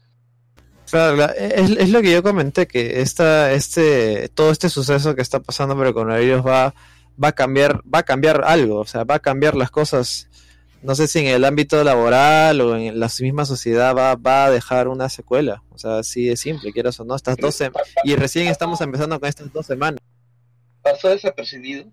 [0.90, 5.22] Claro, la- es, es lo que yo comenté, que esta, este, todo este suceso que
[5.22, 6.74] está pasando por el coronavirus va,
[7.22, 10.28] va a cambiar, va a cambiar algo, o sea, va a cambiar las cosas,
[10.82, 14.50] no sé si en el ámbito laboral o en la misma sociedad va, va a
[14.50, 17.72] dejar una secuela, o sea, así de simple, quieras o no, estas dos sem-
[18.04, 20.00] y recién estamos empezando con estas dos semanas.
[20.82, 21.84] Pasó desapercibido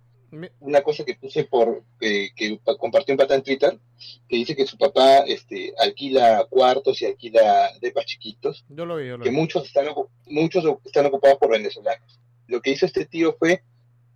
[0.60, 3.80] una cosa que puse por, eh, que pa- compartió un pata en Twitter,
[4.28, 9.08] que dice que su papá este, alquila cuartos y alquila depas chiquitos, Yo lo vi,
[9.08, 9.36] yo lo que vi.
[9.36, 9.88] muchos están,
[10.26, 12.20] muchos están ocupados por venezolanos.
[12.48, 13.64] Lo que hizo este tío fue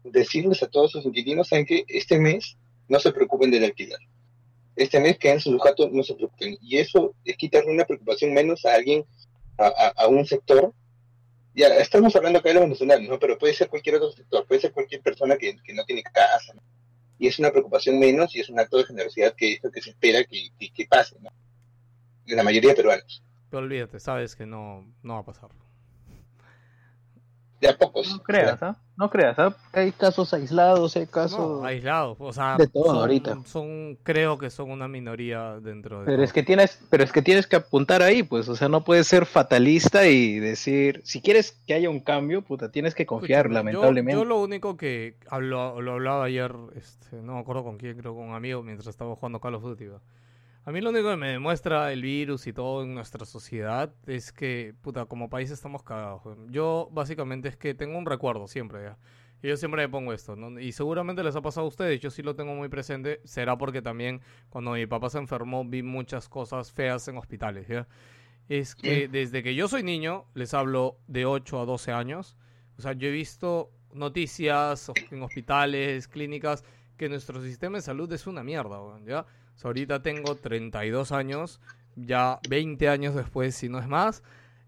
[0.03, 2.57] decirles a todos sus inquilinos, saben que este mes
[2.87, 3.99] no se preocupen del alquiler.
[4.75, 6.57] Este mes queden en su jato, no se preocupen.
[6.61, 9.05] Y eso es quitarle una preocupación menos a alguien,
[9.57, 10.73] a, a- a un sector.
[11.53, 13.19] Ya, estamos hablando acá de los venezolanos, ¿no?
[13.19, 16.53] Pero puede ser cualquier otro sector, puede ser cualquier persona que, que no tiene casa.
[17.19, 19.81] Y es una preocupación menos y es un acto de generosidad que es lo que
[19.81, 21.29] se espera que, que, que pase, ¿no?
[22.25, 23.23] En la mayoría de peruanos.
[23.49, 25.49] Pero olvídate, sabes que no, no va a pasar.
[27.61, 28.11] De a pocos.
[28.11, 28.75] No creas, ¿ah?
[28.97, 29.55] No creas, ¿ah?
[29.73, 31.59] Hay casos aislados, hay casos...
[31.61, 33.37] No, aislados, o sea, de todo son, ahorita.
[33.45, 36.23] son, creo que son una minoría dentro de Pero todo.
[36.25, 39.07] es que tienes, pero es que tienes que apuntar ahí, pues, o sea, no puedes
[39.07, 43.71] ser fatalista y decir, si quieres que haya un cambio, puta, tienes que confiar, Escúchame,
[43.73, 44.19] yo- lamentablemente.
[44.19, 48.15] Yo, lo único que hablo, lo hablaba ayer, este, no me acuerdo con quién, creo
[48.15, 49.85] con un amigo mientras estaba jugando Call of Duty.
[49.87, 49.99] ¿va?
[50.63, 54.31] A mí lo único que me demuestra el virus y todo en nuestra sociedad es
[54.31, 56.21] que, puta, como país estamos cagados.
[56.49, 58.97] Yo básicamente es que tengo un recuerdo siempre, ¿ya?
[59.41, 60.59] Y yo siempre me pongo esto, ¿no?
[60.59, 63.81] Y seguramente les ha pasado a ustedes, yo sí lo tengo muy presente, será porque
[63.81, 67.87] también cuando mi papá se enfermó vi muchas cosas feas en hospitales, ¿ya?
[68.47, 72.37] Es que desde que yo soy niño, les hablo de 8 a 12 años,
[72.77, 76.63] o sea, yo he visto noticias en hospitales, clínicas,
[76.97, 79.25] que nuestro sistema de salud es una mierda, ¿ya?
[79.61, 81.61] O sea, ahorita tengo 32 años,
[81.95, 84.23] ya 20 años después, si no es más,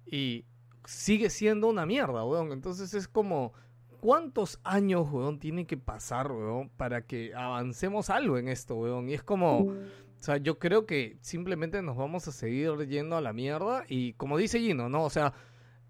[0.05, 0.45] y
[0.85, 2.51] sigue siendo una mierda, weón.
[2.51, 3.53] Entonces es como,
[4.01, 9.09] ¿cuántos años, weón, tiene que pasar, weón, para que avancemos algo en esto, weón?
[9.09, 9.75] Y es como, o
[10.19, 14.37] sea, yo creo que simplemente nos vamos a seguir yendo a la mierda y como
[14.37, 15.05] dice Gino, ¿no?
[15.05, 15.33] O sea,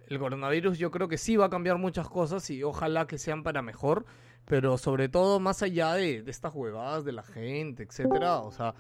[0.08, 3.44] el coronavirus yo creo que sí va a cambiar muchas cosas y ojalá que sean
[3.44, 4.06] para mejor,
[4.46, 8.76] pero sobre todo más allá de, de estas huevadas de la gente, etcétera, o sea,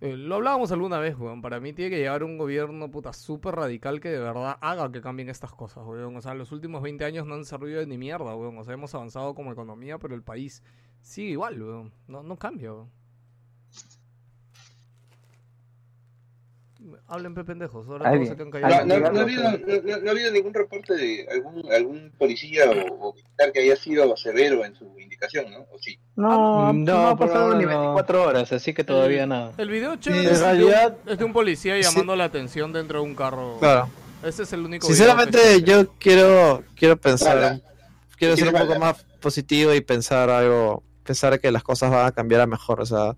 [0.00, 3.54] eh, lo hablábamos alguna vez, weón, para mí tiene que llegar un gobierno puta súper
[3.54, 7.04] radical que de verdad haga que cambien estas cosas, weón, o sea, los últimos 20
[7.04, 10.14] años no han servido de ni mierda, weón, o sea, hemos avanzado como economía, pero
[10.14, 10.62] el país
[11.00, 12.90] sigue igual, weón, no, no cambia, weón.
[17.08, 18.86] Hablen pe pendejos, ahora todos se quedan No, callados.
[18.86, 23.14] no, no ha habido, no- ha habido ningún reporte de algún, algún policía o, o
[23.14, 25.60] militar que haya sido severo en su indicación, ¿no?
[25.72, 25.98] ¿O sí?
[26.16, 27.68] No, no, no, ha pasado ni no.
[27.70, 29.52] 24 horas, así que todavía el, nada.
[29.58, 32.72] El video Sí, chévere es, de un- realidad- es de un policía llamando la atención
[32.72, 33.58] dentro de un carro.
[33.58, 33.88] Claro.
[34.24, 37.60] Ese es el único Sinceramente, yo quiero, quiero pensar,
[38.16, 42.06] quiero ser un ¿Quieres poco más positivo y pensar algo, pensar que las cosas van
[42.06, 43.14] a cambiar a mejor, o sea,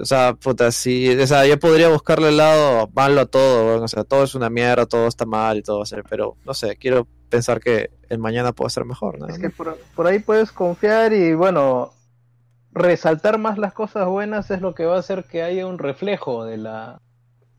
[0.00, 3.88] o sea, puta, sí, o sea, yo podría buscarle el lado malo a todo, o
[3.88, 6.54] sea, todo es una mierda, todo está mal y todo va a ser, pero no
[6.54, 9.26] sé, quiero pensar que el mañana puede ser mejor, ¿no?
[9.28, 11.92] Es que por, por ahí puedes confiar y bueno,
[12.72, 16.44] resaltar más las cosas buenas es lo que va a hacer que haya un reflejo
[16.44, 17.00] de la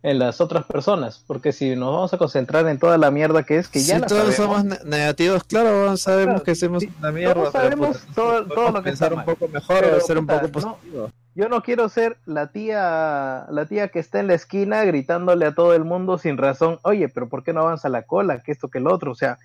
[0.03, 3.57] en las otras personas, porque si nos vamos a concentrar en toda la mierda que
[3.57, 7.11] es que ya si la todos sabemos, somos ne- negativos, claro, sabemos que hacemos una
[7.11, 10.17] mierda, todos pero, sabemos puta, todo, lo que pensar está un poco mejor, Pero, ser
[10.17, 11.09] un poco no, positivo.
[11.35, 15.53] Yo no quiero ser la tía, la tía que está en la esquina gritándole a
[15.55, 18.41] todo el mundo sin razón, oye, pero ¿por qué no avanza la cola?
[18.41, 19.37] Que esto, que lo otro, o sea,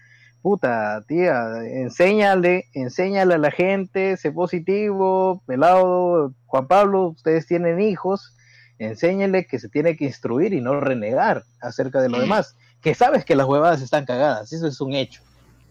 [0.42, 8.36] puta, tía, enséñale, enséñale a la gente, sé positivo, pelado, Juan Pablo, ustedes tienen hijos,
[8.78, 13.24] enséñale que se tiene que instruir y no renegar acerca de lo demás, que sabes
[13.24, 15.22] que las huevadas están cagadas, eso es un hecho.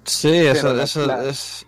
[0.03, 1.65] Sí, eso, la- eso la- es...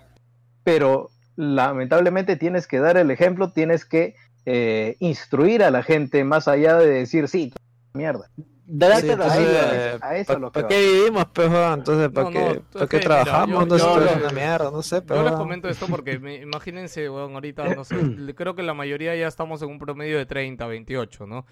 [0.64, 4.16] pero lamentablemente tienes que dar el ejemplo, tienes que
[4.52, 7.54] eh, instruir a la gente más allá de decir, sí,
[7.94, 8.30] mierda.
[8.36, 11.80] A entonces, ellos, a eso ¿pa- ¿Para que qué vivimos, pues, weón?
[11.80, 13.60] Entonces, ¿para No, qué, no, ¿para es qué que, mira, trabajamos?
[13.62, 15.24] yo- no sé, yo- una mierda, no sé, Yo pero...
[15.24, 17.96] les comento esto porque me- imagínense, weón, ahorita, no sé,
[18.36, 21.46] creo que la mayoría ya estamos en un promedio de 30, 28, ¿no?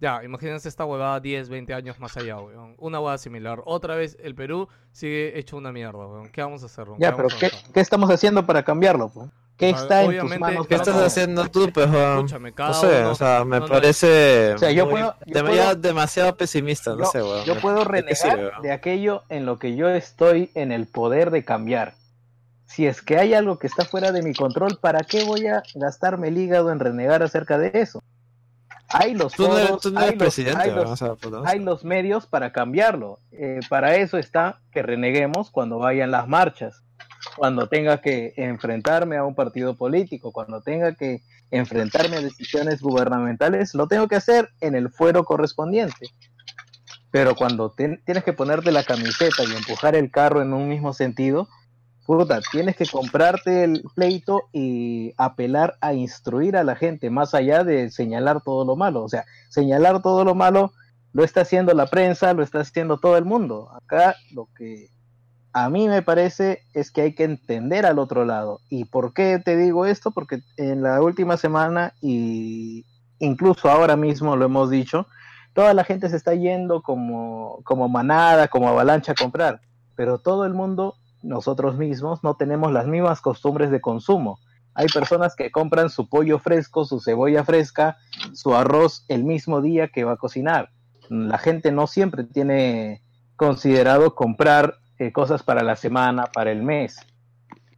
[0.00, 2.74] Ya, imagínense esta huevada 10, 20 años más allá, weón.
[2.78, 3.62] Una huevada similar.
[3.66, 6.28] Otra vez, el Perú sigue hecho una mierda, weón.
[6.30, 6.98] ¿Qué vamos a hacer, weón?
[7.00, 9.10] Ya, ¿Qué pero vamos a ¿qué, qué estamos haciendo para cambiarlo?
[9.10, 9.30] po?
[9.62, 10.66] ¿Qué O sea, está en tus obviamente, manos?
[10.66, 11.86] ¿Qué para estás haciendo tú, pues?
[11.88, 14.54] Escúchame, cada No sé, uno- o sea, me no, no, parece...
[14.54, 17.44] O sea, yo muy- puedo- yo dem- puedo- ya demasiado pesimista, no yo, sé, weón.
[17.44, 17.90] yo puedo ¿De qué
[18.24, 21.94] renegar de aquello en lo que yo estoy en el poder de cambiar.
[22.66, 25.62] Si es que hay algo que está fuera de mi control, ¿para qué voy a
[25.74, 28.02] gastarme el hígado en renegar acerca de eso?
[28.94, 31.60] Hay los Tú no eres, foros, tú no hay los- los- o sea, pues, hay
[31.60, 33.18] los medios para cambiarlo.
[33.30, 36.82] Eh, para eso está que reneguemos cuando vayan las marchas,
[37.36, 43.74] cuando tenga que enfrentarme a un partido político, cuando tenga que enfrentarme a decisiones gubernamentales,
[43.74, 46.06] lo tengo que hacer en el fuero correspondiente.
[47.10, 51.46] Pero cuando tienes que ponerte la camiseta y empujar el carro en un mismo sentido,
[52.06, 57.64] puta, tienes que comprarte el pleito y apelar a instruir a la gente, más allá
[57.64, 59.04] de señalar todo lo malo.
[59.04, 60.72] O sea, señalar todo lo malo
[61.12, 63.70] lo está haciendo la prensa, lo está haciendo todo el mundo.
[63.74, 64.88] Acá lo que
[65.52, 68.60] a mí me parece es que hay que entender al otro lado.
[68.70, 70.10] ¿Y por qué te digo esto?
[70.10, 72.86] Porque en la última semana y
[73.18, 75.06] incluso ahora mismo lo hemos dicho,
[75.52, 79.60] toda la gente se está yendo como, como manada, como avalancha a comprar,
[79.94, 84.38] pero todo el mundo, nosotros mismos, no tenemos las mismas costumbres de consumo.
[84.74, 87.98] Hay personas que compran su pollo fresco, su cebolla fresca,
[88.32, 90.70] su arroz el mismo día que va a cocinar.
[91.10, 93.02] La gente no siempre tiene
[93.36, 96.96] considerado comprar eh, cosas para la semana, para el mes.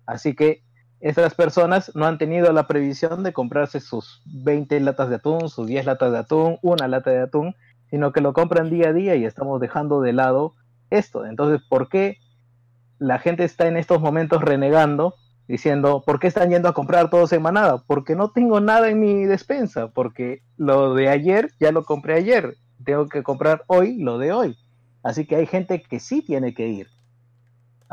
[0.07, 0.63] Así que
[1.01, 5.67] estas personas no han tenido la previsión de comprarse sus 20 latas de atún, sus
[5.67, 7.55] 10 latas de atún, una lata de atún,
[7.91, 10.55] sino que lo compran día a día y estamos dejando de lado
[10.89, 11.27] esto.
[11.27, 12.17] Entonces, ¿por qué
[12.99, 15.15] la gente está en estos momentos renegando,
[15.47, 17.83] diciendo, ¿por qué están yendo a comprar todos en manada?
[17.87, 22.57] Porque no tengo nada en mi despensa, porque lo de ayer ya lo compré ayer,
[22.83, 24.57] tengo que comprar hoy lo de hoy.
[25.03, 26.94] Así que hay gente que sí tiene que ir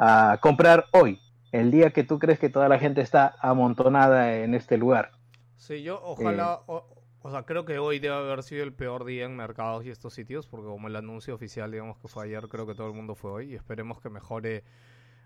[0.04, 1.22] a comprar hoy,
[1.52, 5.12] el día que tú crees que toda la gente está amontonada en este lugar.
[5.58, 6.88] Sí, yo ojalá, o,
[7.22, 10.16] o sea, creo que hoy debe haber sido el peor día en mercados y estos
[10.16, 13.14] sitios, porque como el anuncio oficial, digamos que fue ayer, creo que todo el mundo
[13.14, 14.64] fue hoy y esperemos que mejore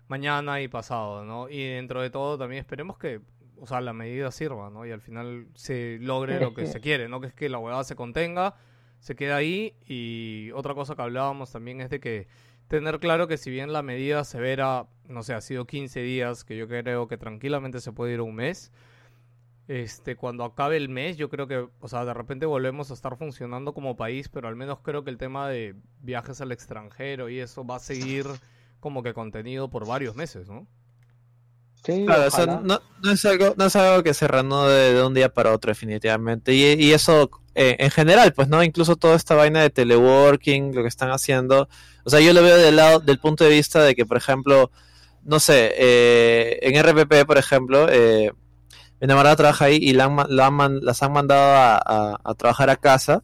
[0.08, 1.48] mañana y pasado, ¿no?
[1.48, 3.22] Y dentro de todo también esperemos que,
[3.58, 4.84] o sea, la medida sirva, ¿no?
[4.84, 7.22] Y al final se logre lo que se quiere, ¿no?
[7.22, 8.56] Que es que la huevada se contenga,
[8.98, 12.28] se quede ahí y otra cosa que hablábamos también es de que
[12.68, 16.56] tener claro que si bien la medida severa, no sé, ha sido 15 días, que
[16.56, 18.72] yo creo que tranquilamente se puede ir a un mes,
[19.68, 23.16] este, cuando acabe el mes, yo creo que, o sea, de repente volvemos a estar
[23.16, 27.40] funcionando como país, pero al menos creo que el tema de viajes al extranjero y
[27.40, 28.26] eso va a seguir
[28.80, 30.66] como que contenido por varios meses, ¿no?
[31.84, 32.62] Sí, Claro, o sea, ojalá.
[32.62, 35.70] no, no es algo, no es algo que se reanude de un día para otro,
[35.70, 36.52] definitivamente.
[36.54, 38.62] Y, y eso, eh, en general, pues, ¿no?
[38.62, 41.68] Incluso toda esta vaina de teleworking, lo que están haciendo.
[42.04, 44.70] O sea, yo lo veo del lado, del punto de vista de que, por ejemplo,
[45.24, 48.30] no sé, eh, en RPP, por ejemplo, eh,
[49.00, 51.76] mi enamorada trabaja ahí y la han ma- la han man- las han mandado a,
[51.76, 53.22] a- a trabajar a casa.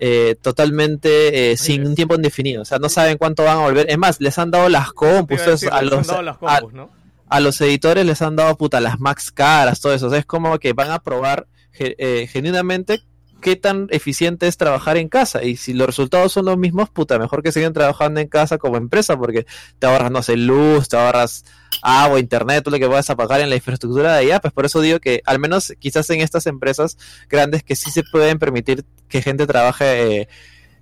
[0.00, 3.90] eh, totalmente eh, sin un tiempo indefinido, o sea, no saben cuánto van a volver.
[3.90, 6.90] Es más, les han dado las compus, decir, a los, dado las a- compus, ¿no?
[7.28, 10.06] a los editores les han dado puta las max caras, todo eso.
[10.06, 11.48] O sea, es como que van a probar
[11.80, 13.00] eh, genuinamente
[13.40, 15.42] qué tan eficiente es trabajar en casa.
[15.44, 18.76] Y si los resultados son los mismos, puta, mejor que sigan trabajando en casa como
[18.76, 19.46] empresa, porque
[19.78, 21.44] te ahorras, no sé, luz, te ahorras
[21.82, 24.40] agua, internet, todo lo que puedas pagar en la infraestructura de allá.
[24.40, 26.96] Pues por eso digo que al menos quizás en estas empresas
[27.28, 30.28] grandes que sí se pueden permitir que gente trabaje eh,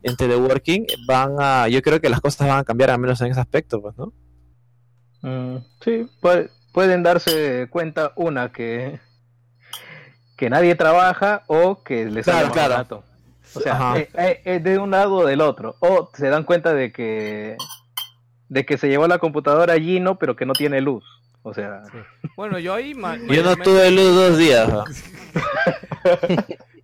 [0.03, 3.28] en teleworking, van a, yo creo que las cosas van a cambiar al menos en
[3.33, 4.12] ese aspecto, pues, ¿no?
[5.23, 9.01] Mm, sí, pu- pueden darse cuenta una que
[10.37, 12.71] que nadie trabaja o que les sale Claro, más claro.
[12.75, 13.05] barato.
[13.55, 13.99] O sea, Ajá.
[13.99, 15.77] eh, eh, eh, de un lado o del otro.
[15.81, 17.57] O se dan cuenta de que
[18.49, 21.05] de que se llevó la computadora a Gino, pero que no tiene luz.
[21.43, 21.83] O sea,
[22.37, 22.93] Bueno, yo ahí
[23.29, 24.69] Yo no tuve luz dos días.
[24.69, 24.85] ¿no?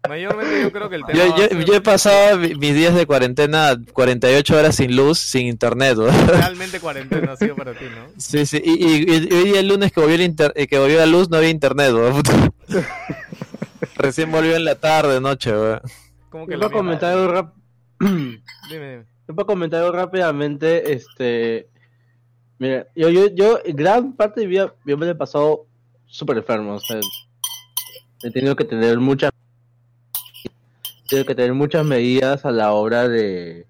[0.09, 2.95] Mayormente yo creo que el tema Yo, yo, ser- yo he pasado mi- mis días
[2.95, 5.97] de cuarentena 48 horas sin luz, sin internet.
[5.97, 6.07] ¿no?
[6.27, 8.07] realmente cuarentena ha sido para ti, ¿no?
[8.19, 8.61] Sí, sí.
[8.65, 11.31] Y, y- y hoy día el lunes que volvió, el inter- que volvió la luz
[11.31, 11.93] no había internet.
[11.93, 12.21] ¿no?
[13.97, 15.53] Recién volvió en la tarde, noche.
[15.53, 15.81] ¿no?
[16.31, 17.55] Como que misma- comentar algo rap-
[18.01, 18.41] Dime,
[18.71, 19.05] dime.
[19.29, 21.69] Yo puedo comentar algo rápidamente, este,
[22.59, 25.67] mira, yo, yo, yo, gran parte de mi vida, yo me lo he pasado
[26.07, 26.99] súper enfermo, o sea,
[28.25, 29.31] he tenido que tener muchas,
[30.45, 33.67] he tenido que tener muchas medidas a la hora de,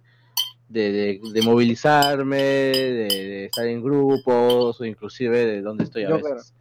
[0.68, 6.08] de, de- de movilizarme, de, de estar en grupos o inclusive de donde estoy a
[6.08, 6.54] Yo, veces.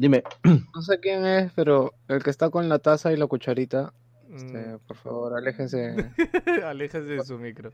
[0.00, 0.22] Dime.
[0.74, 3.92] No sé quién es, pero el que está con la taza y la cucharita,
[4.30, 4.34] Mm.
[4.36, 5.94] este, por favor, aléjense.
[6.64, 7.72] Aléjese de su micro.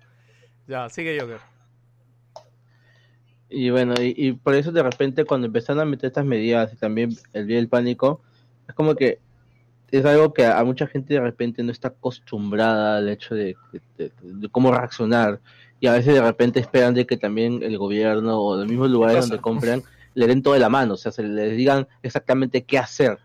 [0.66, 1.36] Ya, sigue Joker.
[3.48, 6.76] Y bueno, y, y por eso de repente cuando empezaron a meter estas medidas y
[6.76, 8.22] también el día del pánico,
[8.68, 9.20] es como que
[9.92, 13.80] es algo que a mucha gente de repente no está acostumbrada al hecho de, de-
[13.98, 15.38] de- de cómo reaccionar.
[15.78, 19.28] Y a veces de repente esperan de que también el gobierno o los mismos lugares
[19.28, 19.82] donde compran
[20.16, 23.18] le den toda la mano, o sea, se les digan exactamente qué hacer.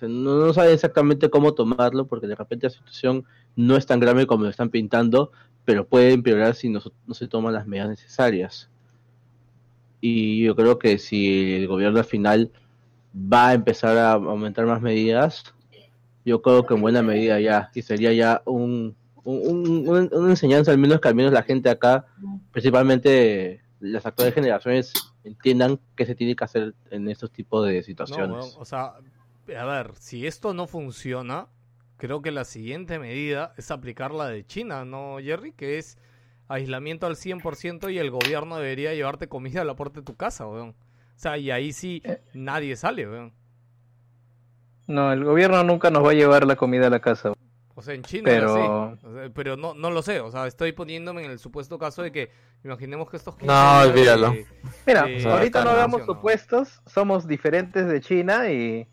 [0.00, 3.24] No, no saben exactamente cómo tomarlo porque de repente la situación
[3.56, 5.32] no es tan grave como lo están pintando,
[5.66, 8.70] pero puede empeorar si no, no se toman las medidas necesarias.
[10.00, 12.50] Y yo creo que si el gobierno al final
[13.14, 15.44] va a empezar a aumentar más medidas,
[16.24, 18.94] yo creo que en buena medida ya, y sería ya un-
[19.24, 22.06] un- un- una enseñanza, al menos que al menos la gente acá,
[22.52, 24.92] principalmente las actuales generaciones,
[25.26, 28.56] entiendan qué se tiene que hacer en estos tipos de situaciones.
[28.58, 28.94] o sea,
[29.58, 31.48] a ver, si esto no funciona,
[31.96, 35.52] creo que la siguiente medida es aplicar la de China, ¿no, Jerry?
[35.52, 35.98] Que es
[36.48, 40.46] aislamiento al 100% y el gobierno debería llevarte comida a la puerta de tu casa,
[40.46, 40.70] weón.
[40.70, 42.02] O sea, y ahí sí
[42.34, 43.32] nadie sale, weón.
[44.86, 47.32] No, el gobierno nunca nos va a llevar la comida a la casa.
[47.78, 49.06] O sea, en China Pero- sí.
[49.06, 50.20] O sea, pero no, no lo sé.
[50.20, 52.30] O sea, estoy poniéndome en el supuesto caso de que
[52.64, 54.30] imaginemos que estos 15 No, olvídalo.
[54.30, 54.46] de-
[54.86, 58.88] Mira, de- ahorita no hagamos supuestos, somos diferentes de China y,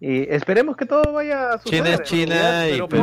[0.00, 1.84] y esperemos que todo vaya a suceder.
[1.84, 3.02] China es En China realidad- y pero Perú.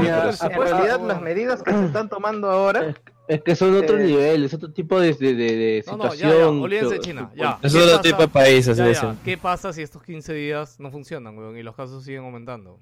[0.56, 2.96] por en realidad las medidas que se están tomando ahora
[3.28, 6.10] Es que son otros Eh, niveles, otro tipo de, de, de- de No, no, ya,
[6.10, 6.62] ya, situación.
[6.62, 7.58] olvídense de China, ya.
[7.62, 8.02] Es ¿Qué otro pasa?
[8.02, 9.16] tipo de país, así Ya.
[9.24, 12.80] ¿Qué pasa si estos 15 días no funcionan, weón, y los casos siguen aumentando?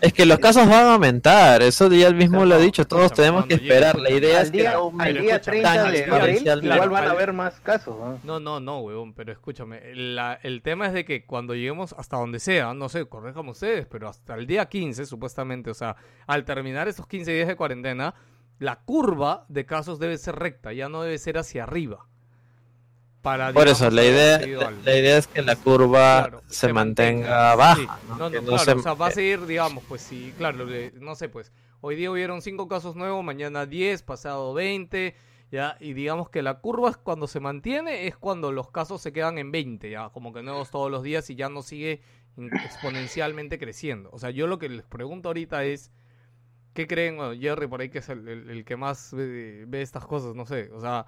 [0.00, 3.12] Es que los casos van a aumentar, eso ya él mismo lo ha dicho, todos
[3.12, 3.98] tenemos que esperar.
[3.98, 6.74] La idea al es que día, no al día escúchame, 30 tan de abril exponencialmente.
[6.74, 7.96] igual van a haber más casos.
[8.24, 8.40] ¿no?
[8.40, 12.38] No, no, weón, pero escúchame, la- el tema es de que cuando lleguemos hasta donde
[12.40, 15.96] sea, no sé, corrijamos ustedes, pero hasta el día 15, supuestamente, o sea,
[16.26, 18.14] al terminar esos 15 días de cuarentena,
[18.58, 22.06] la curva de casos debe ser recta, ya no debe ser hacia arriba.
[23.22, 24.38] Para, Por eso, la idea,
[24.82, 27.58] la idea es que la curva Claro, se, mantenga, Sí.
[27.58, 27.98] baja.
[28.08, 28.16] ¿no?
[28.16, 30.66] No, no, no claro, se- o sea, va a seguir, digamos, pues sí, claro,
[31.00, 31.52] no sé, pues,
[31.82, 35.14] hoy día hubieron 5 casos nuevos, mañana 10, pasado 20,
[35.52, 39.36] ya, y digamos que la curva cuando se mantiene es cuando los casos se quedan
[39.36, 42.00] en 20, ya, como que nuevos todos los días y ya no sigue
[42.64, 44.10] exponencialmente creciendo.
[44.12, 45.90] O sea, yo lo que les pregunto ahorita es,
[46.74, 49.82] ¿qué creen, bueno, Jerry por ahí que es el, el- el que más ve, ve
[49.82, 51.06] estas cosas, no sé, o sea,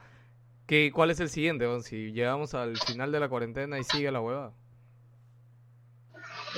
[0.66, 4.20] ¿qué, ¿cuál es el siguiente, si llegamos al final de la cuarentena y sigue la
[4.20, 4.52] huevada?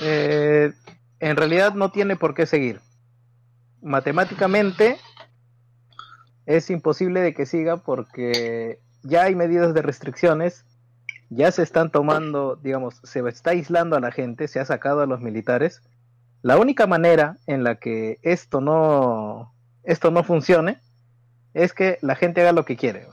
[0.01, 0.73] Eh,
[1.19, 2.81] en realidad no tiene por qué seguir.
[3.81, 4.97] Matemáticamente
[6.45, 10.65] es imposible de que siga porque ya hay medidas de restricciones,
[11.29, 15.05] ya se están tomando, digamos, se está aislando a la gente, se ha sacado a
[15.05, 15.81] los militares.
[16.41, 20.79] La única manera en la que esto no esto no funcione
[21.53, 23.07] es que la gente haga lo que quiere.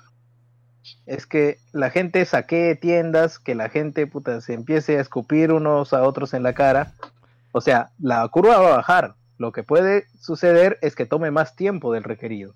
[1.07, 5.93] Es que la gente saquee tiendas, que la gente puta, se empiece a escupir unos
[5.93, 6.95] a otros en la cara.
[7.53, 9.15] O sea, la curva va a bajar.
[9.39, 12.55] Lo que puede suceder es que tome más tiempo del requerido.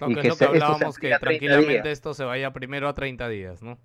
[0.00, 1.86] No, Y que que es lo que hablábamos, que amplíe a 30 tranquilamente días.
[1.86, 3.78] esto se vaya primero a 30 días, ¿no?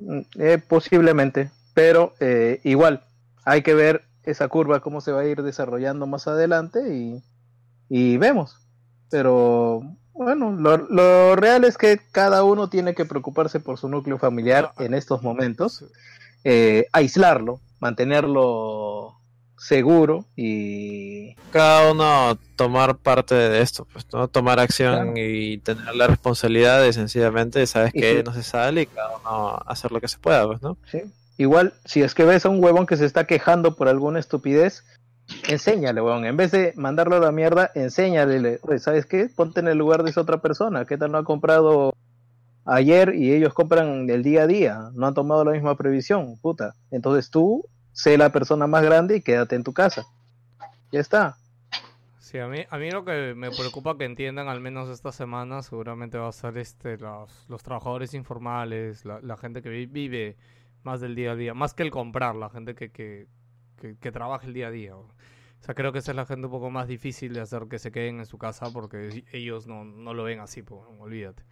[0.00, 3.04] Mm, eh, posiblemente, pero eh, igual
[3.44, 7.22] hay que ver esa curva cómo se va a ir desarrollando más adelante y,
[7.88, 8.56] y vemos.
[9.10, 9.82] Pero
[10.14, 14.72] bueno, lo, lo real es que cada uno tiene que preocuparse por su núcleo familiar
[14.78, 15.84] en estos momentos,
[16.44, 19.16] eh, aislarlo, mantenerlo
[19.58, 24.26] seguro y cada uno tomar parte de esto, pues, ¿no?
[24.26, 28.22] Tomar acción y tener la responsabilidad de sencillamente, sabes que sí.
[28.24, 30.76] no se sale y cada uno hacer lo que se pueda, pues, ¿no?
[30.90, 31.02] Sí.
[31.38, 34.84] Igual, si es que ves a un huevón que se está quejando por alguna estupidez,
[35.48, 36.24] enséñale, huevón.
[36.24, 38.58] En vez de mandarlo a la mierda, enséñale.
[38.78, 39.28] ¿sabes qué?
[39.34, 40.84] Ponte en el lugar de esa otra persona.
[40.84, 41.92] ¿Qué tal no ha comprado
[42.64, 44.90] ayer y ellos compran el día a día?
[44.94, 46.74] No han tomado la misma previsión, puta.
[46.90, 50.06] Entonces tú, sé la persona más grande y quédate en tu casa.
[50.90, 51.36] Ya está.
[52.18, 55.60] Sí, a mí, a mí lo que me preocupa que entiendan al menos esta semana
[55.62, 60.36] seguramente va a ser este los, los trabajadores informales, la, la gente que vi- vive
[60.82, 63.26] más del día a día, más que el comprar, la gente que, que,
[63.82, 64.96] que, que trabaja el día a día.
[64.96, 65.04] O
[65.58, 67.90] sea, creo que esa es la gente un poco más difícil de hacer que se
[67.90, 71.42] queden en su casa porque ellos no, no lo ven así, pues, olvídate.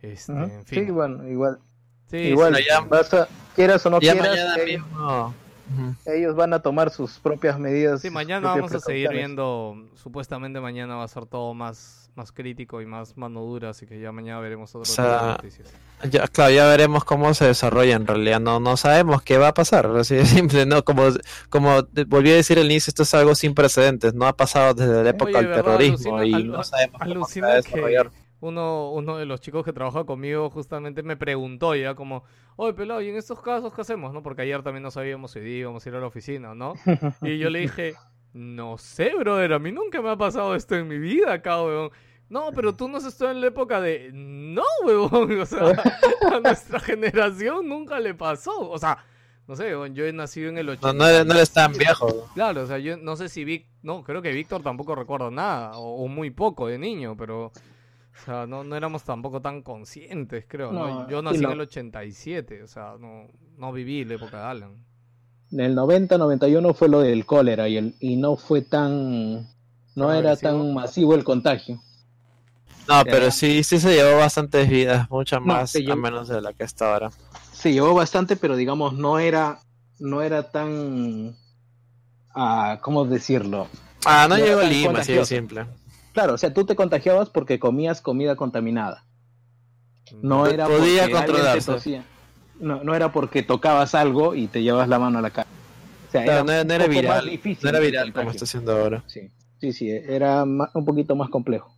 [0.00, 0.42] Este, Ujú.
[0.44, 0.84] en fin.
[0.86, 1.58] Sí, bueno, igual.
[2.06, 2.68] Sí, igual, sí, sí.
[2.88, 4.30] vas a- quieras o no ya quieras.
[4.30, 5.34] mañana eh, mismo,
[6.06, 8.02] ellos van a tomar sus propias medidas.
[8.02, 12.80] Sí, mañana vamos a seguir viendo, supuestamente mañana va a ser todo más, más crítico
[12.80, 15.72] y más mano dura, así que ya mañana veremos otro O tipo de sea, noticias.
[16.10, 18.40] ya, claro, ya veremos cómo se desarrolla en realidad.
[18.40, 19.86] No, no sabemos qué va a pasar.
[19.96, 20.84] Así de simple, ¿no?
[20.84, 21.04] Como,
[21.50, 24.14] como volví a decir al inicio, esto es algo sin precedentes.
[24.14, 27.40] No ha pasado desde la época del terrorismo Alucina- y alu- no sabemos cómo se
[27.40, 28.10] va a que desarrollar.
[28.40, 32.24] uno, uno de los chicos que trabaja conmigo justamente me preguntó ya como,
[32.56, 34.12] oye pelado, ¿y en estos casos qué hacemos?
[34.12, 34.22] ¿no?
[34.22, 36.74] Porque ayer también no sabíamos si íbamos a ir a la oficina, ¿no?
[37.22, 37.94] Y yo le dije,
[38.34, 41.90] no sé, brother, a mí nunca me ha pasado esto en mi vida weón.
[42.28, 44.10] No, pero tú no has estado en la época de...
[44.12, 45.40] No, weón.
[45.40, 45.60] O sea,
[46.32, 48.70] a nuestra generación nunca le pasó.
[48.70, 48.98] O sea,
[49.46, 50.92] no sé, yo he nacido en el 80.
[50.92, 52.28] No, no, eres- no eres tan viejo.
[52.34, 55.78] Claro, o sea, yo no sé si Vic, no, creo que Víctor tampoco recuerda nada,
[55.78, 57.52] o, o muy poco de niño, pero, o
[58.24, 61.02] sea, no, no éramos tampoco tan conscientes, creo, ¿no?
[61.02, 63.28] No, Yo nací en el 87, o sea, no,
[63.58, 64.84] no viví la época de Alan.
[65.54, 69.46] En el 90-91 fue lo del cólera y, el, y no fue tan.
[69.94, 70.50] No ¿Tan era agresivo?
[70.52, 71.80] tan masivo el contagio.
[72.88, 76.28] No, pero sí, sí se llevó bastantes vidas, muchas No, más se a llevó- menos
[76.28, 77.10] de la que está ahora.
[77.52, 79.60] Se llevó bastante, pero digamos, no era.
[80.00, 81.36] No era tan.
[82.34, 83.68] ah, ¿Cómo decirlo?
[84.04, 85.66] Ah, no No llegó a Lima, así de simple.
[86.12, 89.04] Claro, o sea, tú te contagiabas porque comías comida contaminada.
[90.20, 91.72] No era Podía porque alguien te controlarse.
[91.72, 92.04] tosía.
[92.60, 95.48] No, no era porque tocabas algo y te llevas la mano a la cara.
[96.08, 98.72] O sea, Claro, era no, era más viral, difícil no era viral como está haciendo
[98.72, 99.02] ahora.
[99.06, 101.74] Sí, sí, sí, era ma- un poquito más complejo.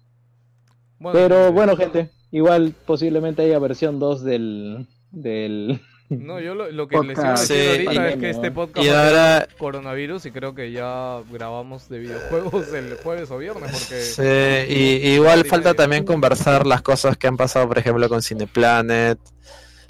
[0.99, 5.81] Bueno, Pero eh, bueno, gente, igual posiblemente haya versión 2 del, del...
[6.09, 8.31] No, yo lo, lo que les iba a podcast decir Sí, ahorita y- es que
[8.31, 12.73] este podcast y va a ser ahora- coronavirus y creo que ya grabamos de videojuegos
[12.75, 14.01] el jueves o viernes porque...
[14.03, 18.23] Sí, y, y igual falta también conversar las cosas que han pasado, por ejemplo, con
[18.23, 19.19] Cineplanet,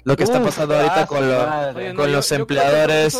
[0.07, 1.77] lo que está pasando ahorita ah, con, lo- madre.
[1.83, 3.15] Oye, no, con yo- los yo empleadores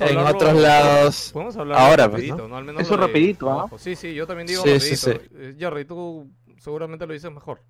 [0.00, 1.30] en otros lados.
[1.32, 2.56] Podemos hablar Ahora, pues, rapidito, ¿no?
[2.56, 3.66] Al menos Eso de rapidito, ¿ah?
[3.78, 5.34] Sí, sí, yo también digo Sí, sí, rapidito.
[5.40, 7.62] Eh, Jerry, tú seguramente lo dices mejor.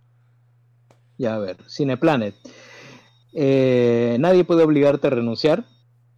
[1.18, 2.34] Ya, a ver, Cineplanet.
[3.32, 5.64] Eh, nadie puede obligarte a renunciar.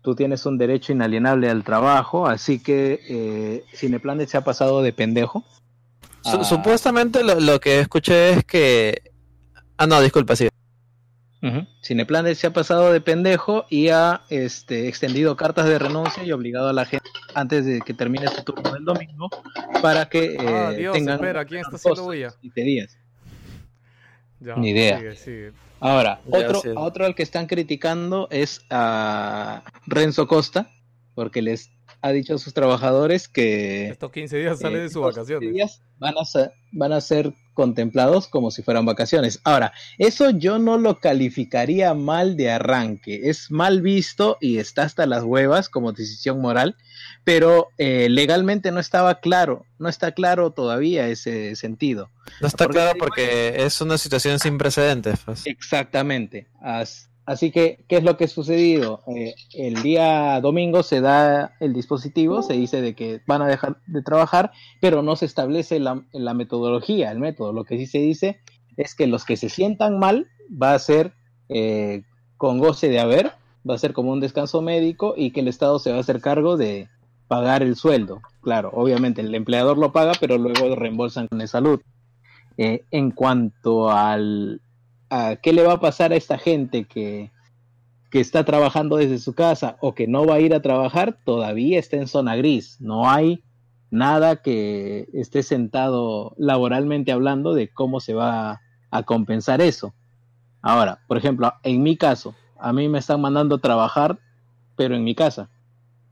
[0.02, 4.92] Tú tienes un derecho inalienable al trabajo, así que eh, Cineplanet se ha pasado de
[4.92, 5.44] pendejo.
[6.22, 6.44] Su- Ah.
[6.44, 9.02] Supuestamente lo, lo que escuché es que...
[9.76, 10.48] Ah, no, disculpa, sí.
[11.42, 11.66] Ujú.
[11.82, 16.68] Cineplanet se ha pasado de pendejo y ha este, extendido cartas de renuncia y obligado
[16.68, 19.30] a la gente antes de que termine su turno del domingo
[19.80, 22.34] para que eh, Ah, Dios, tengan espera, ¿quién está haciendo bulla?
[22.40, 22.98] 15 días.
[24.40, 24.98] Ya, Ni idea.
[24.98, 25.52] Sigue, sigue.
[25.80, 30.70] Ahora, Ya, otro, otro al que están criticando es a Renzo Costa,
[31.14, 31.70] porque les
[32.02, 35.52] ha dicho a sus trabajadores que Estos 15 días sale eh, de sus estos vacaciones.
[35.52, 39.38] días van a, ser, van a ser contemplados como si fueran vacaciones.
[39.44, 43.28] Ahora, eso yo no lo calificaría mal de arranque.
[43.28, 46.76] Es mal visto y está hasta las huevas como decisión moral,
[47.24, 52.08] pero eh, legalmente no estaba claro, no está claro todavía ese sentido.
[52.40, 55.18] No está Porque- claro porque es una situación sin precedentes.
[55.26, 55.46] Pues.
[55.46, 56.46] Exactamente.
[56.62, 59.02] As- Así que, ¿qué es lo que ha sucedido?
[59.14, 63.76] Eh, el día domingo se da el dispositivo, se dice de que van a dejar
[63.86, 67.52] de trabajar, pero no se establece la, la metodología, el método.
[67.52, 68.40] Lo que sí se dice
[68.76, 71.12] es que los que se sientan mal va a ser
[71.48, 72.02] eh,
[72.36, 73.32] con goce de haber,
[73.68, 76.20] va a ser como un descanso médico y que el Estado se va a hacer
[76.20, 76.88] cargo de
[77.28, 78.22] pagar el sueldo.
[78.40, 81.80] Claro, obviamente el empleador lo paga, pero luego reembolsan con el salud.
[82.56, 84.60] Eh, en cuanto al
[85.42, 87.30] qué le va a pasar a esta gente que,
[88.10, 91.78] que está trabajando desde su casa o que no va a ir a trabajar, todavía
[91.78, 92.80] está en zona gris.
[92.80, 93.42] No hay
[93.90, 98.60] nada que esté sentado laboralmente hablando de cómo se va
[98.90, 99.94] a compensar eso.
[100.62, 104.18] Ahora, por ejemplo, en mi caso, a mí me están mandando a trabajar,
[104.76, 105.48] pero en mi casa.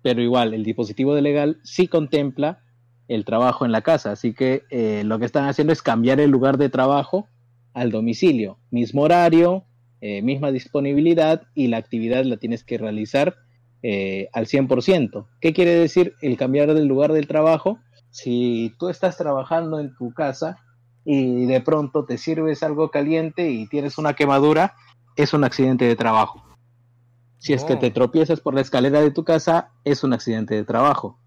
[0.03, 2.61] Pero igual, el dispositivo de legal sí contempla
[3.09, 4.12] el trabajo en la casa.
[4.12, 7.27] Así que eh, lo que están haciendo es cambiar el lugar de trabajo
[7.80, 8.59] al domicilio.
[8.70, 9.64] Mismo horario,
[10.00, 13.34] eh, misma disponibilidad y la actividad la tienes que realizar
[13.82, 15.26] eh, al 100%.
[15.40, 17.78] ¿Qué quiere decir el cambiar del lugar del trabajo?
[18.10, 20.59] Si tú estás trabajando en tu casa
[21.05, 24.74] y de pronto te sirves algo caliente y tienes una quemadura,
[25.16, 26.44] es un accidente de trabajo.
[27.38, 27.78] Si es que Oh.
[27.78, 31.18] te tropiezas por la escalera de tu casa, es un accidente de trabajo.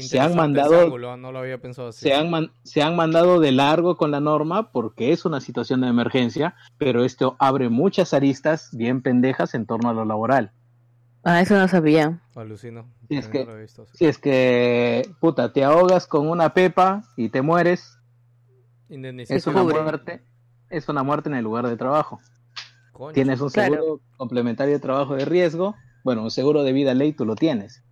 [0.00, 2.00] Se han mandado- ese ángulo, no lo había pensado así.
[2.00, 5.80] Se han, man- se han mandado de largo con la norma porque es una situación
[5.82, 10.50] de emergencia, pero esto abre muchas aristas bien pendejas en torno a lo laboral.
[11.22, 12.20] Ah, eso no sabía.
[12.34, 12.86] Alucino.
[13.08, 13.92] Sí, es que- lo he visto, sí.
[13.98, 17.96] Si es que, puta, te ahogas con una pepa y te mueres,
[18.88, 20.22] es una muerte,
[20.68, 22.20] es una muerte en el lugar de trabajo.
[22.92, 23.74] Coño, Tienes un Claro.
[23.74, 27.84] seguro complementario de trabajo de riesgo, bueno, un seguro de vida ley tú lo tienes.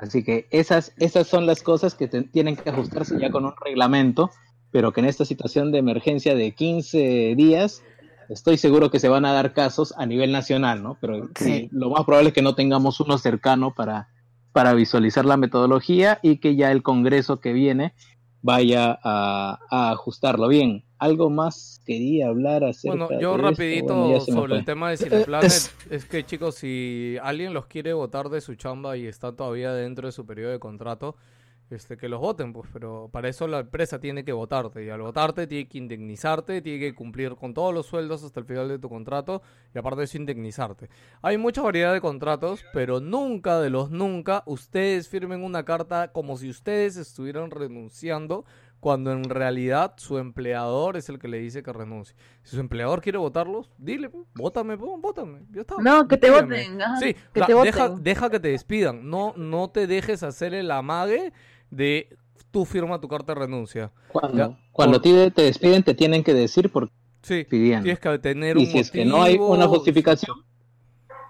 [0.00, 3.52] Así que esas, esas son las cosas que te- tienen que ajustarse ya con un
[3.64, 4.30] reglamento,
[4.70, 7.82] pero que en esta situación de emergencia de 15 días,
[8.28, 10.96] estoy seguro que se van a dar casos a nivel nacional, ¿no?
[11.00, 14.08] Pero sí, lo más probable es que no tengamos uno cercano para,
[14.52, 17.92] para visualizar la metodología y que ya el Congreso que viene
[18.42, 20.84] vaya a, a ajustarlo bien.
[21.00, 23.48] Algo más quería hablar acerca Bueno, de yo esto?
[23.48, 27.66] rapidito Bueno, sobre el tema de Eh, Cineplanet, es- es que chicos, si alguien los
[27.66, 31.16] quiere votar de su chamba y está todavía dentro de su periodo de contrato,
[31.70, 35.00] este, que los voten, pues, pero para eso la empresa tiene que votarte, y al
[35.02, 38.80] votarte tiene que indemnizarte, tiene que cumplir con todos los sueldos hasta el final de
[38.80, 39.40] tu contrato,
[39.72, 40.90] y aparte de eso indemnizarte.
[41.22, 46.36] Hay mucha variedad de contratos, pero nunca de los nunca ustedes firmen una carta como
[46.36, 48.44] si ustedes estuvieran renunciando
[48.80, 52.16] cuando en realidad su empleador es el que le dice que renuncie.
[52.42, 55.40] Si su empleador quiere votarlos, dile, pues, vótame, pues, vótame.
[55.52, 55.74] Ya está.
[55.78, 58.02] No, que te voten, ajá, Sí, que o sea, te deja, voten.
[58.04, 59.08] deja que te despidan.
[59.08, 61.32] No, no te dejes hacer el amague
[61.70, 62.16] de
[62.50, 63.92] tú firma tu carta de renuncia.
[64.08, 67.82] Cuando, Ya, cuando por- te, te despiden, te tienen que decir por qué Sí, pidiendo.
[67.84, 70.36] tienes que tener y un si es que no hay una justificación,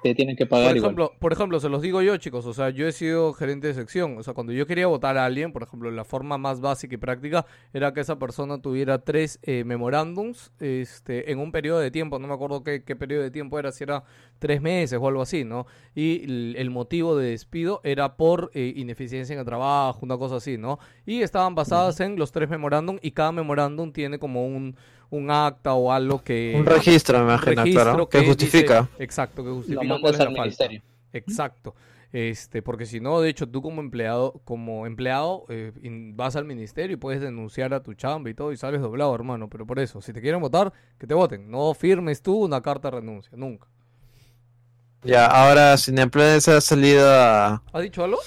[0.03, 0.99] te tienen que pagar Por igual.
[0.99, 3.75] ejemplo, por ejemplo, se los digo yo, chicos, o sea, yo he sido gerente de
[3.75, 6.95] sección, o sea, cuando yo quería votar a alguien, por ejemplo, la forma más básica
[6.95, 11.91] y práctica era que esa persona tuviera tres eh, memorándums este, en un periodo de
[11.91, 14.05] tiempo, no me acuerdo qué, qué periodo de tiempo era, si era
[14.41, 15.67] tres meses o algo así, ¿no?
[15.95, 20.37] Y el, el motivo de despido era por eh, ineficiencia en el trabajo, una cosa
[20.37, 20.81] así, ¿no?
[21.07, 24.75] Y estaban basadas en los tres memorándum y cada memorándum tiene como un,
[25.11, 26.57] un acta o algo que...
[26.59, 28.89] Un registro, me imagino, claro, que dice- justifica.
[28.99, 30.43] exacto, que justifica cuál es la al falta.
[30.43, 30.83] ministerio.
[31.13, 31.75] Exacto.
[32.13, 36.45] Este, porque si no, de hecho, tú como empleado, como empleado, eh, in- vas al
[36.45, 39.49] ministerio y puedes denunciar a tu chamba y todo y sales doblado, hermano.
[39.49, 41.49] Pero por eso, si te quieren votar, que te voten.
[41.51, 43.69] No firmes tú una carta de renuncia, nunca.
[45.03, 47.63] Ya, ahora Cineplanet se ha salido a...
[47.73, 48.19] ¿Ha dicho algo?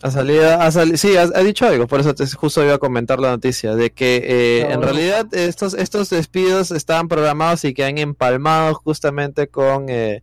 [0.00, 2.78] Ha salido, ha sali- sí, ha, ha dicho algo, por eso te, justo iba a
[2.78, 4.86] comentar la noticia, de que eh, No, en no.
[4.86, 10.22] realidad estos, estos despidos estaban programados y que han empalmado justamente con, eh,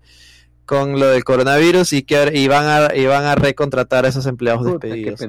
[0.66, 4.26] con lo del coronavirus y que y van a, y van a recontratar a esos
[4.28, 5.20] empleados Puta, despedidos.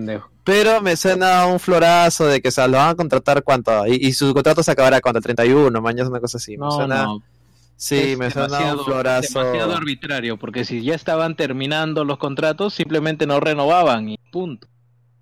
[0.45, 3.95] Pero me suena un florazo de que o sea, lo van a contratar cuánto, y,
[3.95, 6.57] y su contrato se acabará cuando el 31, mañana una cosa así.
[6.57, 7.23] me suena, no.
[7.77, 9.39] Sí, Es me suena un florazo.
[9.41, 14.69] demasiado arbitrario, porque si ya estaban terminando los contratos, simplemente no renovaban y punto.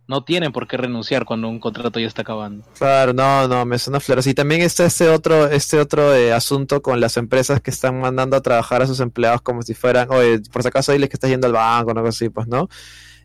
[0.07, 2.63] No tienen por qué renunciar cuando un contrato ya está acabando.
[2.77, 4.27] Claro, no, no, me suena flores.
[4.27, 8.37] Y también está este otro, este otro eh, asunto con las empresas que están mandando
[8.37, 11.31] a trabajar a sus empleados como si fueran, oye, por si acaso diles que estás
[11.31, 12.69] yendo al banco, o algo así, pues, ¿no?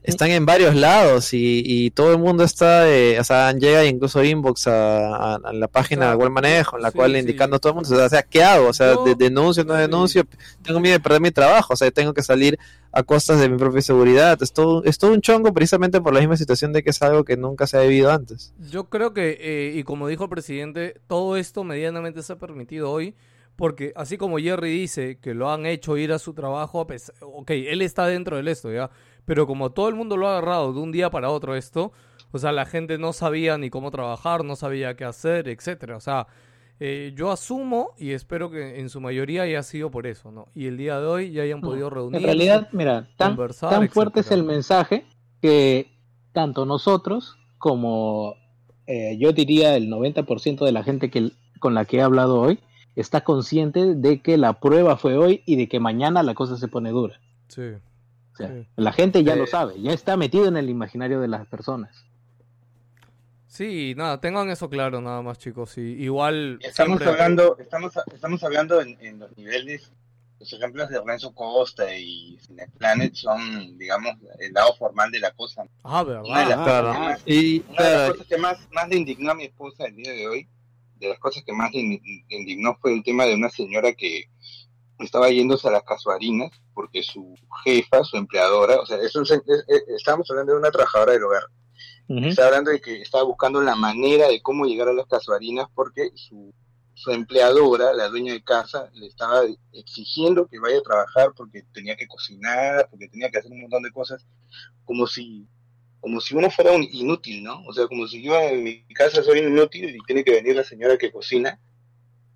[0.01, 4.23] Están en varios lados y, y todo el mundo está, eh, o sea, llega incluso
[4.23, 7.19] inbox a, a- a la página de buen manejo, en la sí, cual sí.
[7.19, 8.69] indicando a todo el mundo, o sea, ¿qué hago?
[8.69, 10.23] O sea, Yo- de- denuncio, no denuncio,
[10.63, 12.57] tengo miedo de perder mi trabajo, o sea, tengo que salir
[12.91, 14.41] a costas de mi propia seguridad.
[14.41, 17.23] Es todo, es todo un chongo precisamente por la misma situación de que es algo
[17.25, 18.53] que nunca se ha vivido antes.
[18.71, 22.89] Yo creo que, eh, y como dijo el presidente, todo esto medianamente se ha permitido
[22.89, 23.15] hoy,
[23.57, 27.13] porque así como Jerry dice que lo han hecho ir a su trabajo, a pesar,
[27.21, 28.89] ok, él está dentro de esto, ¿ya?
[29.25, 31.91] Pero como todo el mundo lo ha agarrado de un día para otro esto,
[32.31, 35.97] o sea, la gente no sabía ni cómo trabajar, no sabía qué hacer, etcétera.
[35.97, 36.27] O sea,
[36.79, 40.47] eh, yo asumo y espero que en su mayoría haya sido por eso, ¿no?
[40.53, 42.19] Y el día de hoy ya hayan podido reunirse.
[42.19, 45.05] En realidad, mira, tan, conversar, tan fuerte es el mensaje
[45.41, 45.91] que
[46.31, 48.35] tanto nosotros como
[48.87, 52.59] eh, yo diría el 90% de la gente que, con la que he hablado hoy
[52.95, 56.67] está consciente de que la prueba fue hoy y de que mañana la cosa se
[56.67, 57.19] pone dura.
[57.49, 57.73] Sí.
[58.39, 58.67] O sea, Sí.
[58.77, 62.05] la gente ya Eh, lo sabe, ya está metido en el imaginario de las personas.
[63.47, 65.77] Sí, nada, tengan eso claro nada más, chicos.
[65.77, 69.91] Y igual Estamos siempre- hablando, estamos, estamos hablando en, en los niveles,
[70.39, 75.63] los ejemplos de Renzo Costa y Cineplanet son, digamos, el lado formal de la cosa.
[75.83, 76.47] Ah, Una de ¿verdad?
[76.49, 76.87] las, claro.
[76.87, 79.43] cosas, que más, Y una de las cosas que más, más le indignó a mi
[79.45, 80.47] esposa el día de hoy,
[80.99, 81.79] de las cosas que más le
[82.29, 84.29] indignó fue el tema de una señora que
[84.99, 89.63] estaba yéndose a las casuarinas porque su jefa, su empleadora, o sea, eso es- es-
[89.67, 91.43] es- estamos hablando de una trabajadora del hogar,
[92.29, 96.09] está hablando de que estaba buscando la manera de cómo llegar a las casuarinas porque
[96.15, 96.53] su,
[96.95, 101.95] su empleadora, la dueña de casa, le estaba exigiendo que vaya a trabajar porque tenía
[101.95, 104.25] que cocinar, porque tenía que hacer un montón de cosas,
[104.85, 105.47] como si
[106.01, 107.61] como si uno fuera un inútil, ¿no?
[107.67, 110.63] O sea, como si yo en mi casa soy inútil y tiene que venir la
[110.63, 111.59] señora que cocina.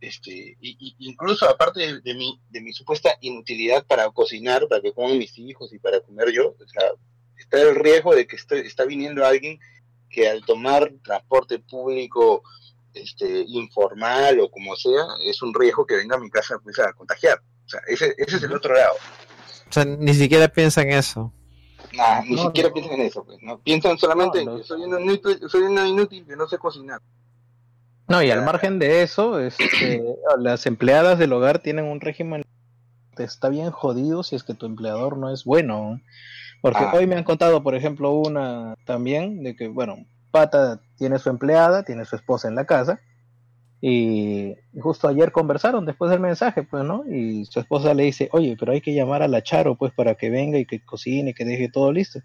[0.04, 4.82] Este, y, y- incluso aparte de, de mi, de mi supuesta inutilidad para cocinar, para
[4.82, 6.92] que coman mis hijos y para comer yo, o sea,
[7.38, 9.58] está el riesgo de que esté- está viniendo alguien
[10.10, 12.44] que al tomar transporte público
[12.94, 16.92] este, informal o como sea, es un riesgo que venga a mi casa pues, a
[16.92, 17.40] contagiar.
[17.66, 18.96] O sea, ese, ese es el otro lado.
[19.70, 21.32] o sea, ni siquiera piensa en eso.
[21.94, 22.74] Nah, ni No, siquiera no.
[22.76, 23.58] piensan en eso, pues, ¿no?
[23.62, 27.00] Piensan solamente en que soy una inútil, soy una inútil que no sé cocinar.
[28.08, 30.04] No, y al margen de eso, este,
[30.40, 32.44] las empleadas del hogar tienen un régimen
[33.16, 36.00] que está bien jodido si es que tu empleador no es bueno.
[36.62, 36.92] Porque Ah.
[36.96, 39.98] hoy me han contado, por ejemplo, una también de que, bueno,
[40.32, 43.00] Pata tiene su empleada, tiene su esposa en la casa,
[43.82, 47.04] y justo ayer conversaron después del mensaje, pues, ¿no?
[47.06, 50.16] Y su esposa le dice, oye, pero hay que llamar a la Charo, pues, para
[50.16, 52.20] que venga y que cocine, que deje todo listo.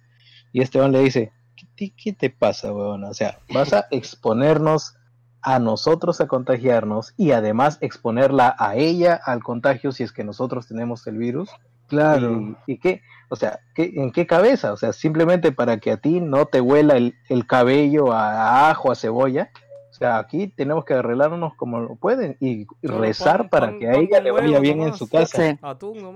[0.53, 3.03] Y Esteban le dice, ¿qué, te- qué te pasa, weón?
[3.05, 4.95] O sea, vas a exponernos
[5.43, 10.66] a nosotros a contagiarnos y además exponerla a ella al contagio si es que nosotros
[10.66, 11.51] tenemos el virus.
[11.86, 12.56] Claro.
[12.66, 13.02] ¿Y, y qué?
[13.31, 14.73] O sea, ¿qué, ¿en qué cabeza?
[14.73, 18.70] O sea, simplemente para que a ti no te huela el, el cabello a, a
[18.70, 19.51] ajo, a cebolla.
[19.90, 24.31] O sea, aquí tenemos que arreglarnos como pueden y rezar para que a ella le
[24.31, 25.59] vaya bien en su casa.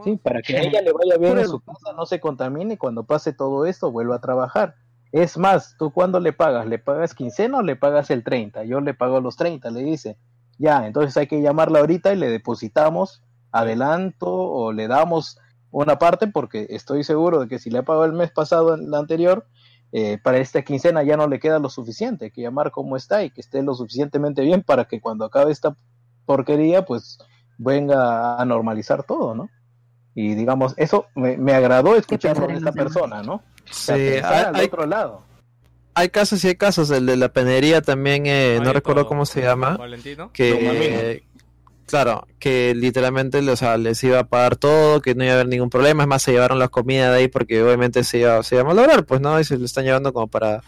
[0.04, 0.16] Sí.
[0.22, 3.04] Para que a ella le vaya bien en su casa, no se contamine y cuando
[3.04, 4.76] pase todo esto vuelva a trabajar.
[5.12, 6.66] Es más, ¿tú cuándo le pagas?
[6.66, 8.64] ¿Le pagas quincena o le pagas el 30?
[8.64, 10.16] Yo le pago los 30, le dice.
[10.58, 15.38] Ya, entonces hay que llamarla ahorita y le depositamos adelanto o le damos
[15.70, 18.98] una parte porque estoy seguro de que si le ha pagado el mes pasado, la
[18.98, 19.46] anterior,
[19.92, 22.26] eh, para esta quincena ya no le queda lo suficiente.
[22.26, 25.52] Hay que llamar cómo está y que esté lo suficientemente bien para que cuando acabe
[25.52, 25.76] esta
[26.24, 27.18] porquería, pues
[27.58, 29.50] venga a normalizar todo, ¿no?
[30.14, 33.42] Y digamos, eso me, me agradó escucharlo de esta persona, ¿no?
[33.70, 35.22] Sí, hay, al hay- otro lado.
[35.94, 36.90] hay casos y hay casos.
[36.90, 39.08] El de la penería también, eh, no recuerdo todo.
[39.08, 39.76] cómo se llama.
[39.76, 40.30] Valentino.
[40.32, 41.22] que
[41.86, 45.48] claro, que literalmente o sea, les iba a pagar todo, que no iba a haber
[45.48, 48.54] ningún problema, es más se llevaron la comida de ahí porque obviamente se iba, se
[48.54, 50.62] iba a malograr, pues no, y se lo están llevando como para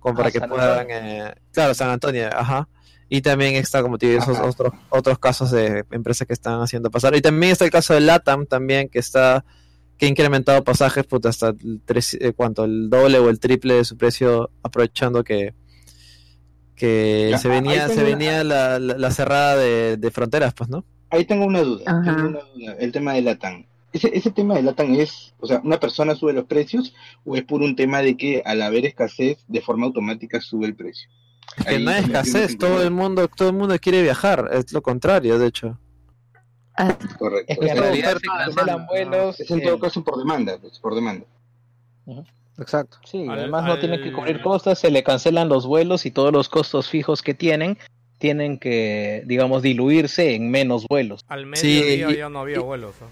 [0.00, 2.68] como para Ah, que San puedan eh, claro, San Antonio, ajá.
[3.08, 6.90] Y también está como te digo, esos otros otros casos de empresas que están haciendo
[6.90, 7.14] pasar.
[7.16, 9.44] Y también está el caso de Latam también que está
[10.04, 13.74] que ha incrementado pasajes puta, hasta el tres, eh, cuánto, el doble o el triple
[13.74, 15.54] de su precio aprovechando que
[16.76, 20.84] que Ya, se venía se venía la, la, la cerrada de, de fronteras, pues, ¿no?
[21.10, 23.64] Ahí tengo una duda, tengo una duda, el tema de Latam.
[23.92, 26.92] Ese, ese tema de Latam es, o sea, ¿una persona sube los precios
[27.24, 30.74] o es por un tema de que al haber escasez de forma automática sube el
[30.74, 31.08] precio?
[31.58, 34.72] Es que Ahí no hay escasez, todo el mundo, todo el mundo quiere viajar, es
[34.72, 35.78] lo contrario, de hecho.
[36.76, 37.52] Ah, Correcto.
[37.52, 38.86] Es que en realidad se cancelan demanda.
[38.88, 39.40] vuelos.
[39.40, 41.24] es en todo eh, caso por demanda, pues, por demanda.
[42.58, 42.98] Exacto.
[43.04, 46.32] Sí, Al- además no tienen que cubrir costos, se le cancelan los vuelos y todos
[46.32, 47.78] los costos fijos que tienen
[48.18, 51.20] tienen que, digamos, diluirse en menos vuelos.
[51.28, 52.94] Al Sí, mediodía y- ya no había y- vuelos.
[53.00, 53.06] ¿no?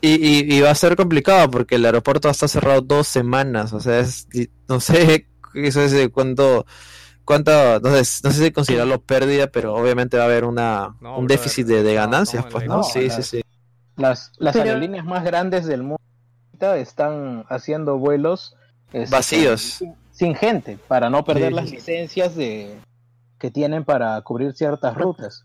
[0.00, 3.80] Y, y, y va a ser complicado porque el aeropuerto está cerrado dos semanas, o
[3.80, 4.28] sea, es,
[4.68, 6.64] no sé eso es de cuánto,
[7.26, 7.50] cuánto,
[7.80, 11.26] no sé, no sé si considerarlo pérdida, pero obviamente va a haber una, No, un
[11.26, 12.82] brother, déficit de, ganancias, pues, ¿no?
[12.82, 13.42] Sí, sí, sí.
[13.96, 16.00] Las, las Pero- aerolíneas más grandes del mundo
[16.52, 18.56] ahorita están haciendo vuelos
[18.92, 19.60] este, Vacíos.
[19.60, 22.78] sin, sin gente para no perder Sí, las licencias de
[23.38, 25.44] que tienen para cubrir ciertas rutas.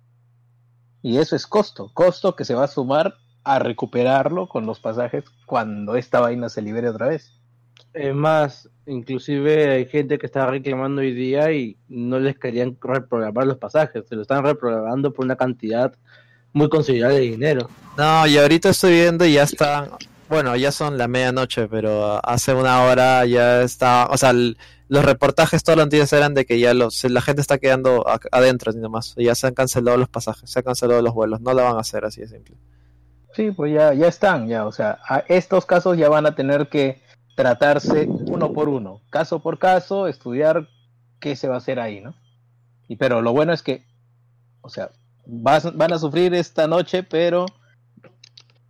[1.02, 5.26] Y eso es costo, costo que se va a sumar a recuperarlo con los pasajes
[5.46, 7.34] cuando esta vaina se libere otra vez.
[7.94, 13.46] Es más, inclusive hay gente que está reclamando hoy día y no les querían reprogramar
[13.46, 15.94] los pasajes, se lo están reprogramando por una cantidad
[16.54, 17.70] muy considerable de dinero.
[17.98, 19.90] No, y ahorita estoy viendo y ya están,
[20.30, 24.58] bueno, ya son la medianoche, pero hace una hora ya está, o sea, el-
[24.88, 28.72] los reportajes todos los días eran de que ya los, la gente está quedando adentro,
[28.74, 31.64] ni nomás, ya se han cancelado los pasajes, se han cancelado los vuelos, no lo
[31.64, 32.56] van a hacer así de simple.
[33.34, 36.68] Sí, pues ya, ya están, ya, o sea, a estos casos ya van a tener
[36.68, 37.02] que
[37.36, 40.68] tratarse uno por uno, caso por caso, estudiar
[41.20, 42.14] qué se va a hacer ahí, ¿no?
[42.88, 43.86] Y pero lo bueno es que,
[44.62, 44.92] o sea,
[45.26, 47.46] vas- van a sufrir esta noche, pero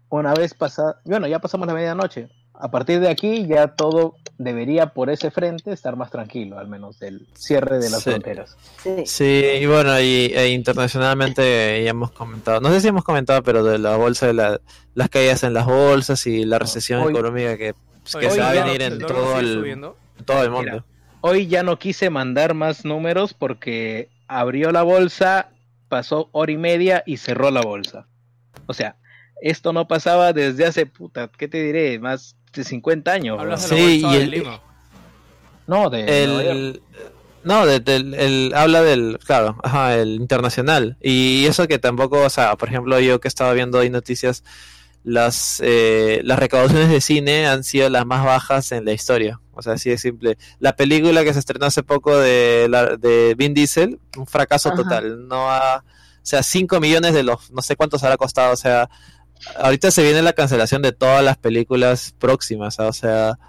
[0.09, 2.29] una vez pasada, bueno, ya pasamos la medianoche.
[2.53, 6.99] A partir de aquí ya todo debería por ese frente estar más tranquilo, al menos
[6.99, 8.09] del cierre de las Sí.
[8.11, 8.55] fronteras.
[8.83, 9.03] sí.
[9.05, 13.63] Sí, y bueno, y, e internacionalmente ya hemos comentado, no sé si hemos comentado, pero
[13.63, 14.59] de la bolsa, de la-
[14.93, 17.73] las caídas en las bolsas y la recesión Hoy- económica que,
[18.11, 19.97] pues, que se va a venir en todo el, subiendo.
[20.19, 20.71] en todo el mundo.
[20.71, 20.85] Mira,
[21.21, 25.49] Hoy ya no quise mandar más números porque abrió la bolsa,
[25.88, 28.07] pasó hora y media y cerró la bolsa.
[28.65, 28.95] O sea,
[29.41, 31.99] esto no pasaba desde hace, puta, ¿qué te diré?
[31.99, 33.39] Más de 50 años.
[33.39, 34.61] Hablas de la Sí, bolsa y de el- Lima.
[35.67, 36.81] No, de el
[37.43, 42.29] no de- del- el, habla del claro ajá, el internacional y eso que tampoco o
[42.29, 44.43] sea por ejemplo yo que estaba viendo ahí noticias
[45.03, 49.61] las eh, las recaudaciones de cine han sido las más bajas en la historia o
[49.64, 53.53] sea así de simple la película que se estrenó hace poco de la, de Vin
[53.56, 54.76] Diesel un fracaso Ajá.
[54.78, 55.84] total no ha o
[56.22, 58.90] sea 5 millones de los no sé cuántos habrá costado o sea
[59.57, 63.40] ahorita se viene la cancelación de todas las películas próximas o sea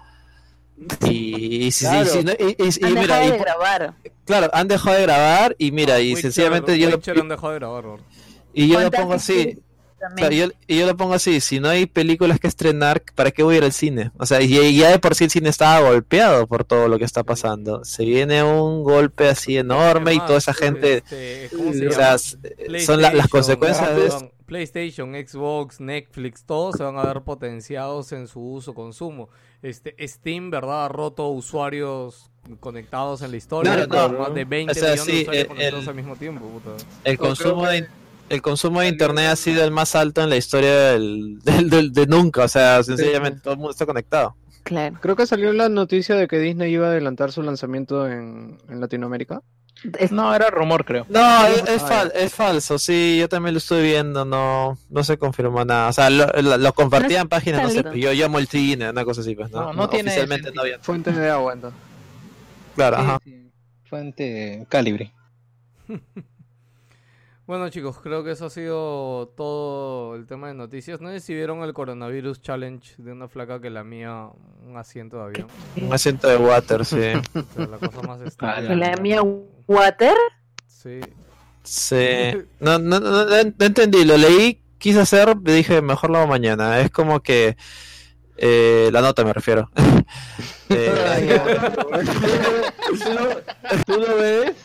[1.07, 2.05] Y, y si- Claro.
[2.09, 3.93] si- si no- y- y- y Han mira, dejado y de grabar.
[4.25, 7.59] claro, han dejado de grabar y mira, y Witcher- sencillamente yo lo, han dejado de
[7.59, 7.85] grabar,
[8.53, 9.59] y yo lo pongo así.
[10.13, 13.31] O sea, yo, y yo lo pongo así, si no hay películas que estrenar, ¿para
[13.31, 14.11] qué voy a ir al cine?
[14.17, 16.97] O sea, y y ya de por sí el cine estaba golpeado por todo lo
[16.99, 17.83] que está pasando.
[17.85, 21.95] Se viene un golpe así enorme y toda esa gente, Este, ¿cómo se o llama?
[21.95, 22.37] sea, s-
[22.85, 28.11] son la- las consecuencias de perdón, PlayStation, Xbox, Netflix, todos se van a ver potenciados
[28.11, 29.29] en su uso, consumo.
[29.61, 30.85] Este, Steam, ¿verdad?
[30.85, 33.73] Ha roto usuarios conectados en la historia.
[33.87, 34.23] Claro, con no.
[34.25, 36.45] más de 20 O sea, millones de sí, usuarios el- conectados el- al mismo tiempo.
[36.47, 36.71] puta.
[37.05, 37.87] el consumo de,
[38.29, 41.93] el consumo de internet ha sido el más alto en la historia del, del- del-
[41.93, 42.43] de nunca.
[42.43, 44.35] O sea, sencillamente todo el mundo está conectado.
[44.63, 44.97] Claro.
[45.01, 48.79] Creo que salió la noticia de que Disney iba a adelantar su lanzamiento en, en
[48.79, 49.41] Latinoamérica.
[50.11, 51.05] No, era rumor, creo.
[51.09, 55.17] No, es, es fal- es falso, sí, yo también lo estuve viendo, no no se
[55.17, 55.89] confirmó nada.
[55.89, 59.03] O sea, lo, lo- lo compartía en páginas, no sé, yo llamo el cine, una
[59.03, 59.59] cosa así, pues, ¿no?
[59.61, 60.53] No, no tiene Oficialmente sentido.
[60.55, 60.79] no había.
[60.79, 61.79] Fuente de agua, entonces.
[62.75, 63.19] Claro, Sí, ajá.
[63.25, 63.51] sí.
[63.89, 65.11] Fuente calibre.
[67.45, 71.01] Bueno, chicos, creo que eso ha sido todo el tema de noticias.
[71.01, 74.29] No sé si vieron el coronavirus challenge de una flaca que la mía
[74.65, 75.47] un asiento de avión.
[75.81, 76.95] Un asiento de water, sí.
[77.35, 78.61] O sea, la cosa más estúpida.
[78.73, 79.21] ¿Y la mía
[79.67, 80.15] Water?
[80.67, 81.01] Sí.
[81.63, 82.05] Sí.
[82.61, 83.25] No, no, no, no-
[83.57, 86.79] no entendí, lo leí, quise hacer, le dije, mejor lo hago mañana.
[86.79, 87.57] Es como que
[88.37, 89.69] eh, la nota me refiero.
[90.69, 90.89] Eh,
[93.85, 94.55] ¿Tú lo ves?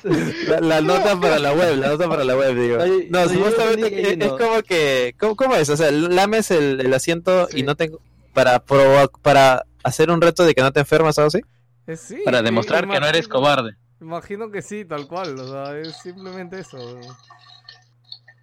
[0.48, 2.78] la, la nota para la web, la nota para la web, digo.
[3.10, 4.24] No, supuestamente que es, no.
[4.24, 5.68] es como que, ¿cómo, cómo es?
[5.68, 8.00] O sea, lames el, el asiento y no tengo,
[8.32, 11.40] para probar, para hacer un reto de que no te enfermas o algo así.
[11.86, 13.76] Eh, sí, Para sí, demostrar que no eres cobarde.
[14.00, 15.38] Imagino que sí, tal cual.
[15.38, 16.78] O sea, es simplemente eso.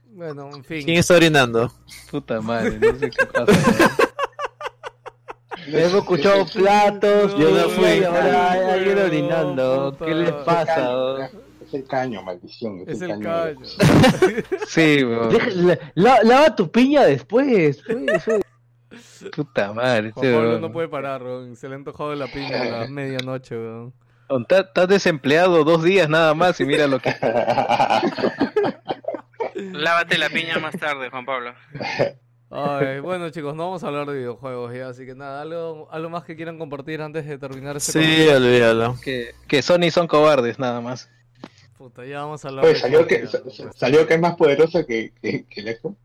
[0.07, 0.83] Bueno, en fin.
[0.83, 1.73] ¿Quién está orinando?
[2.11, 3.97] Puta madre, no sé qué pasa.
[5.67, 8.03] Hemos escuchado platos, Yo no fui.
[8.03, 9.91] ahora hay alguien orinando.
[9.93, 10.05] puta.
[10.05, 11.29] ¿Qué les pasa?
[11.65, 12.83] Es el caño, maldición.
[12.87, 13.59] Es el caño.
[14.67, 15.29] Sí, weón.
[15.29, 17.81] Deja- la- lava tu piña después.
[19.35, 20.11] Puta madre.
[20.11, 20.61] Juan Pablo weón.
[20.61, 21.55] no puede parar, weón.
[21.55, 23.93] Se le ha antojado la piña a la medianoche, weón.
[24.49, 27.13] Estás desempleado dos días nada más y mira lo que...
[29.55, 31.53] Lávate la piña más tarde, Juan Pablo.
[32.51, 36.09] Ay, bueno, chicos, no vamos a hablar de videojuegos ya, así que nada, algo, algo
[36.09, 38.97] más que quieran compartir antes de terminar este Sí, olvídalo.
[39.03, 41.09] que, que Sony son cobardes nada más.
[41.77, 43.63] Puta, ya vamos a hablar Oye, de salió que, pues.
[43.75, 45.97] salió que es más poderosa que, que, que el Xbox.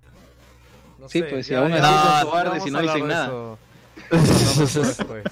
[0.98, 1.82] No Sí, sé, pues, si aún así
[2.20, 3.26] son cobardes y no dicen nada.
[3.26, 3.58] eso.
[4.64, 5.24] Eso después.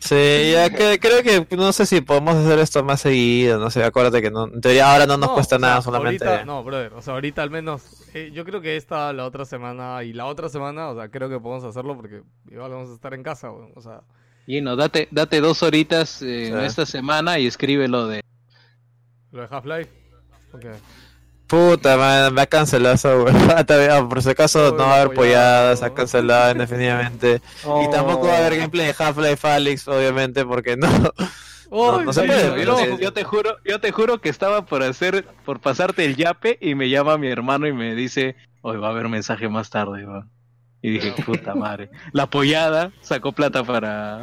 [0.00, 3.82] Sí, ya que creo que no sé si podemos hacer esto más seguido, no sé,
[3.82, 6.44] acuérdate que no, en teoría ahora no nos No, cuesta o sea, nada, solamente ahorita-
[6.44, 7.82] no, brother, o sea, ahorita al menos,
[8.14, 11.28] eh, yo creo que esta, la otra semana y la otra semana, o sea, creo
[11.28, 14.02] que podemos hacerlo porque igual vamos a estar en casa, o sea,
[14.46, 18.22] Y no, date, date dos horitas eh, en esta semana y escríbelo de...
[19.32, 19.90] lo de Half-Life.
[20.54, 20.64] Ok.
[21.48, 23.34] Puta, man, me ha cancelado eso, güey.
[23.66, 27.40] Todavía, Por si acaso no va a haber polladas, ha cancelado definitivamente.
[27.82, 30.88] Y tampoco va a haber gameplay de Half-Life Alyx, obviamente, porque no.
[31.70, 32.64] No, no se puede.
[32.64, 36.56] yo, yo te juro, yo te juro que estaba por hacer, por pasarte el yape
[36.62, 40.06] y me llama mi hermano y me dice, hoy va a haber mensaje más tarde,
[40.06, 40.30] weón".
[40.80, 41.90] Y dije, puta madre.
[42.12, 44.22] La apoyada sacó plata para,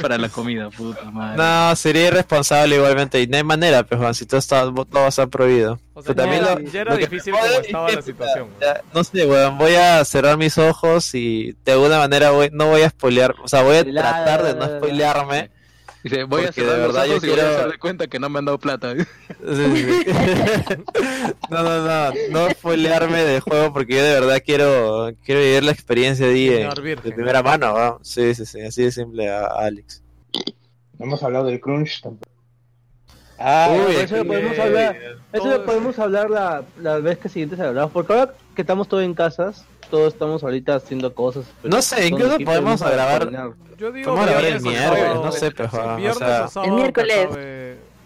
[0.00, 1.38] para la comida, puta madre.
[1.38, 3.22] No, sería irresponsable igualmente.
[3.22, 5.78] Y no hay manera, pues, Juan, si todo, está, todo va a estar prohibido.
[5.94, 8.48] O sea, también ya, lo- ya era lo difícil como estaba es la situación.
[8.60, 12.66] ya, No sé, weón, voy a cerrar mis ojos y de alguna manera voy, no
[12.66, 15.50] voy a spoilear, o sea, voy a La- tratar de no spoilearme.
[16.08, 18.18] Dice, voy a cerrar de los verdad yo voy a quiero- hacer de cuenta que
[18.18, 18.94] no me han dado plata.
[18.94, 19.04] Sí,
[19.44, 20.06] sí, sí.
[21.50, 25.72] no, no, no, no spoilearme del juego porque yo de verdad quiero quiero vivir la
[25.72, 26.68] experiencia de,
[27.02, 27.98] de primera mano, ¿va?
[28.02, 30.02] Sí, sí, sí, así de simple a Alex.
[30.98, 32.30] No hemos hablado del crunch tampoco.
[33.38, 34.96] Ah, Uy, eso lo podemos hablar.
[35.32, 37.92] Eso lo podemos hablar la, la vez que siguiente se hablamos.
[37.92, 41.44] Porque ahora que estamos todos en casas, todos estamos ahorita haciendo cosas.
[41.62, 43.54] pero No sé, incluso podemos para grabar-.
[43.78, 45.24] Yo digo a grabar el miércoles, sábado.
[45.24, 47.28] no sé, Juan, o sea- El miércoles.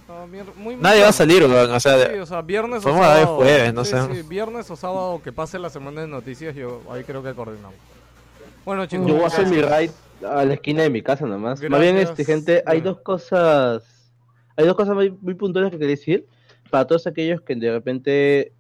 [0.08, 2.82] no, muy- muy Nadie va a salir, weón, o sea, Sí, o sea, viernes o
[2.88, 3.36] podemos sábado.
[3.36, 4.14] jueves, no Sí, sé.
[4.14, 7.74] sí, viernes o sábado que pase la semana de noticias, yo ahí creo que coordinamos.
[8.64, 9.06] Bueno, chicos.
[9.06, 9.94] Yo voy a hacer mi gracias.
[10.20, 11.60] ride a la esquina de mi casa nomás.
[11.62, 12.18] Más bien, Gracias.
[12.18, 12.94] este, gente, hay Bueno.
[12.94, 13.82] dos cosas.
[14.56, 16.26] Hay dos cosas muy, muy puntuales que quería decir.
[16.68, 18.52] Para todos aquellos que de repente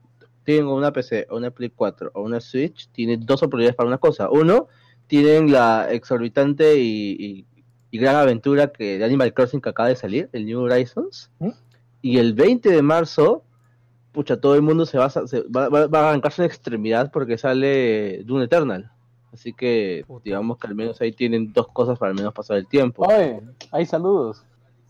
[0.44, 3.98] tienen una PC, o una Play 4 o una Switch, tienen dos oportunidades para una
[3.98, 4.28] cosa.
[4.30, 4.68] Uno,
[5.06, 7.46] tienen la exorbitante y, y-
[7.92, 11.30] y gran aventura que de Animal Crossing que acaba de salir, el New Horizons.
[12.02, 13.42] Y el 20 de marzo,
[14.12, 17.10] pucha, todo el mundo se va, a- se va, va- va a arrancarse en extremidad
[17.12, 18.90] porque sale Doom Eternal.
[19.32, 22.66] Así que digamos que al menos ahí tienen dos cosas para al menos pasar el
[22.66, 23.04] tiempo.
[23.06, 23.40] Oye,
[23.72, 24.44] hay saludos.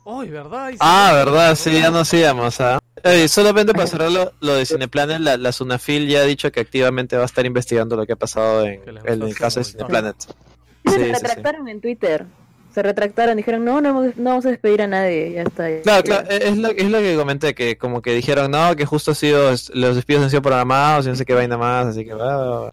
[0.04, 0.72] Uy, ¿verdad?
[0.80, 2.58] Ah, verdad, sí, ya nos íbamos.
[2.60, 2.79] ¿ah?
[3.04, 6.60] Eh, solamente para cerrar lo, lo de Cineplanet, la, la Sunafil ya ha dicho que
[6.60, 10.16] activamente va a estar investigando lo que ha pasado en, el caso de Cineplanet.
[10.20, 11.12] Se Sí, sí, sí.
[11.12, 12.26] retractaron en Twitter.
[12.74, 15.66] Se retractaron, dijeron, no, no, vamos- no vamos a despedir a nadie, ya está.
[15.82, 19.10] Claro, claro, es lo, es lo que comenté, que como que dijeron, no, que justo
[19.10, 22.14] ha sido, los despidos han sido programados y no sé qué vaina más, así que
[22.14, 22.72] va.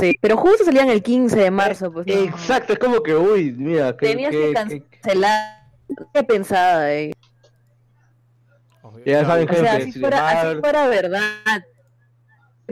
[0.00, 2.06] Sí, pero justo salían el 15 de marzo, pues.
[2.06, 2.12] no.
[2.14, 5.64] Exacto, es como que, uy, mira, que, Tenías que- cancelar.
[6.14, 7.12] Qué pensada, eh.
[9.04, 11.64] Ya saben O sea, gente, si fuera, así fuera verdad.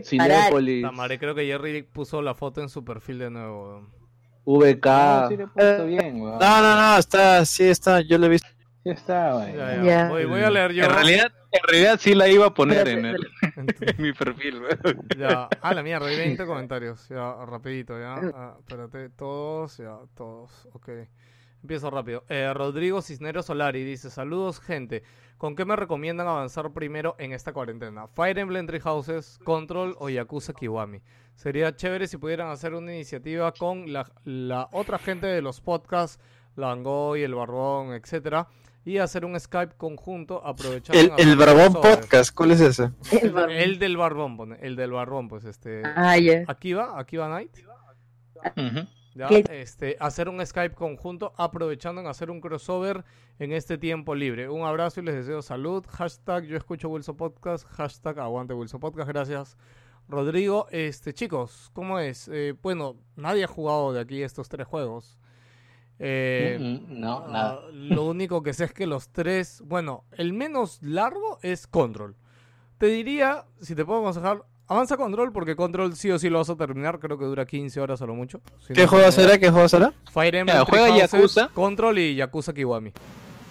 [0.03, 3.87] Cinépolis, Puta madre, creo que Jerry puso la foto en su perfil de nuevo.
[4.45, 4.87] VK.
[4.87, 6.39] No, sí le puesto bien, weón.
[6.39, 8.49] No, no, no, está, sí está, yo lo he visto.
[8.83, 9.55] Sí está, güey.
[9.55, 9.83] Ya, ya.
[9.83, 10.09] Ya.
[10.09, 10.85] Voy, voy a leer yo.
[10.85, 13.29] En realidad, en realidad sí la iba a poner en, el,
[13.81, 14.61] en mi perfil.
[14.61, 15.07] weón.
[15.17, 17.09] Ya, ah, la mierda, hay 20 comentarios.
[17.09, 18.15] Ya, rapidito, ya.
[18.35, 20.69] Ah, espérate, todos, ya, todos.
[20.73, 20.89] Ok.
[21.63, 22.25] Empiezo rápido.
[22.29, 25.03] Eh, Rodrigo Cisneros Solari dice: Saludos, gente.
[25.39, 28.07] ¿Con qué me recomiendan avanzar primero en esta cuarentena?
[28.07, 31.03] ¿Fire Emblem Three Houses, Control o Yakuza Kiwami?
[31.35, 36.23] Sería chévere si pudieran hacer una iniciativa con la, la otra gente de los podcasts,
[36.55, 38.47] Langoy, El Barbón, etcétera,
[38.85, 41.17] y hacer un Skype conjunto aprovechando.
[41.17, 41.73] El, el Barbón.
[41.73, 42.93] Podcast, ¿cuál es ese?
[43.11, 45.83] El del Barbón, el del Barbón, pues este.
[45.85, 46.45] Ah, ya.
[46.47, 47.57] Aquí va, aquí va Night.
[48.57, 48.87] Ujú.
[49.15, 49.45] Ya, ¿Qué?
[49.51, 53.05] este, hacer un Skype conjunto, aprovechando en hacer un crossover
[53.39, 54.49] en este tiempo libre.
[54.49, 55.85] Un abrazo y les deseo salud.
[55.89, 57.67] Hashtag yo escucho Wilson Podcast.
[57.69, 59.09] Hashtag aguante Wilson Podcast.
[59.09, 59.57] Gracias.
[60.09, 62.29] Rodrigo, este, chicos, ¿cómo es?
[62.33, 65.19] Eh, bueno, nadie ha jugado de aquí estos tres juegos.
[65.99, 66.65] Eh, Mm,
[66.95, 67.61] mm, No, ah, nada.
[67.73, 72.17] Lo único que sé es que los tres, bueno, el menos largo es Control.
[72.79, 74.43] Te diría, si te puedo aconsejar,
[74.73, 76.99] avanza Control porque Control sí o sí lo vas a terminar.
[76.99, 78.41] Creo que dura 15 horas a lo mucho.
[78.67, 79.39] Si ¿Qué no- juego será?
[79.39, 79.93] ¿Qué juego será?
[80.13, 81.49] Fire Emblem, juega Houses, Yakuza.
[81.49, 82.93] Control y Yakuza Kiwami.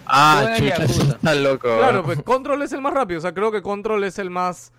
[0.06, 1.02] Ah, chucha, Yakuza.
[1.14, 1.68] está loco.
[1.78, 3.18] Claro, pues Control es el más rápido.
[3.18, 4.72] O sea, creo que Control es el más.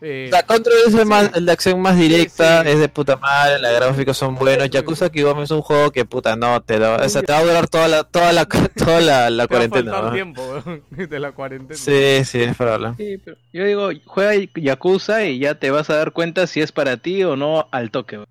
[0.00, 2.68] Eh, La Control es el, más, el de acción más directa, sí.
[2.70, 4.68] es de puta madre, los gráficos son buenos.
[4.70, 7.42] Yakuza Kiwami es un juego que puta no te da, o sea, te va a
[7.44, 9.92] durar toda la toda la toda la, la te va a cuarentena.
[9.92, 10.12] faltar ¿no?
[10.12, 10.42] tiempo
[10.90, 11.78] de la cuarentena.
[11.78, 12.94] Sí, sí, es probable.
[12.96, 16.72] Sí, pero yo digo, juega Yakuza y ya te vas a dar cuenta si es
[16.72, 18.16] para ti o no al toque.
[18.16, 18.28] weón.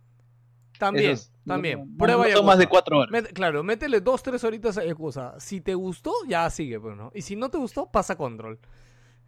[0.78, 1.80] También, es- también.
[1.80, 3.12] no- Prueba no más de cuatro horas.
[3.12, 5.34] Met- claro, métele dos, tres horitas a Yakuza.
[5.40, 7.12] Si te gustó, ya sigue, pues, ¿no?
[7.14, 8.60] Y si no te gustó, pasa Control.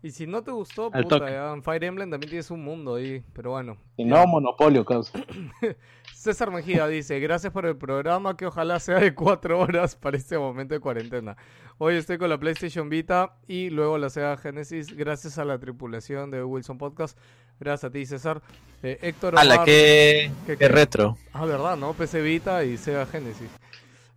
[0.04, 1.32] Y si no te gustó, Al puta, toque.
[1.32, 3.24] ya en Fire Emblem también tienes un mundo ahí.
[3.34, 3.78] Pero bueno.
[3.96, 5.14] Si no, monopolio, causa.
[6.14, 10.38] César Mejía dice, gracias por el programa que ojalá sea de cuatro horas para este
[10.38, 11.38] momento de cuarentena.
[11.78, 16.30] Hoy estoy con la PlayStation Vita y luego la Sega Genesis gracias a la tripulación
[16.32, 17.18] de Wilson Podcast.
[17.60, 18.42] Gracias a ti, César.
[18.84, 20.68] Eh, Héctor Omar- qué, ¿Qué- qué qué?
[20.68, 21.18] retro.
[21.34, 21.94] Ah, verdad, ¿no?
[21.94, 23.50] PC Vita y Sega Genesis.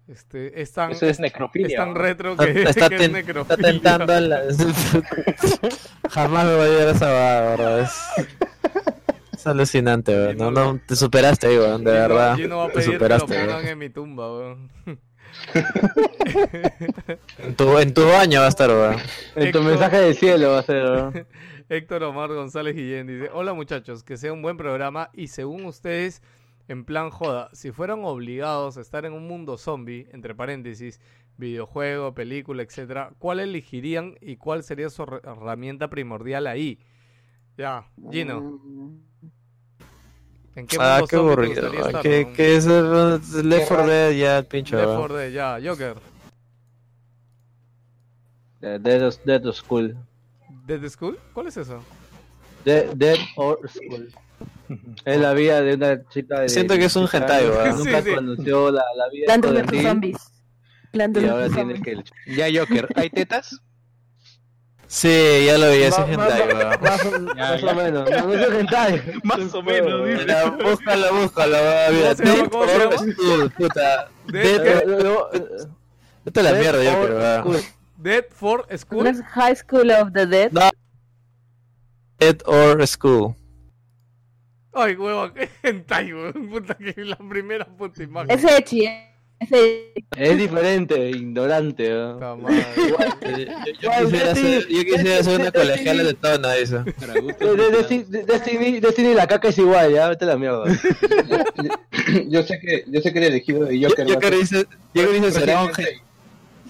[0.06, 1.68] Este, es tan, Eso es es, necrofilia.
[1.68, 1.94] es tan ¿no?
[1.94, 3.54] retro que, está que es necrofilia.
[3.54, 4.42] está tentando a la...
[6.10, 7.80] Jamás me voy a llegar a esa ¿verdad?
[7.80, 8.02] Es,
[9.32, 10.36] es alucinante, weón.
[10.36, 12.36] No, no, te superaste weón, de verdad.
[12.36, 13.66] Gino va a Te pedir que lo superaste, pongan weón.
[13.68, 14.70] en mi tumba, weón.
[17.38, 18.96] En tu, en tu baño va a estar, weón.
[19.36, 20.84] En tu Héctor- mensaje del cielo va a ser.
[20.84, 21.12] ¿no?
[21.70, 26.22] Héctor Omar González Guillén dice, hola muchachos, que sea un buen programa y según ustedes,
[26.68, 31.00] en plan joda, si fueran obligados a estar en un mundo zombie, entre paréntesis,
[31.36, 36.78] videojuego, película, etcétera, ¿cuál elegirían y cuál sería su her- herramienta primordial ahí?
[37.56, 38.58] Ya, Gino.
[40.56, 42.00] ¿En qué Ah, mundo qué zombie te aburrido.
[42.02, 42.32] ¿Qué, no?
[42.34, 44.98] qué es el Left 4 Dead ya, el pincho, Left weón.
[45.00, 45.96] 4 Dead, ya, Joker.
[48.60, 49.96] Dead, Dead or School.
[50.66, 51.18] ¿Dead School?
[51.32, 51.82] ¿Cuál es eso?
[52.64, 54.12] Dead, Dead or School.
[55.04, 56.48] Es la vida de una chica de.
[56.48, 57.78] Siento que es un 16 hentai, weón.
[57.78, 58.14] Nunca Sí, sí.
[58.14, 60.32] conoció la, la vida Plantas versus estudiantil zombies.
[60.92, 62.10] Plantas y ahora versus tiene zombies.
[62.26, 62.34] que.
[62.34, 63.60] Ya, Joker, ¿hay tetas?
[64.86, 66.54] Sí, ya lo vi, es ma- hentai.
[66.80, 68.10] Más, o- más o menos.
[68.10, 69.02] No, es un hentai.
[69.24, 70.26] Más o menos, dice.
[70.62, 71.56] Búscalo, búscalo.
[71.90, 72.96] Mira, ¿Cómo se llama?
[73.06, 74.08] Dead puta.
[76.24, 77.40] Vete a la mierda, yo or creo, weón.
[77.42, 77.60] School.
[77.98, 79.22] Dead for ¿No School.
[79.24, 80.52] High School of the Dead?
[82.20, 83.34] Dead or School.
[84.74, 84.96] Ay,
[85.34, 86.48] qué hentai, huevón.
[86.50, 88.30] Puta que la primera puta imagen.
[88.30, 89.10] Es Echi, eh.
[90.16, 91.90] Es diferente, ignorante.
[91.90, 92.36] ¿no?
[92.36, 92.64] Madre.
[93.26, 93.46] Eh,
[93.80, 96.12] Yo, yo quisiera hacer, yo quisiera hacer una colegiala de.
[96.14, 96.28] De-
[98.22, 100.64] de- Destiny, la caca es igual, ya, vete a la mierda.
[102.28, 105.32] Yo sé que, yo sé que el elegido de Joker, Joker ser- dice, Joker dice,
[105.32, 105.70] será un,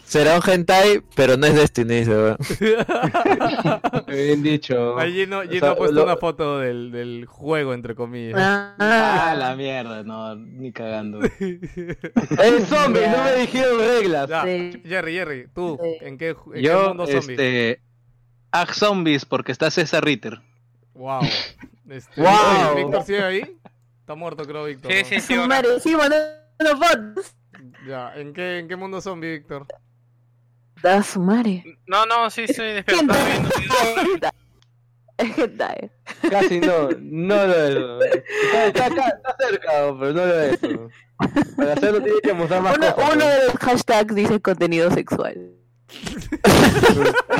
[0.04, 2.36] Será un hentai, pero no es Destiny, weón.
[4.06, 4.98] Bien dicho.
[4.98, 8.38] Ahí Gino, Gino O sea, ha puesto lo- una foto del, del juego, entre comillas.
[8.38, 11.20] Ah, la mierda, no, ni cagando.
[11.38, 13.08] ¡Es zombie!
[13.08, 14.28] No me dijeron reglas.
[14.28, 16.34] Ya, Jerry, Jerry, tú, ¿en qué,
[16.86, 17.32] mundo zombie?
[17.34, 17.80] este.
[18.52, 20.40] Ag Zombies, porque está César Ritter.
[20.94, 21.22] Wow.
[21.90, 22.76] Este, Wow.
[22.76, 23.58] ¿Víctor sigue ahí?
[24.00, 24.90] Está muerto, creo, Víctor.
[24.90, 25.04] Sí, ¿no?
[25.20, 25.34] sí, sí.
[27.86, 29.66] Ya, ¿en qué, ¿en qué mundo zombie, Víctor?
[30.84, 31.64] Da su madre.
[31.86, 33.14] No, no, sí, estoy despierto.
[35.16, 35.90] Es hentai.
[36.28, 38.14] Casi no, no lo es.
[38.44, 40.58] Está, está acá, está cerca, pero no lo es.
[41.56, 43.14] Para hacerlo tiene que mostrar más Uno, cosas.
[43.14, 45.52] uno de los hashtags dice contenido sexual.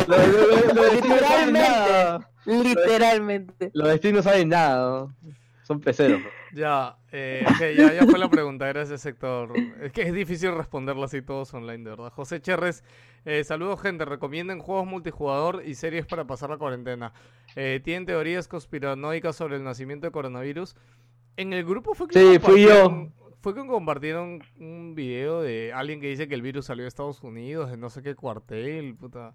[0.06, 2.30] Lo, lo, lo nada.
[2.46, 3.70] Literalmente.
[3.74, 4.88] Los destinos no saben nada.
[5.00, 5.14] ¿no?
[5.64, 6.22] Son peceros.
[6.54, 7.44] Ya, eh,
[7.76, 9.52] ya, ya fue la pregunta, gracias sector.
[9.82, 12.10] Es que es difícil responderla así todos online, de verdad.
[12.12, 12.84] José Cherres,
[13.24, 17.12] eh, saludos gente, recomienden juegos multijugador y series para pasar la cuarentena.
[17.56, 20.76] Eh, ¿Tienen teorías conspiranoicas sobre el nacimiento de coronavirus?
[21.36, 22.68] En el grupo fue que Sí, fui yo.
[22.84, 26.88] compartieron- Fue que compartieron un video de alguien que dice que el virus salió de
[26.88, 29.34] Estados Unidos, de no sé qué cuartel, puta.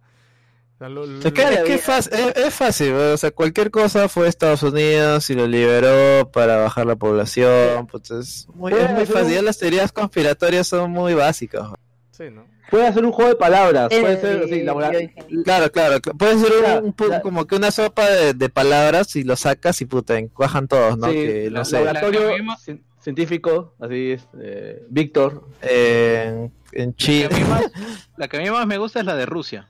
[0.80, 4.28] Lo- Es que, es, que es fácil, es, es fácil, o sea, cualquier cosa fue
[4.28, 9.06] a Estados Unidos y lo liberó para bajar la población, pues es muy, es muy
[9.06, 11.68] fácil, ya las teorías conspiratorias son muy básicas.
[12.12, 12.46] Sí, ¿no?
[12.70, 13.88] Puede hacer un juego de palabras.
[13.92, 15.16] Eh, Puede ser, sí, dije.
[15.44, 16.52] Claro, claro, cl- puede ser
[16.84, 17.22] un- un, ya.
[17.22, 21.08] como que una sopa de, de palabras y lo sacas y puta, encuajan todos, ¿no?
[21.08, 22.58] sí, que, no la- sé, laboratorio La
[23.02, 24.28] científico, así es.
[24.42, 25.46] eh, Víctor.
[25.62, 27.30] en, en La Chile.
[28.18, 29.68] la que a mí más me gusta es la de Rusia.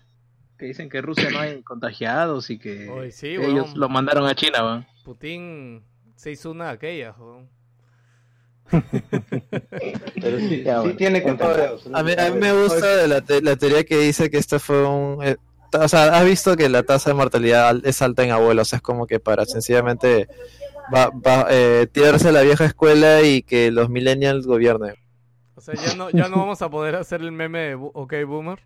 [0.59, 3.79] Que dicen que Rusia no hay contagiados y que Oy, sí, ellos weón.
[3.79, 4.87] lo mandaron a China, weón.
[5.05, 5.83] Putin
[6.15, 7.49] se hizo una de aquellas, weón.
[8.69, 10.95] Pero sí, Ya, sí bueno.
[10.97, 11.87] tiene contagiados.
[11.93, 14.59] A mí, a mí me gusta de la, te- la teoría que dice que esto
[14.59, 15.23] fue un...
[15.23, 15.37] eh,
[15.71, 18.81] o sea, has visto que la tasa de mortalidad al- es alta en abuelos, es
[18.81, 20.27] como que para sencillamente
[20.93, 24.95] va, va, eh, tirarse a la vieja escuela y que los millennials gobiernen.
[25.55, 28.59] O sea, ya no, ya no vamos a poder hacer el meme de OK Boomer.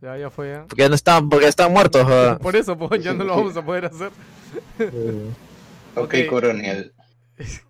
[0.00, 0.62] Ya, ya fue ya.
[0.68, 2.02] Porque ya no están, porque están muertos.
[2.04, 2.38] joder.
[2.42, 4.10] Por eso, pues, ya no lo vamos a poder hacer.
[5.94, 6.14] Ok, Ok.
[6.30, 6.92] Coronel.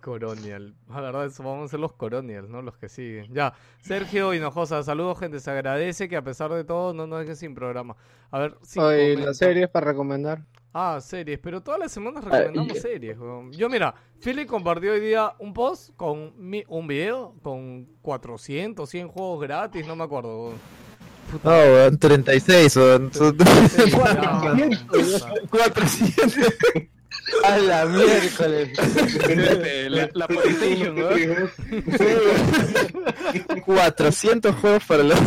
[0.01, 0.75] Coronial.
[0.89, 2.61] La verdad, eso vamos a ser los Coronial, ¿no?
[2.61, 3.33] Los que siguen.
[3.33, 3.53] Ya.
[3.81, 5.39] Sergio Hinojosa, saludos, gente.
[5.39, 7.95] Se agradece que a pesar de todo no nos dejen sin programa.
[8.31, 8.79] A ver, si
[9.15, 10.43] las series para recomendar.
[10.73, 13.17] Ah, series, pero todas las semanas recomendamos y- series.
[13.51, 19.07] Yo, mira, Philip compartió hoy día un post con mi- un video con 400, 100
[19.07, 20.53] juegos gratis, no me acuerdo.
[21.43, 23.13] No, weón, 36, weón.
[23.13, 24.77] Son- Sí, ya, weón.
[25.49, 26.53] 400.
[27.43, 28.69] A la miércoles.
[29.89, 31.51] la, la PlayStation, weón.
[33.65, 35.19] 400 juegos para los...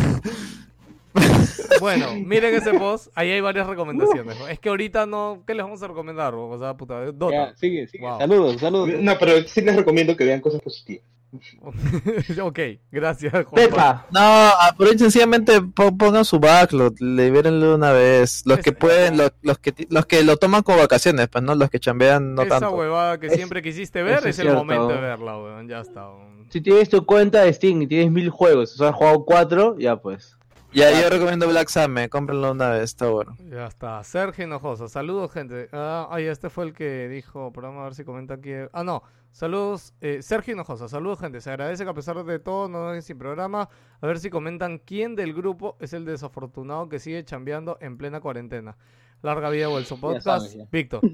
[1.79, 4.37] Bueno, miren ese post, ahí hay varias recomendaciones.
[4.39, 4.47] ¿no?
[4.47, 6.33] Es que ahorita no, ¿qué les vamos a recomendar?
[6.33, 7.31] O sea, puta, Dota.
[7.51, 8.03] Ya, sigue, sigue.
[8.03, 8.19] Wow.
[8.19, 8.89] Saludos, saludos.
[8.99, 11.05] No, pero sí les recomiendo que vean cosas positivas.
[12.41, 12.59] ok,
[12.91, 13.45] gracias, Juan.
[13.55, 14.05] Pepa.
[14.11, 18.43] No, ah, pero sencillamente po- pongan su backlog, libérenlo una vez.
[18.45, 21.55] Los que Es- pueden, los, los que los que lo toman como vacaciones, pues no,
[21.55, 22.75] los que chambean no Esa tanto.
[22.75, 24.55] huevada que Es- siempre quisiste ver es el cierto.
[24.55, 25.67] momento de verla, weón.
[25.67, 26.09] Ya está.
[26.09, 26.47] weón.
[26.49, 29.75] Si tienes tu cuenta de Steam y tienes mil juegos, o sea, has jugado cuatro,
[29.79, 30.37] ya pues.
[30.73, 33.37] Ya, yo recomiendo Black Summer, cómprenlo una vez, está bueno.
[33.49, 34.03] Ya está.
[34.03, 35.69] Sergio Hinojosa, saludos, gente.
[35.71, 38.51] Ah, ay, este fue el que dijo, pero vamos a ver si comenta aquí.
[38.71, 39.03] Ah, no.
[39.31, 41.41] Saludos, eh, Sergio Hinojosa, saludos, gente.
[41.41, 43.69] Se agradece que a pesar de todo no dejen sin programa.
[44.01, 48.19] A ver si comentan quién del grupo es el desafortunado que sigue chambeando en plena
[48.19, 48.75] cuarentena.
[49.21, 50.25] Larga vida Wilson Podcast.
[50.25, 50.65] sabes, ya.
[50.71, 51.01] Víctor.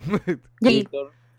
[0.62, 0.86] Sí.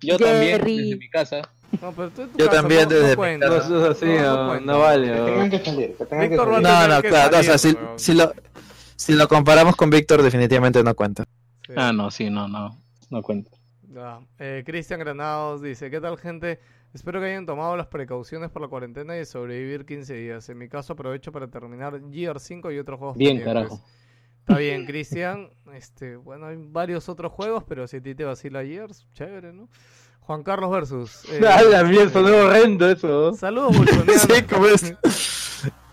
[0.01, 0.77] Yo también, Jerry.
[0.77, 1.41] desde mi casa.
[1.81, 3.47] No, pero tú Yo casa también no- desde no mi cuenta.
[3.47, 4.71] No, eso es así, No, no no, cuenta.
[4.71, 5.07] no vale.
[5.07, 6.61] Que tengan que salir, que tengan que salir.
[6.61, 8.31] No, no, claro, o sea, si, si lo,
[8.95, 11.25] si lo comparamos con Víctor, definitivamente no cuenta.
[11.65, 11.73] Sí.
[11.75, 12.77] Ah, no, sí, no, no.
[13.09, 13.51] No cuenta.
[14.39, 16.59] Eh, Cristian Granados dice, ¿qué tal gente?
[16.93, 20.47] Espero que hayan tomado las precauciones por la cuarentena y sobrevivir 15 días.
[20.49, 23.53] En mi caso aprovecho para terminar Gear 5 y otros juegos Bien, pendientes".
[23.69, 23.85] carajo.
[24.39, 25.49] Está bien, Cristian.
[25.73, 29.67] Este, bueno, hay varios otros juegos, pero si a ti te vacila Gears, chévere, ¿no?
[30.27, 31.23] Juan Carlos versus.
[31.31, 33.33] eh, la mierda, sonó horrendo eso.
[33.33, 34.21] Saludos, bolsonianos.
[34.29, 34.93] Sí, como es.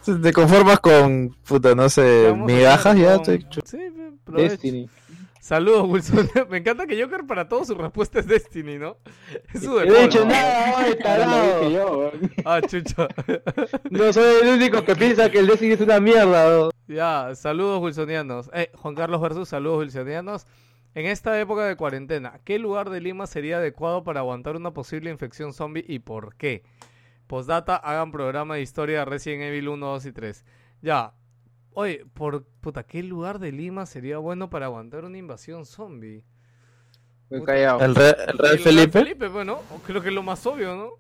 [0.23, 4.51] Te conformas con, puta, no sé, migajas, ya con- estoy chu- Sí, pe, aprovecho.
[4.51, 4.89] Destiny.
[5.41, 6.29] Saludos, Wilson.
[6.51, 8.97] Me encanta que Joker para todo su respuesta es Destiny, ¿no?
[9.53, 10.97] Es su No he default, dicho ¿no?
[11.03, 11.71] tarado.
[11.71, 12.11] yo.
[12.45, 13.09] Ah, chucha.
[13.91, 16.71] No soy el único que piensa que el Destiny es una mierda.
[16.89, 18.51] Ya, saludos wilsonianos.
[18.53, 20.47] Eh, Juan Carlos versus saludos wilsonianos.
[20.95, 25.11] En esta época de cuarentena, ¿qué lugar de Lima sería adecuado para aguantar una posible
[25.11, 26.63] infección zombie y por qué?
[27.27, 30.45] Postdata, hagan programa de historia de Resident Evil 1, 2 y 3.
[30.83, 31.15] Ya,
[31.77, 36.23] Oye, por puta, ¿qué lugar de Lima sería bueno para aguantar una invasión zombie?
[37.29, 37.81] Muy callado.
[37.81, 38.93] El, re- el Real El Felipe.
[39.01, 40.91] Felipe, bueno, creo que es lo más obvio, ¿no?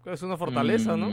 [0.00, 1.08] Creo que Es una fortaleza, ¿no?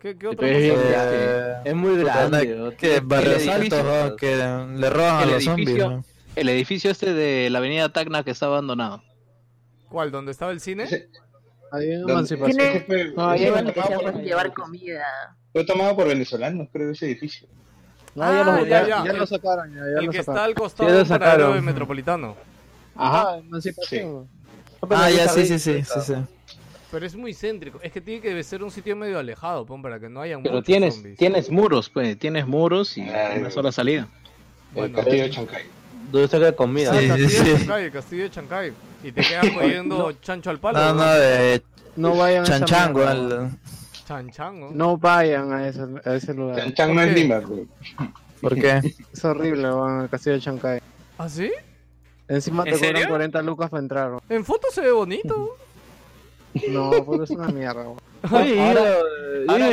[0.00, 0.56] ¿Qué, qué otro es?
[0.56, 2.56] Eh, es muy grande.
[2.56, 2.76] no, ¿no?
[2.76, 4.16] Que barrios ¿no?
[4.16, 5.68] que le roban a El los zombies.
[5.68, 6.04] edificio- ¿no?
[6.36, 9.02] El edificio este de la avenida Tacna que está abandonado.
[9.88, 10.10] ¿Cuál?
[10.10, 10.84] ¿Dónde estaba el cine?
[11.72, 12.66] Ahí en ¿Dónde- Emancipación.
[13.16, 15.04] No, fue van que tomado sea por- fácil llevar comida.
[15.52, 17.48] Fue tomado por venezolanos, creo, ese edificio.
[18.14, 19.70] No, ya, lo, Ah, ya, ya, ya, lo sacaron.
[19.72, 20.48] Ya, ya el lo que está sacaron.
[20.48, 22.36] al costado Sí, del paradero Metropolitano.
[22.96, 24.28] Ajá, Emancipación.
[24.90, 26.14] Ah, ya, sí, sí, sí, sí, sí.
[26.90, 27.78] Pero es muy céntrico.
[27.82, 30.62] Es que tiene que ser un sitio medio alejado, pon, para que no haya Pero
[30.62, 31.18] tienes, zombies.
[31.18, 34.08] tienes muros, pues, tienes muros y Ah, una sola salida.
[34.70, 34.96] El Bueno.
[34.96, 35.62] castillo de Chancay.
[36.10, 36.90] ¿Dónde está la comida?
[36.92, 37.58] Ah, Sí, el castillo sí, de.
[37.58, 38.72] Chancay, el castillo de Chancay.
[39.04, 40.78] Y te quedas cogiendo chancho al palo.
[40.80, 41.12] No, ¿no?
[41.14, 41.62] de
[41.96, 42.98] No vayan a Chanchango.
[43.00, 43.50] mierda, al-
[44.06, 44.70] Chanchango.
[44.72, 46.56] No vayan a ese, a ese lugar.
[46.58, 47.14] Chanchan no ¿Por es?
[47.14, 47.40] Lima.
[48.40, 48.80] ¿Por qué?
[49.12, 50.80] Es horrible, weón, el castillo de Chancay.
[51.18, 51.52] ¿Ah, sí?
[52.26, 53.08] Encima ¿En te cobran serio?
[53.08, 54.08] 40 lucas para entrar.
[54.08, 54.20] weón.
[54.28, 55.56] En foto se ve bonito.
[56.70, 57.84] No, pues es una mierda.
[58.22, 58.98] Ahora-
[59.46, 59.70] yo- ahora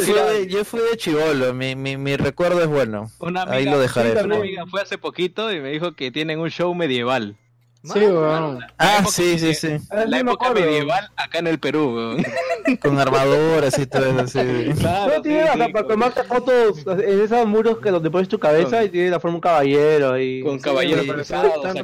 [0.00, 3.10] fui de, yo fui de chivolo, mi, mi, mi recuerdo es bueno.
[3.18, 4.12] Una Ahí lo dejaré.
[4.24, 7.36] Una amiga fue hace poquito y me dijo que tienen un show medieval.
[7.82, 8.60] Sí, weón.
[8.76, 9.68] Ah, época sí, sí, sí.
[10.06, 12.26] La época medieval acá en el Perú, weón.
[12.82, 14.70] Con armaduras y todo eso, sí.
[14.78, 18.28] Claro, No, tiene sí, hasta sí, para tomarte fotos en esos muros que donde pones
[18.28, 20.42] tu cabeza Con- y tiene la forma de un caballero ahí.
[20.42, 21.32] Con caballeros sí,
[21.62, 21.76] tan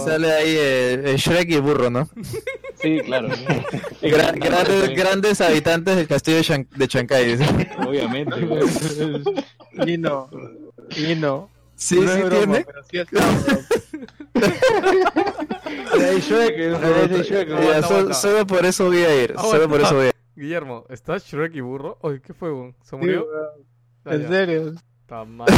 [0.00, 2.08] sale ahí eh, Shrek y burro, ¿no?
[2.80, 3.28] Sí, claro.
[4.00, 7.38] Gra- grandes, grandes habitantes del castillo de, Chan- de Chancay.
[7.84, 8.34] Obviamente.
[8.44, 8.70] weón.
[10.96, 11.50] Y no.
[11.82, 11.84] No.
[11.88, 12.64] Sí, No es sí broma, tiene.
[12.64, 13.20] pero sí está,
[16.18, 19.34] Shrek, solo por eso voy a ir.
[19.38, 20.12] Solo por eso voy a ir.
[20.36, 21.98] Guillermo, ¿está Shrek y burro?
[22.00, 22.50] Oye, ¿qué fue?
[22.82, 23.26] ¿Se murió?
[24.04, 24.72] Ah, En serio.
[25.02, 25.48] Está mal.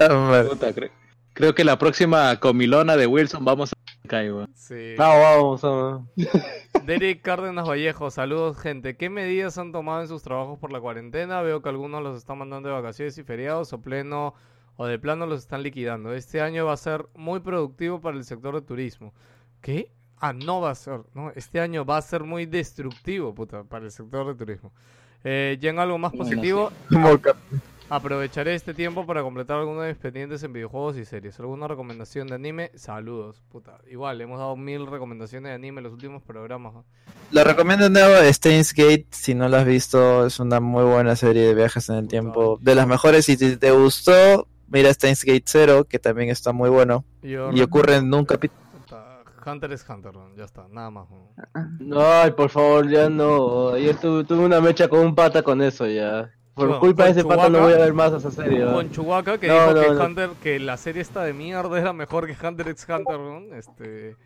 [0.00, 0.44] Ah.
[0.50, 0.90] Puta, cre-
[1.32, 4.50] Creo que la próxima comilona de Wilson vamos a caer, weón.
[4.54, 4.94] Sí.
[4.96, 6.08] Vamos, vamos.
[6.84, 8.96] Derek Cárdenas Vallejo, saludos gente.
[8.96, 11.42] ¿Qué medidas han tomado en sus trabajos por la cuarentena?
[11.42, 14.34] Veo que algunos los están mandando de vacaciones y feriados o pleno
[14.76, 16.12] o de plano los están liquidando.
[16.14, 19.12] Este año va a ser muy productivo para el sector de turismo.
[19.60, 19.92] ¿Qué?
[20.18, 21.00] Ah, no va a ser.
[21.14, 24.72] No, este año va a ser muy destructivo, puta, para el sector de turismo.
[25.24, 26.70] Eh, ya en algo más Bueno, positivo,
[27.88, 31.38] aprovecharé este tiempo para completar algunos de mis pendientes en videojuegos y series.
[31.40, 32.70] ¿Alguna recomendación de anime?
[32.74, 33.78] Saludos, puta.
[33.90, 36.74] Igual, hemos dado mil recomendaciones de anime en los últimos programas.
[36.74, 36.84] ¿no?
[37.30, 41.16] Lo recomiendo de nuevo, Steins Gate, si no lo has visto, es una muy buena
[41.16, 42.58] serie de viajes en el tiempo.
[42.60, 46.70] De las mejores, si te, te gustó, mira Steins Gate 0, que también está muy
[46.70, 47.04] bueno.
[47.22, 48.60] Yo Y ocurre en un capítulo.
[49.44, 51.06] Hunter es Hunter, ya está, nada más.
[51.78, 52.00] ¿no?
[52.00, 53.68] Ay, por favor, ya no.
[53.74, 56.32] Ayer tuve, tuve una mecha con un pata con eso ya.
[56.54, 58.58] Por Bueno, culpa de ese pata no Chewbacca- voy a ver más esa serie.
[58.64, 58.72] ¿no?
[58.72, 60.04] Con Chewbacca que No, dijo no, que no.
[60.04, 63.54] Hunter, que la serie esta de mierda era mejor que Hunter x Hunter, ¿no?
[63.54, 64.16] Este,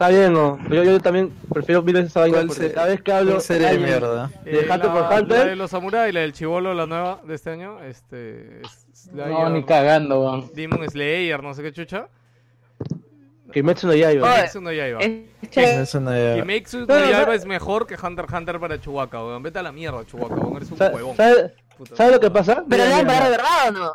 [0.00, 0.58] Está bien, ¿no?
[0.70, 3.42] Yo, yo también prefiero mirar esa vaina ¿Cuál porque se- cada vez que hablo ¿Cuál
[3.42, 4.30] serie de mierda?
[4.44, 5.38] ¿De eh, Hunter la, por Hunter?
[5.40, 8.62] la de los samuráis, la del chivolo, la nueva de este año, este,
[8.94, 10.50] Slayer, No, ni cagando, weón.
[10.54, 12.08] Demon Slayer, no sé qué chucha.
[13.52, 14.36] Kimetsu no Yaiba.
[14.36, 15.00] Kimetsu no Yaiba.
[15.00, 16.12] No Kimetsu no
[16.98, 17.32] Yaiba no.
[17.34, 19.42] es mejor que Hunter x Hunter para Chewbacca, weón.
[19.42, 20.56] Vete a la mierda, Chewbacca, weón.
[20.56, 21.16] Eres un huevón.
[21.16, 21.96] ¿Sabes Puta.
[21.96, 22.64] ¿sabes lo que pasa?
[22.66, 23.92] Pero mira, ¿para de verdad o no?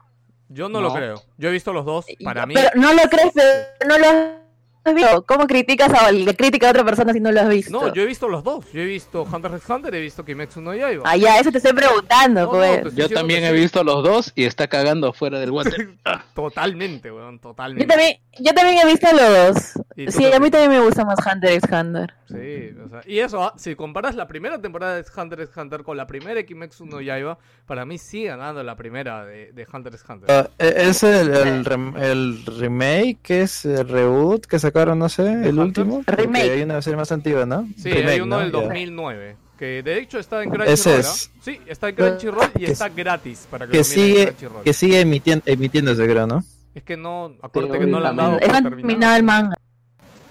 [0.50, 0.94] Yo no, lo No.
[0.94, 1.24] creo.
[1.40, 2.06] Yo he visto los dos.
[2.24, 4.45] Para mí, Pero no lo crees, pero no lo
[4.90, 5.26] has visto.
[5.26, 7.72] ¿Cómo criticas a la crítica a otra persona si no lo has visto?
[7.72, 8.66] no, yo he visto los dos.
[8.72, 11.04] Yo he visto Hunter x Hunter, he visto Kimetsu no Yaiba.
[11.06, 12.82] Ah, ya, eso te estoy preguntando, No, no, pues.
[12.84, 13.56] te estoy Yo también he sí.
[13.56, 15.96] visto los dos y está cagando afuera del water.
[16.36, 17.84] Totalmente, weón, totalmente.
[17.86, 19.84] Yo también, yo también he visto los dos.
[19.96, 22.14] ¿Y Sí, a mí también me gusta más Hunter x Hunter.
[22.28, 25.84] Sí, o sea, y eso, ah, si comparas la primera temporada de Hunter x Hunter
[25.84, 29.68] con la primera de Kimetsu no Yaiba, para mí sigue ganando la primera de, de
[29.72, 30.30] Hunter x Hunter.
[30.32, 35.08] Ah, e- es el, el, rem- el remake, que es el reboot que sacaron, no
[35.10, 35.86] sé, el Hunter?
[35.86, 36.04] último.
[36.06, 36.52] Remake.
[36.52, 37.68] hay una serie más antigua, ¿no?
[37.78, 38.42] sí, Remake, hay uno ¿no?
[38.42, 38.60] del Ya.
[38.60, 40.56] 2009, que de hecho está en Ese
[40.92, 41.00] Crunchyroll.
[41.00, 41.32] es.
[41.42, 44.64] Sí, está en Crunchyroll y Que- está gratis para que, Que lo en sigue, Crunchyroll.
[44.64, 46.44] que sigue emitiendo, emitiéndose, creo, ¿no?
[46.74, 48.76] Es que no, acuérdate que no la han dado Es terminado.
[48.76, 49.56] terminado el manga.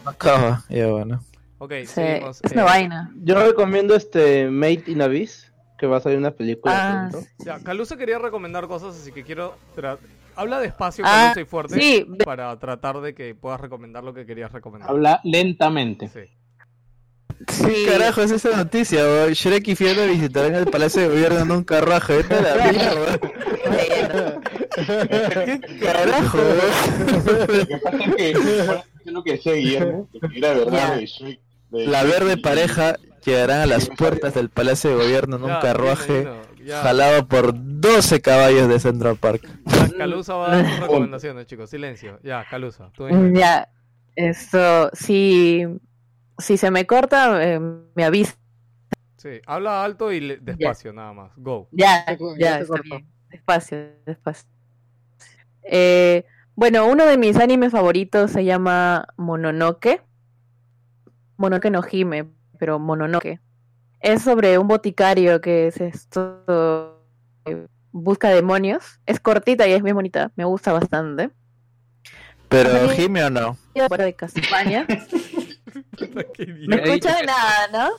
[0.05, 1.25] Acaba, ya bueno.
[1.59, 2.41] Ok, Sí, seguimos.
[2.45, 3.13] es una Eh, vaina.
[3.23, 7.27] Yo recomiendo este Made in Abyss, que va a salir una película Ah, pronto.
[7.39, 9.57] Ya, Calusa quería recomendar cosas, así que quiero...
[10.37, 12.07] Habla despacio, Ah, y fuerte, sí.
[12.25, 14.91] para tratar de que puedas recomendar lo que querías recomendar.
[14.91, 16.09] Habla lentamente.
[16.09, 16.21] Sí.
[17.49, 17.87] Sí.
[17.91, 19.33] Carajo, es esa noticia, weón.
[19.33, 21.65] Shrek y Fiona visitarán el Palacio de Gobierno en un.
[21.67, 23.19] Vete la mierda.
[25.45, 26.39] ¿Qué carajo?
[26.39, 31.41] Lo que pasa es que, es lo que decía Guillermo, que era verdad de Shrek.
[31.71, 36.29] La verde pareja llegarán a las puertas del Palacio de Gobierno en un Ya, carruaje
[36.83, 37.55] jalado por
[37.85, 39.47] 12 caballos de Central Park.
[39.99, 41.69] Calusa va a dar sus recomendaciones, chicos.
[41.69, 42.19] Silencio.
[42.23, 42.91] Ya, Calusa.
[42.95, 43.39] Tú dime.
[43.39, 43.69] Ya,
[44.17, 45.65] eso, si,
[46.39, 47.61] si se me corta, eh,
[47.95, 48.35] me avisa.
[49.19, 51.33] Sí, habla alto y le- despacio, nada más.
[51.37, 51.69] Go.
[51.73, 52.05] Ya,
[52.39, 53.07] ya, está bien.
[53.29, 54.49] Despacio, despacio.
[55.63, 56.25] Eh,
[56.55, 60.01] bueno, uno de mis animes favoritos se llama Mononoke.
[61.37, 63.41] Mononoke no Hime, pero Mononoke.
[64.01, 67.03] Es sobre un boticario que es esto,
[67.47, 69.01] eh, busca demonios.
[69.07, 71.31] Es cortita y es bien bonita, me gusta bastante.
[72.49, 73.57] Pero, ¿Jime o no?
[73.89, 74.87] Fuera de Castlevania.
[76.69, 77.91] No escucha que- nada, ¿no?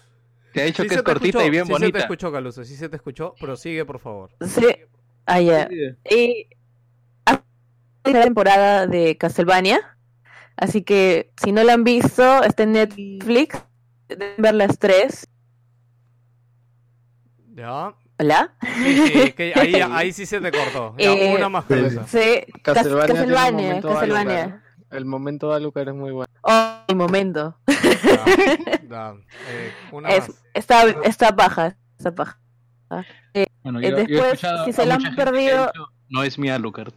[0.53, 1.99] Te ha dicho Sí que es cortita escuchó, y bien sí se te bonita.
[1.99, 2.63] escuchó, Calusa.
[2.63, 3.33] Sí se te escuchó.
[3.39, 4.29] Prosigue, por favor.
[4.47, 4.67] Sí.
[5.25, 5.67] Ah, ya.
[6.09, 6.47] Y
[7.25, 7.41] hace
[8.05, 9.97] la temporada de Castlevania.
[10.55, 13.61] Así que si no la han visto, está en Netflix.
[14.07, 15.27] Deben ver las tres.
[17.53, 17.93] Ya.
[18.17, 18.53] ¿Hola?
[18.61, 20.95] Sí, sí, que ahí, ahí sí se te cortó.
[20.97, 22.07] Ya, Eh, una más, Calusa.
[22.07, 24.61] Sí, Cas- Castlevania, Castlevania.
[24.91, 26.31] El momento de Alucard es muy bueno.
[26.43, 27.57] Oh, el momento.
[28.89, 29.15] Ya,
[29.49, 30.43] eh, una Es- más.
[30.53, 31.75] está, está baja.
[31.97, 32.39] Está baja.
[33.33, 36.23] Eh, Bueno, yo, yo he después, escuchado si se la han que perdido, dicho, no
[36.23, 36.93] es mi Alucard.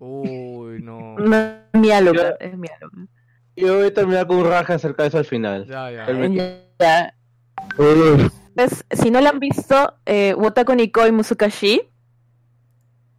[0.00, 1.16] Uy, no.
[1.18, 3.06] no es mi Alucard, es mi Alucard.
[3.56, 5.66] Yo voy a terminar con un raja acerca de eso al final.
[5.66, 6.06] Ya, ya.
[6.78, 7.14] Ya.
[8.58, 11.80] Pues, si no la han visto, eh, Wotako Nikoi Musukashi,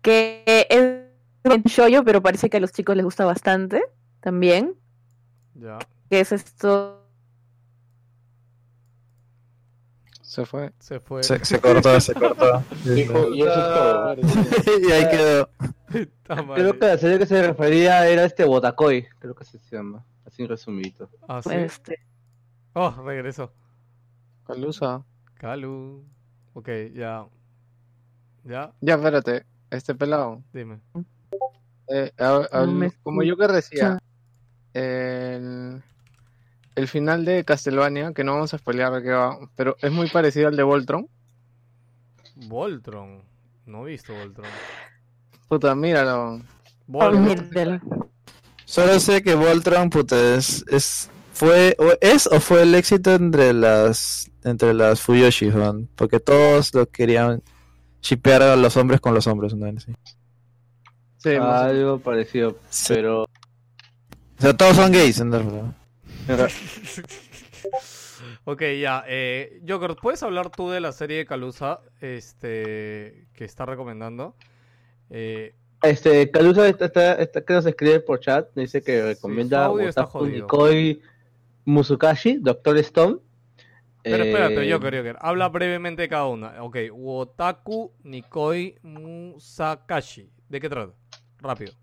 [0.01, 3.81] que es un shoyo, pero parece que a los chicos les gusta bastante
[4.19, 4.75] también,
[5.55, 5.79] Ya.
[6.09, 7.07] que es esto...
[10.21, 10.73] Se fue.
[10.79, 11.23] Se fue.
[11.23, 12.61] Se, se cortó, se cortó.
[12.83, 14.79] Dijo, y eso es todo.
[14.89, 15.49] y ahí quedó.
[16.53, 20.05] Creo que la serie que se refería era este Botacoy, creo que así se llama,
[20.25, 21.09] así resumido.
[21.29, 21.49] Ah, sí.
[21.53, 21.97] Este,
[22.73, 23.53] Oh, regresó.
[24.45, 25.05] Calusa.
[25.39, 26.03] Calu.
[26.53, 27.25] Ok, ya.
[28.43, 29.45] Ya, Ya, espérate.
[29.71, 30.43] Este pelado.
[30.53, 30.79] dime.
[31.87, 33.97] Eh, a- a- No me como yo que decía,
[34.73, 35.81] el,
[36.75, 40.09] el final de Castlevania, que no vamos a spoilear de qué va, pero es muy
[40.09, 41.07] parecido al de Voltron.
[42.35, 43.21] Voltron.
[43.65, 44.47] No he visto Voltron.
[45.47, 46.41] Puta, míralo.
[46.87, 47.81] Voltron.
[48.65, 53.51] Solo sé que Voltron, puta, es, es, fue, o es o fue el éxito entre
[53.53, 57.41] las, entre las Fuyoshi, Juan, porque todos lo querían
[58.01, 59.71] shipear a los hombres con los hombres, ¿no?
[59.79, 59.93] Sí.
[61.17, 62.55] Sí, más- Algo parecido,
[62.87, 63.23] pero...
[63.23, 63.27] O
[64.41, 65.73] sea, todos son gays, ¿no?
[68.45, 69.03] Ok, ya.
[69.07, 74.35] Eh, Joker, ¿puedes hablar tú de la serie de Calusa este, que está recomendando?
[75.09, 79.69] Eh, Este, Calusa está, está, está- que nos escribe por chat, dice que recomienda.
[80.21, 81.01] Nikoi
[81.65, 83.17] Musukashi, Doctor Stone.
[84.03, 85.17] Pero espérate, Eh, Joker, Joker.
[85.19, 86.63] Habla brevemente de cada una.
[86.63, 90.29] Ok, Wotaku Nikoi Musakashi.
[90.47, 90.93] ¿De qué trata?
[91.39, 91.73] Rápido.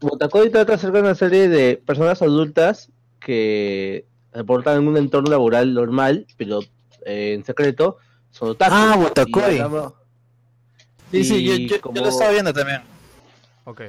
[0.00, 2.90] Botacoy trata acerca de una serie de personas adultas
[3.20, 6.60] que reportan en un entorno laboral normal, pero
[7.04, 7.98] eh, en secreto
[8.30, 8.56] son.
[8.60, 9.92] Ah, hablamos-
[11.10, 12.82] Sí, sí, yo, yo- yo lo estaba viendo también.
[13.64, 13.80] Ok.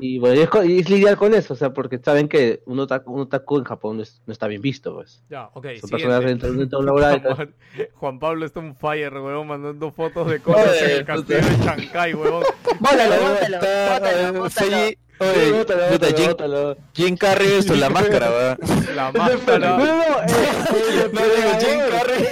[0.00, 0.48] Y bueno, y es,
[0.80, 3.96] es lidiar con eso, o sea, porque saben que un otaku, un otaku en Japón
[3.96, 5.22] no, es- no está bien visto, pues.
[5.28, 5.54] Ya, ok.
[5.54, 5.88] Son siguiente.
[5.90, 7.20] personas dentro de un entorno laboral.
[7.22, 7.54] Juan,
[7.94, 12.14] Juan Pablo está un fire, huevón, mandando fotos de cosas en el castillo de Chancay,
[12.14, 12.44] huevón.
[12.78, 14.76] Bótalo, bótalo, bótalo, bótalo.
[15.20, 16.76] Oye, Bótalo, puta, bótalo, Jim, bótalo.
[16.94, 18.58] Jim Carrey es la máscara, weón.
[18.94, 19.76] La No, máscara.
[19.78, 22.26] no, eh, No digo Jim Carrey.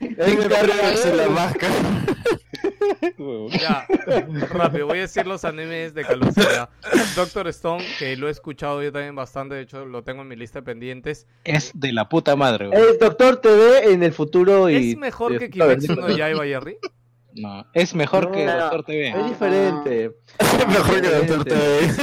[0.26, 1.74] Jim Carrey es la máscara.
[3.60, 3.86] Ya,
[4.50, 6.42] rápido, voy a decir los animes de Calusa.
[6.42, 6.68] ya.
[7.16, 10.36] Doctor Stone, que lo he escuchado yo también bastante, de hecho lo tengo en mi
[10.36, 11.26] lista de pendientes.
[11.44, 12.78] Es de la puta madre, güey.
[12.80, 14.92] El Doctor TV en el futuro y...
[14.92, 16.76] ¿Es mejor que Kimetsu no Yaiba Jerry?
[17.36, 19.08] No, es mejor que No, Doctor TV.
[19.08, 20.12] Es diferente.
[20.68, 21.94] Mejor que Doctor TV.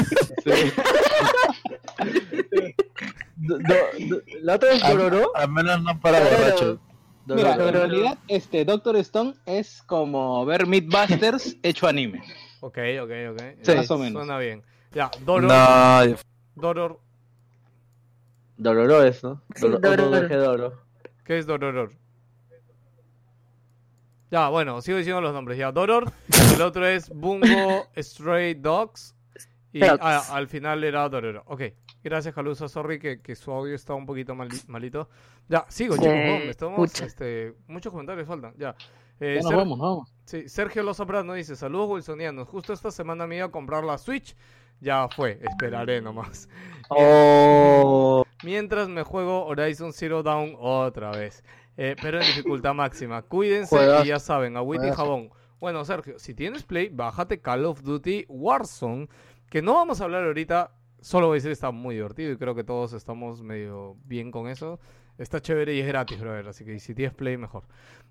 [3.38, 5.36] Do- do- do- la otra es Dororo.
[5.36, 6.38] Al menos no para Dororo.
[6.38, 6.80] borracho.
[7.28, 7.68] Mira, Dororo.
[7.68, 12.22] en realidad, este Doctor Stone es como ver Mythbusters hecho anime.
[12.60, 13.42] Ok, ok, ok.
[13.62, 13.76] Sí.
[13.76, 14.24] Más o menos.
[14.24, 14.64] Suena bien.
[14.94, 15.44] Ya, Doror.
[15.44, 16.16] No,
[16.56, 17.00] Doror.
[18.58, 19.42] Dororo es, ¿no?
[19.60, 19.80] Dororo.
[19.80, 20.82] Dororo es Doro.
[21.26, 21.94] ¿Qué es Dororor?
[24.32, 25.58] Ya, bueno, sigo diciendo los nombres.
[25.58, 26.12] Ya, Doror.
[26.56, 29.14] El otro es Bungo Stray Dogs.
[29.74, 31.44] Y ah, al final era Dororo.
[31.48, 31.62] Ok.
[32.04, 32.68] Gracias, Calusa.
[32.68, 35.08] Sorry que, que su audio está un poquito mali- malito.
[35.48, 36.16] Ya, sigo, Sí, chicos.
[36.16, 38.54] vamos, estamos, este, muchos comentarios faltan.
[38.58, 38.76] Ya.
[39.20, 40.14] Eh, Ya nos Ser- vamos, nos vamos.
[40.26, 44.36] Sí, Sergio Lozaprano dice, saludos wilsonianos, justo esta semana me iba a comprar la Switch,
[44.80, 46.48] ya fue, esperaré nomás.
[46.90, 48.24] Oh.
[48.44, 51.44] Mientras me juego Horizon Zero Dawn otra vez,
[51.84, 53.24] eh, pero en dificultad máxima.
[53.24, 55.32] Cuídense y ya saben, agüita y jabón.
[55.60, 59.10] Bueno, Sergio, si tienes Play, bájate Call of Duty Warzone,
[59.50, 62.54] que no vamos a hablar ahorita, solo voy a decir está muy divertido y creo
[62.54, 64.80] que todos estamos medio bien con eso.
[65.18, 67.64] Está chévere y es gratis, brother, así que si tienes Play, mejor.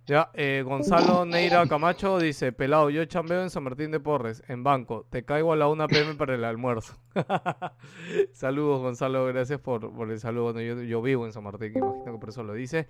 [0.04, 4.64] Ya, eh, Gonzalo Neira Camacho dice, pelado, yo chambeo en San Martín de Porres, en
[4.64, 6.96] banco, te caigo a la 1 pm para el almuerzo.
[8.32, 10.52] Saludos, Gonzalo, gracias por, por el saludo.
[10.52, 12.88] Bueno, yo, yo vivo en San Martín, imagino que por eso lo dice.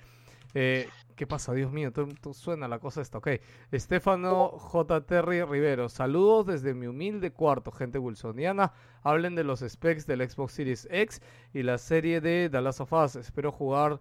[0.55, 1.52] Eh, ¿Qué pasa?
[1.52, 3.18] Dios mío, todo, todo suena la cosa esta.
[3.18, 3.28] Ok.
[3.72, 5.02] Estefano J.
[5.02, 5.89] Terry Rivero.
[5.90, 8.72] Saludos desde mi humilde cuarto, gente wilsoniana.
[9.02, 11.20] Hablen de los specs del Xbox Series X
[11.52, 13.16] y la serie de The Last of Us.
[13.16, 14.01] Espero jugar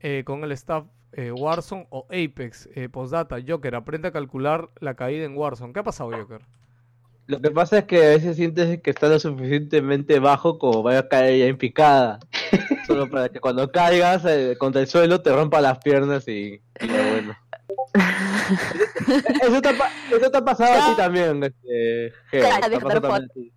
[0.00, 2.68] eh, con el staff eh, Warzone o Apex.
[2.74, 5.72] Eh, postdata, Joker, aprende a calcular la caída en Warzone.
[5.72, 6.40] ¿Qué ha pasado, Joker?
[7.26, 11.00] Lo que pasa es que a veces sientes que está lo suficientemente bajo como vaya
[11.00, 12.20] a caer ya en picada.
[12.88, 16.88] Solo para que cuando caigas eh, contra el suelo te rompa las piernas y, y
[16.88, 17.36] ya bueno.
[19.42, 22.80] Eso te, ha, pa- eso te ha pasado a ti también, este, Geo, Ya, te
[22.80, 23.52] pasado también a ti.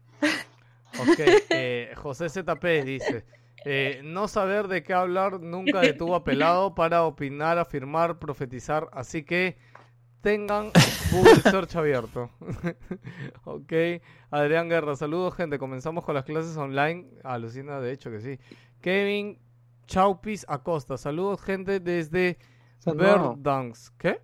[1.00, 1.20] Ok,
[1.52, 3.24] eh, José ZP dice,
[3.66, 9.24] eh, no saber de qué hablar nunca detuvo a Pelado para opinar, afirmar, profetizar, así
[9.24, 9.58] que
[10.22, 10.72] tengan
[11.12, 12.30] Google Search abierto.
[13.46, 13.74] ok,
[14.30, 18.40] Adrián Guerra, saludos gente, comenzamos con las clases online, alucina de hecho que sí.
[18.82, 19.40] Kevin
[19.86, 22.38] Chaupis Acosta, saludos gente desde.
[22.86, 24.22] Verdansk, ¿qué?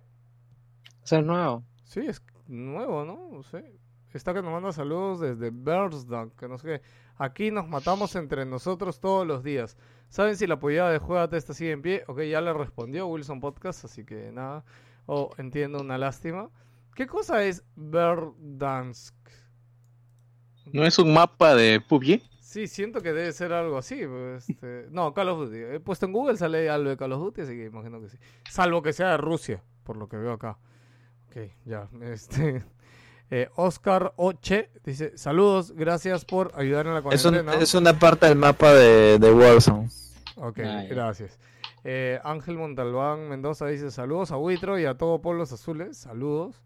[1.04, 1.64] Eso es nuevo.
[1.84, 3.30] Sí, es nuevo, ¿no?
[3.30, 3.78] No sé.
[4.12, 6.82] Está que nos manda saludos desde Bernsdam, que no sé qué.
[7.16, 9.76] Aquí nos matamos entre nosotros todos los días.
[10.08, 12.04] ¿Saben si la apoyada de Juegate está sigue en pie?
[12.08, 14.64] Ok, ya le respondió Wilson Podcast, así que nada.
[15.06, 16.50] Oh, entiendo, una lástima.
[16.94, 19.14] ¿Qué cosa es Verdansk?
[20.72, 22.22] ¿No es un mapa de PUBG?
[22.48, 24.00] Sí, siento que debe ser algo así.
[24.06, 25.58] pues, este, No, Call of Duty.
[25.74, 28.16] He puesto en Google, sale algo de Call of Duty, así que imagino que sí.
[28.50, 30.56] Salvo que sea de Rusia, por lo que veo acá.
[31.28, 31.88] Ok, ya.
[32.02, 32.64] Este,
[33.30, 37.62] eh, Oscar Oche dice, saludos, gracias por ayudar en la Es, un- cuarentena.
[37.62, 39.90] es una parte del mapa de, de Warzone.
[40.36, 41.38] Ok, Ah, gracias.
[41.84, 45.98] Eh, Ángel Montalbán Mendoza dice, saludos a Huitro y a todo Pueblos Azules.
[45.98, 46.62] Saludos.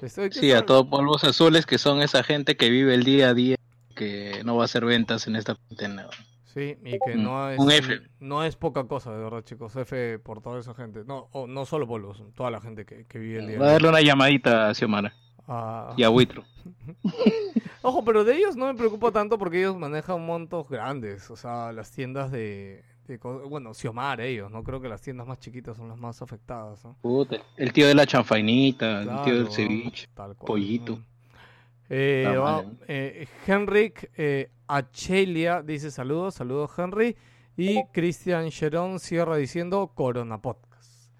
[0.00, 3.34] Estoy- Sí, a todos polvos azules que son esa gente que vive el día a
[3.34, 3.56] día,
[3.98, 6.08] que no va a hacer ventas en esta cuarentena.
[6.44, 8.00] Sí, y que Mm, no es, un F.
[8.20, 9.76] no es poca cosa, de verdad, chicos.
[9.76, 11.02] F por toda esa gente.
[11.04, 13.58] No, o no solo Polvos, toda la gente que, que vive el día.
[13.58, 15.12] Va a darle una llamadita a Xiomara
[15.46, 15.92] Ah.
[15.96, 16.44] y a Huitro.
[17.82, 21.30] Ojo, pero de ellos no me preocupa tanto porque ellos manejan montos grandes.
[21.30, 22.82] O sea, las tiendas de.
[23.48, 24.50] bueno, Xiomar, ellos.
[24.50, 26.84] No creo que las tiendas más chiquitas son las más afectadas.
[26.84, 26.96] ¿no?
[27.00, 30.96] Puta, el tío de la chanfainita, el tío del ceviche, tal cual, pollito.
[30.96, 31.04] ¿no?
[31.90, 37.16] Eh, mal, eh, Henrik eh, Achelia dice saludos, saludos Henry.
[37.56, 41.10] Y Cristian Cherón cierra diciendo Corona Podcast.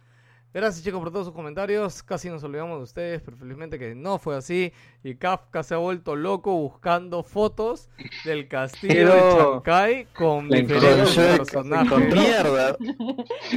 [0.54, 2.02] Gracias chicos por todos sus comentarios.
[2.02, 4.72] Casi nos olvidamos de ustedes, pero felizmente que no fue así.
[5.04, 7.88] Y Kafka se ha vuelto loco buscando fotos
[8.24, 11.98] del castillo de Chancay con Le diferentes personajes.
[12.14, 12.76] Mierda.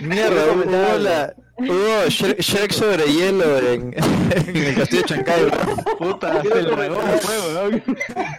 [0.03, 3.94] Mierda, hubo, la- hubo Shrek, Shrek sobre hielo en,
[4.45, 5.45] en el castillo de Chancay.
[5.45, 5.98] bro.
[5.98, 7.00] Puta, el dragón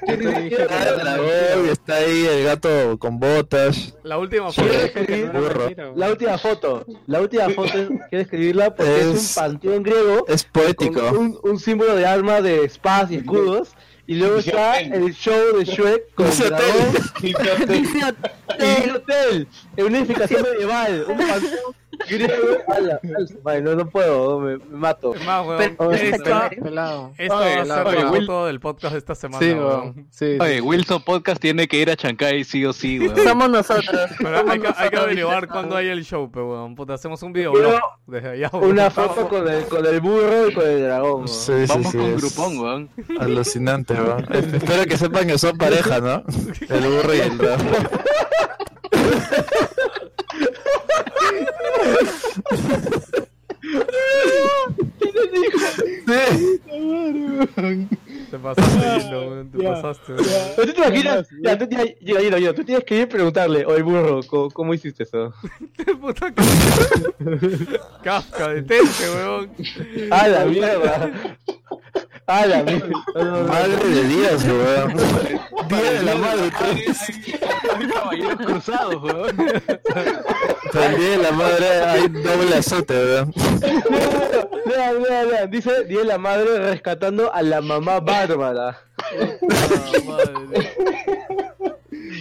[0.07, 3.95] dragón, está ahí el gato con botas.
[4.05, 4.69] La última foto.
[5.97, 7.73] La última foto, la última foto,
[8.11, 11.01] quiero escribirla porque es, Es- un panteón griego Es con poético.
[11.19, 13.75] un, un símbolo de armas de espadas y escudos.
[14.07, 17.12] Y luego está el show de Shrek con Dice el dragón.
[18.59, 21.75] Y un hotel, en una edificación medieval, un panteón
[23.63, 25.15] no, no puedo, me, me mato.
[25.15, 27.13] Es más, weón, Pero- esta, Pelado.
[27.13, 27.65] va a ser oye,
[28.05, 29.45] la Will- foto del podcast de esta semana.
[29.45, 29.67] Sí, weón.
[29.67, 30.07] weón.
[30.11, 30.61] Sí, Oye, sí.
[30.61, 33.17] Wilson Podcast tiene que ir a Chancay sí o sí, weón.
[33.17, 34.11] Somos nosotros.
[34.19, 36.75] Pero somos hay que, hay que nosotros, averiguar cuándo hay el show, pero weón.
[36.75, 38.51] Puta, hacemos un video Quiero desde allá.
[38.53, 38.71] weón.
[38.71, 41.29] Una foto con el, con el burro y con el dragón.
[41.29, 42.91] Sí, sí, Vamos sí, con es grupón, weón.
[43.21, 44.27] Alucinante, weón.
[44.33, 46.23] Espero que sepan que son pareja, ¿no?
[46.69, 47.67] El burro y el dragón.
[58.31, 59.51] Te pasaste, lindo, weón.
[59.51, 60.12] Te Ya, pasaste.
[60.57, 64.20] Pero tú te imaginas, ya, tú tienes, tú tienes que ir a preguntarle, oye burro,
[64.27, 65.33] ¿cómo, cómo hiciste eso?
[66.01, 66.43] Puta que-
[68.02, 69.51] Kafka, detente, weón.
[70.11, 71.11] ¡A la mierda!
[72.26, 72.62] ¡A la!
[72.62, 74.97] Madre de Dios, weón.
[75.68, 77.10] Día de la madre, pues.
[77.76, 79.36] Hay caballeros cruzados, weón.
[80.73, 83.34] Día de la madre hay doble azote, weón.
[84.67, 88.81] Vean, vean, vean, dice, dice la madre rescatando a la mamá bárbara.
[89.51, 90.71] Ah, madre.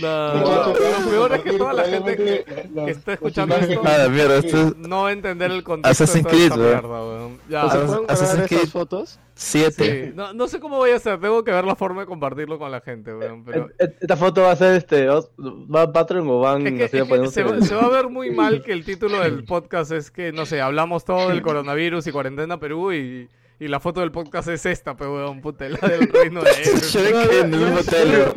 [0.01, 2.43] No, Muchachos, lo peor es que toda la gente que,
[2.85, 6.31] que está escuchando esto Ah, esto es no va a entender el contexto Assassin's de
[6.31, 6.81] toda esta Creed, weón.
[6.81, 7.39] mierda, weón.
[7.49, 8.59] Ya, ¿O se Assassin's- pueden Assassin's Creed.
[8.61, 9.19] esas fotos?
[9.35, 10.05] 7.
[10.07, 12.57] sí, no, no sé cómo voy a hacer, tengo que ver la forma de compartirlo
[12.59, 13.69] con la gente, weón, pero...
[13.79, 15.07] Et- Esta foto va a ser este.
[15.07, 16.97] ¿Va a Patreon o van Es que, es que
[17.29, 20.31] se, va, se va a ver muy mal que el título del podcast es que,
[20.31, 23.29] no sé, hablamos todo del coronavirus y cuarentena Perú y,
[23.61, 27.31] y la foto del podcast es esta, pero weón, puta, la del reino de Shrek
[27.43, 28.33] en un hotel.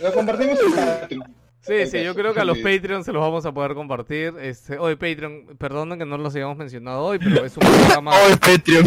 [0.00, 1.34] Lo compartimos en Patreon.
[1.58, 4.34] Sí, sí, yo creo que a los Patreon se los vamos a poder compartir.
[4.40, 8.36] Este, hoy Patreon, perdonen que no los hayamos mencionado hoy, pero es un programa Hoy
[8.36, 8.86] Patreon.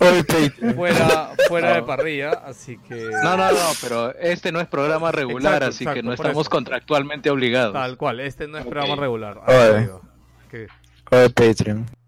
[0.00, 0.74] Hoy Patreon.
[0.74, 5.62] fuera, fuera de parrilla, así que No, no, no, pero este no es programa regular,
[5.62, 6.50] Exacto, así exacto, que no estamos eso.
[6.50, 7.72] contractualmente obligados.
[7.72, 9.40] tal cual, este no es programa regular.
[9.46, 10.00] Ah,
[11.12, 12.01] Hoy Patreon.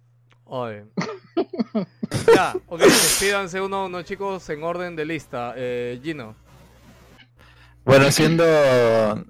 [0.55, 0.85] Oye.
[2.33, 5.53] Ya, ok, despídanse uno a uno, chicos, en orden de lista.
[5.57, 6.37] Eh, Gino.
[7.85, 8.45] Bueno, siendo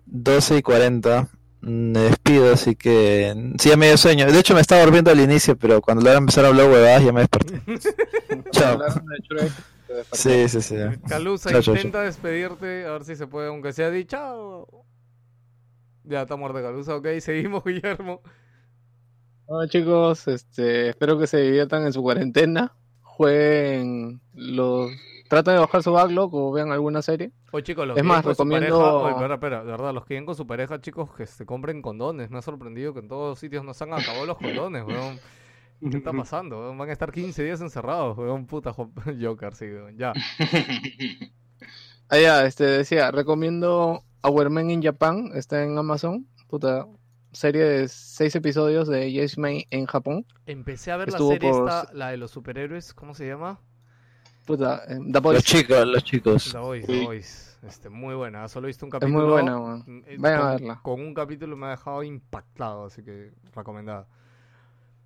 [0.04, 1.28] 12 y 40,
[1.62, 4.30] me despido, así que sí, ya me dio sueño.
[4.30, 6.66] De hecho, me estaba durmiendo al inicio, pero cuando le van a empezar a hablar
[6.66, 7.62] huevadas, ya me desperté.
[8.52, 8.78] Chao.
[10.12, 10.76] Sí, sí, sí.
[11.08, 14.84] Calusa, Chao, chao, intenta despedirte, a ver si se puede, aunque sea di chao.
[16.04, 18.20] Ya está muerta Calusa, ok, seguimos, Guillermo.
[19.46, 22.72] Bueno, chicos, este, espero que se diviertan en su cuarentena.
[23.02, 24.90] Jueguen los.
[25.28, 27.32] Traten de bajar su backlog o vean alguna serie.
[27.52, 30.26] Oye, chicos, los Es más, recomiendo- pareja, oye, espera, espera, de verdad, los que viven
[30.26, 32.30] con su pareja, chicos, que se compren condones.
[32.30, 35.18] Me ha sorprendido que en todos sitios no se han acabado los condones, weón.
[35.90, 36.58] ¿Qué está pasando?
[36.60, 36.78] weón?
[36.78, 38.90] Van a estar 15 días encerrados, weón, puta jo-
[39.20, 39.96] Joker, sí, weón.
[39.98, 40.12] Ya.
[42.08, 46.26] Ah, ya, este, decía, recomiendo Our Men in Japan, está en Amazon.
[46.48, 46.86] Puta,
[47.34, 50.26] serie de seis episodios de Yes May en Japón.
[50.46, 53.60] Empecé a ver la serie por- esta, la de los superhéroes, ¿cómo se llama?
[54.46, 55.34] Puta, eh, The Boys.
[55.36, 56.52] Los chicos, los chicos.
[56.52, 57.50] The Voice, The Voice.
[57.66, 59.20] Este, muy buena, solo he visto un Es capítulo.
[59.22, 59.84] muy buena, weón.
[59.86, 60.80] Mm, eh, Vayan a con- verla.
[60.82, 64.06] Con un capítulo me ha dejado impactado, así que recomendada.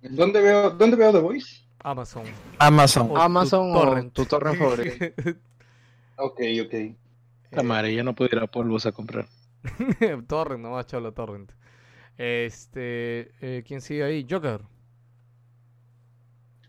[0.01, 1.65] ¿Dónde veo, ¿Dónde veo The Voice?
[1.81, 2.23] Amazon.
[2.57, 3.07] Amazon.
[3.11, 4.13] O Amazon tu o torrent.
[4.13, 5.05] tu torrent favorito.
[6.21, 6.73] Ok, ok.
[7.51, 9.25] La madre, ya no puedo ir a polvos a comprar.
[10.27, 11.51] torrent, nomás cholo, Torrent.
[12.19, 14.27] Este, eh, ¿quién sigue ahí?
[14.29, 14.59] Joker.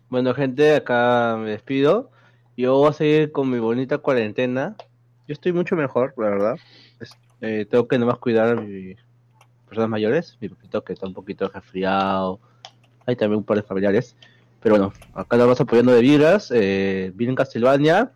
[0.08, 2.12] Bueno, gente, acá me despido.
[2.56, 4.76] Yo voy a seguir con mi bonita cuarentena.
[5.26, 6.56] Yo estoy mucho mejor, la verdad.
[7.00, 8.96] Es- eh, tengo que nomás cuidar a mis
[9.66, 10.38] personas mayores.
[10.40, 12.38] Mi papito que está un poquito resfriado.
[13.06, 14.16] Hay también un par de familiares.
[14.62, 16.52] Pero bueno, acá lo vamos apoyando de vibras.
[16.54, 18.12] Eh, en Castlevania.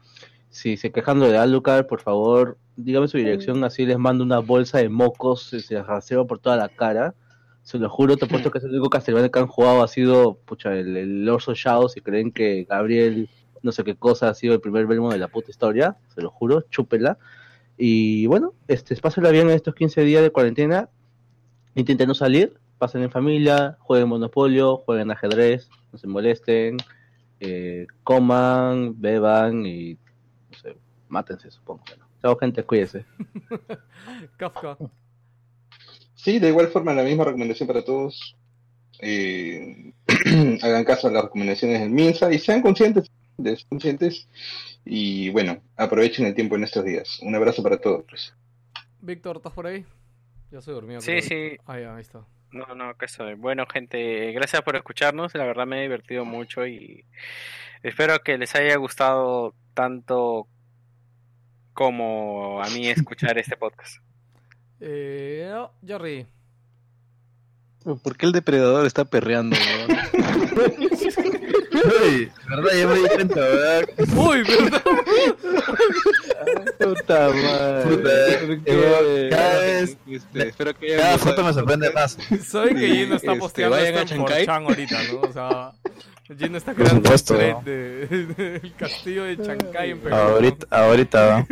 [0.50, 3.64] Si se quejan de Alucard, por favor, dígame su dirección.
[3.64, 5.52] Así les mando una bolsa de mocos.
[5.52, 7.16] y Se raseo por toda la cara.
[7.64, 10.34] Se lo juro, te apuesto que es el único Castlevania que han jugado ha sido
[10.34, 11.88] pucha, el, el Orso Shadow.
[11.88, 13.28] Si creen que Gabriel,
[13.62, 16.30] no sé qué cosa, ha sido el primer Belmo de la puta historia, se lo
[16.30, 17.18] juro, chúpela.
[17.78, 20.90] Y bueno, este, pásenla bien en estos 15 días de cuarentena.
[21.74, 26.76] Intenten no salir, pasen en familia, jueguen Monopolio, jueguen ajedrez, no se molesten,
[27.40, 30.76] eh, coman, beban y no sé,
[31.08, 31.82] mátense, supongo.
[32.20, 33.06] Chao, gente, cuídense.
[34.36, 34.76] Kafka.
[36.24, 38.36] Sí, de igual forma, la misma recomendación para todos.
[39.00, 39.92] Eh,
[40.62, 44.26] hagan caso a las recomendaciones del MINSA y sean conscientes, des- conscientes.
[44.86, 47.20] Y bueno, aprovechen el tiempo en estos días.
[47.22, 48.04] Un abrazo para todos.
[48.08, 48.34] pues.
[49.00, 49.84] Víctor, ¿estás por ahí?
[50.50, 51.00] Ya soy dormido.
[51.00, 51.56] Sí, sí.
[51.66, 52.24] Ah, ya, ahí está.
[52.52, 53.34] No, no, acá estoy.
[53.34, 55.34] Bueno, gente, gracias por escucharnos.
[55.34, 57.04] La verdad me he divertido mucho y
[57.82, 60.46] espero que les haya gustado tanto
[61.72, 63.96] como a mí escuchar este podcast.
[64.86, 66.26] Eh, oh, Jerry.
[68.02, 69.56] ¿Por qué el depredador está perreando?
[72.02, 73.88] Uy, verdad, ya me di cuenta, ¿verdad?
[74.14, 74.82] Uy, ¿verdad?
[76.78, 79.28] Puta madre.
[79.30, 82.16] Cada vez, Este, espero que cada foto me sorprende más.
[82.46, 84.46] Saben que Gino está este, posteando vayan esto a en Chancay.
[84.46, 85.20] 4chan ahorita, ¿no?
[85.20, 85.72] O sea,
[86.38, 87.62] Gino está Por creando un supuesto, thread ¿no?
[87.62, 88.06] de,
[88.60, 90.14] del castillo de Chancay en Perú.
[90.14, 91.46] Ahorita, ahorita, ¿va?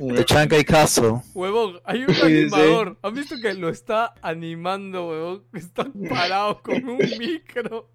[0.00, 1.20] De Chancay Castle.
[1.34, 2.96] Huevón, hay un animador.
[3.02, 5.44] ¿Han visto que lo está animando, huevón?
[5.54, 7.88] Está parado con un micro.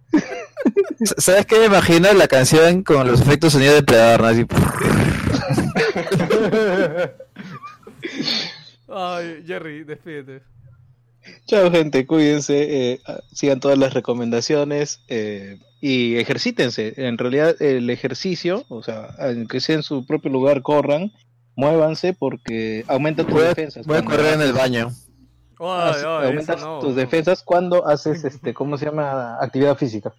[1.17, 2.11] ¿Sabes qué me imagino?
[2.13, 4.27] La canción con los efectos sonidos de Predador, ¿no?
[4.27, 4.45] Así,
[8.87, 10.41] Ay, Jerry, despídete.
[11.47, 12.99] Chao gente, cuídense, eh,
[13.33, 16.93] sigan todas las recomendaciones eh, y ejercítense.
[16.97, 21.11] En realidad el ejercicio, o sea, aunque sea en su propio lugar, corran,
[21.55, 23.87] muévanse porque aumenta tus defensas.
[23.87, 24.91] voy a correr en el baño.
[25.59, 26.79] Ay, haces- ay, aumentas no.
[26.79, 29.37] tus defensas cuando haces, este, ¿cómo se llama?
[29.41, 30.13] Actividad física.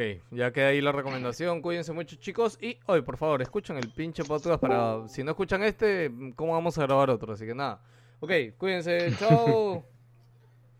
[0.00, 1.60] Ok, ya queda ahí la recomendación.
[1.60, 2.56] Cuídense mucho, chicos.
[2.62, 5.06] Y hoy, por favor, escuchen el pinche podcast para.
[5.08, 7.34] Si no escuchan este, ¿cómo vamos a grabar otro?
[7.34, 7.82] Así que nada.
[8.20, 9.14] Ok, cuídense.
[9.18, 9.84] Chao.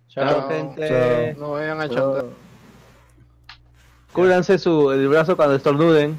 [0.08, 1.34] Chao, gente.
[1.38, 2.24] No vayan a chantar.
[4.10, 6.18] Cúbranse su, el brazo cuando estornuden.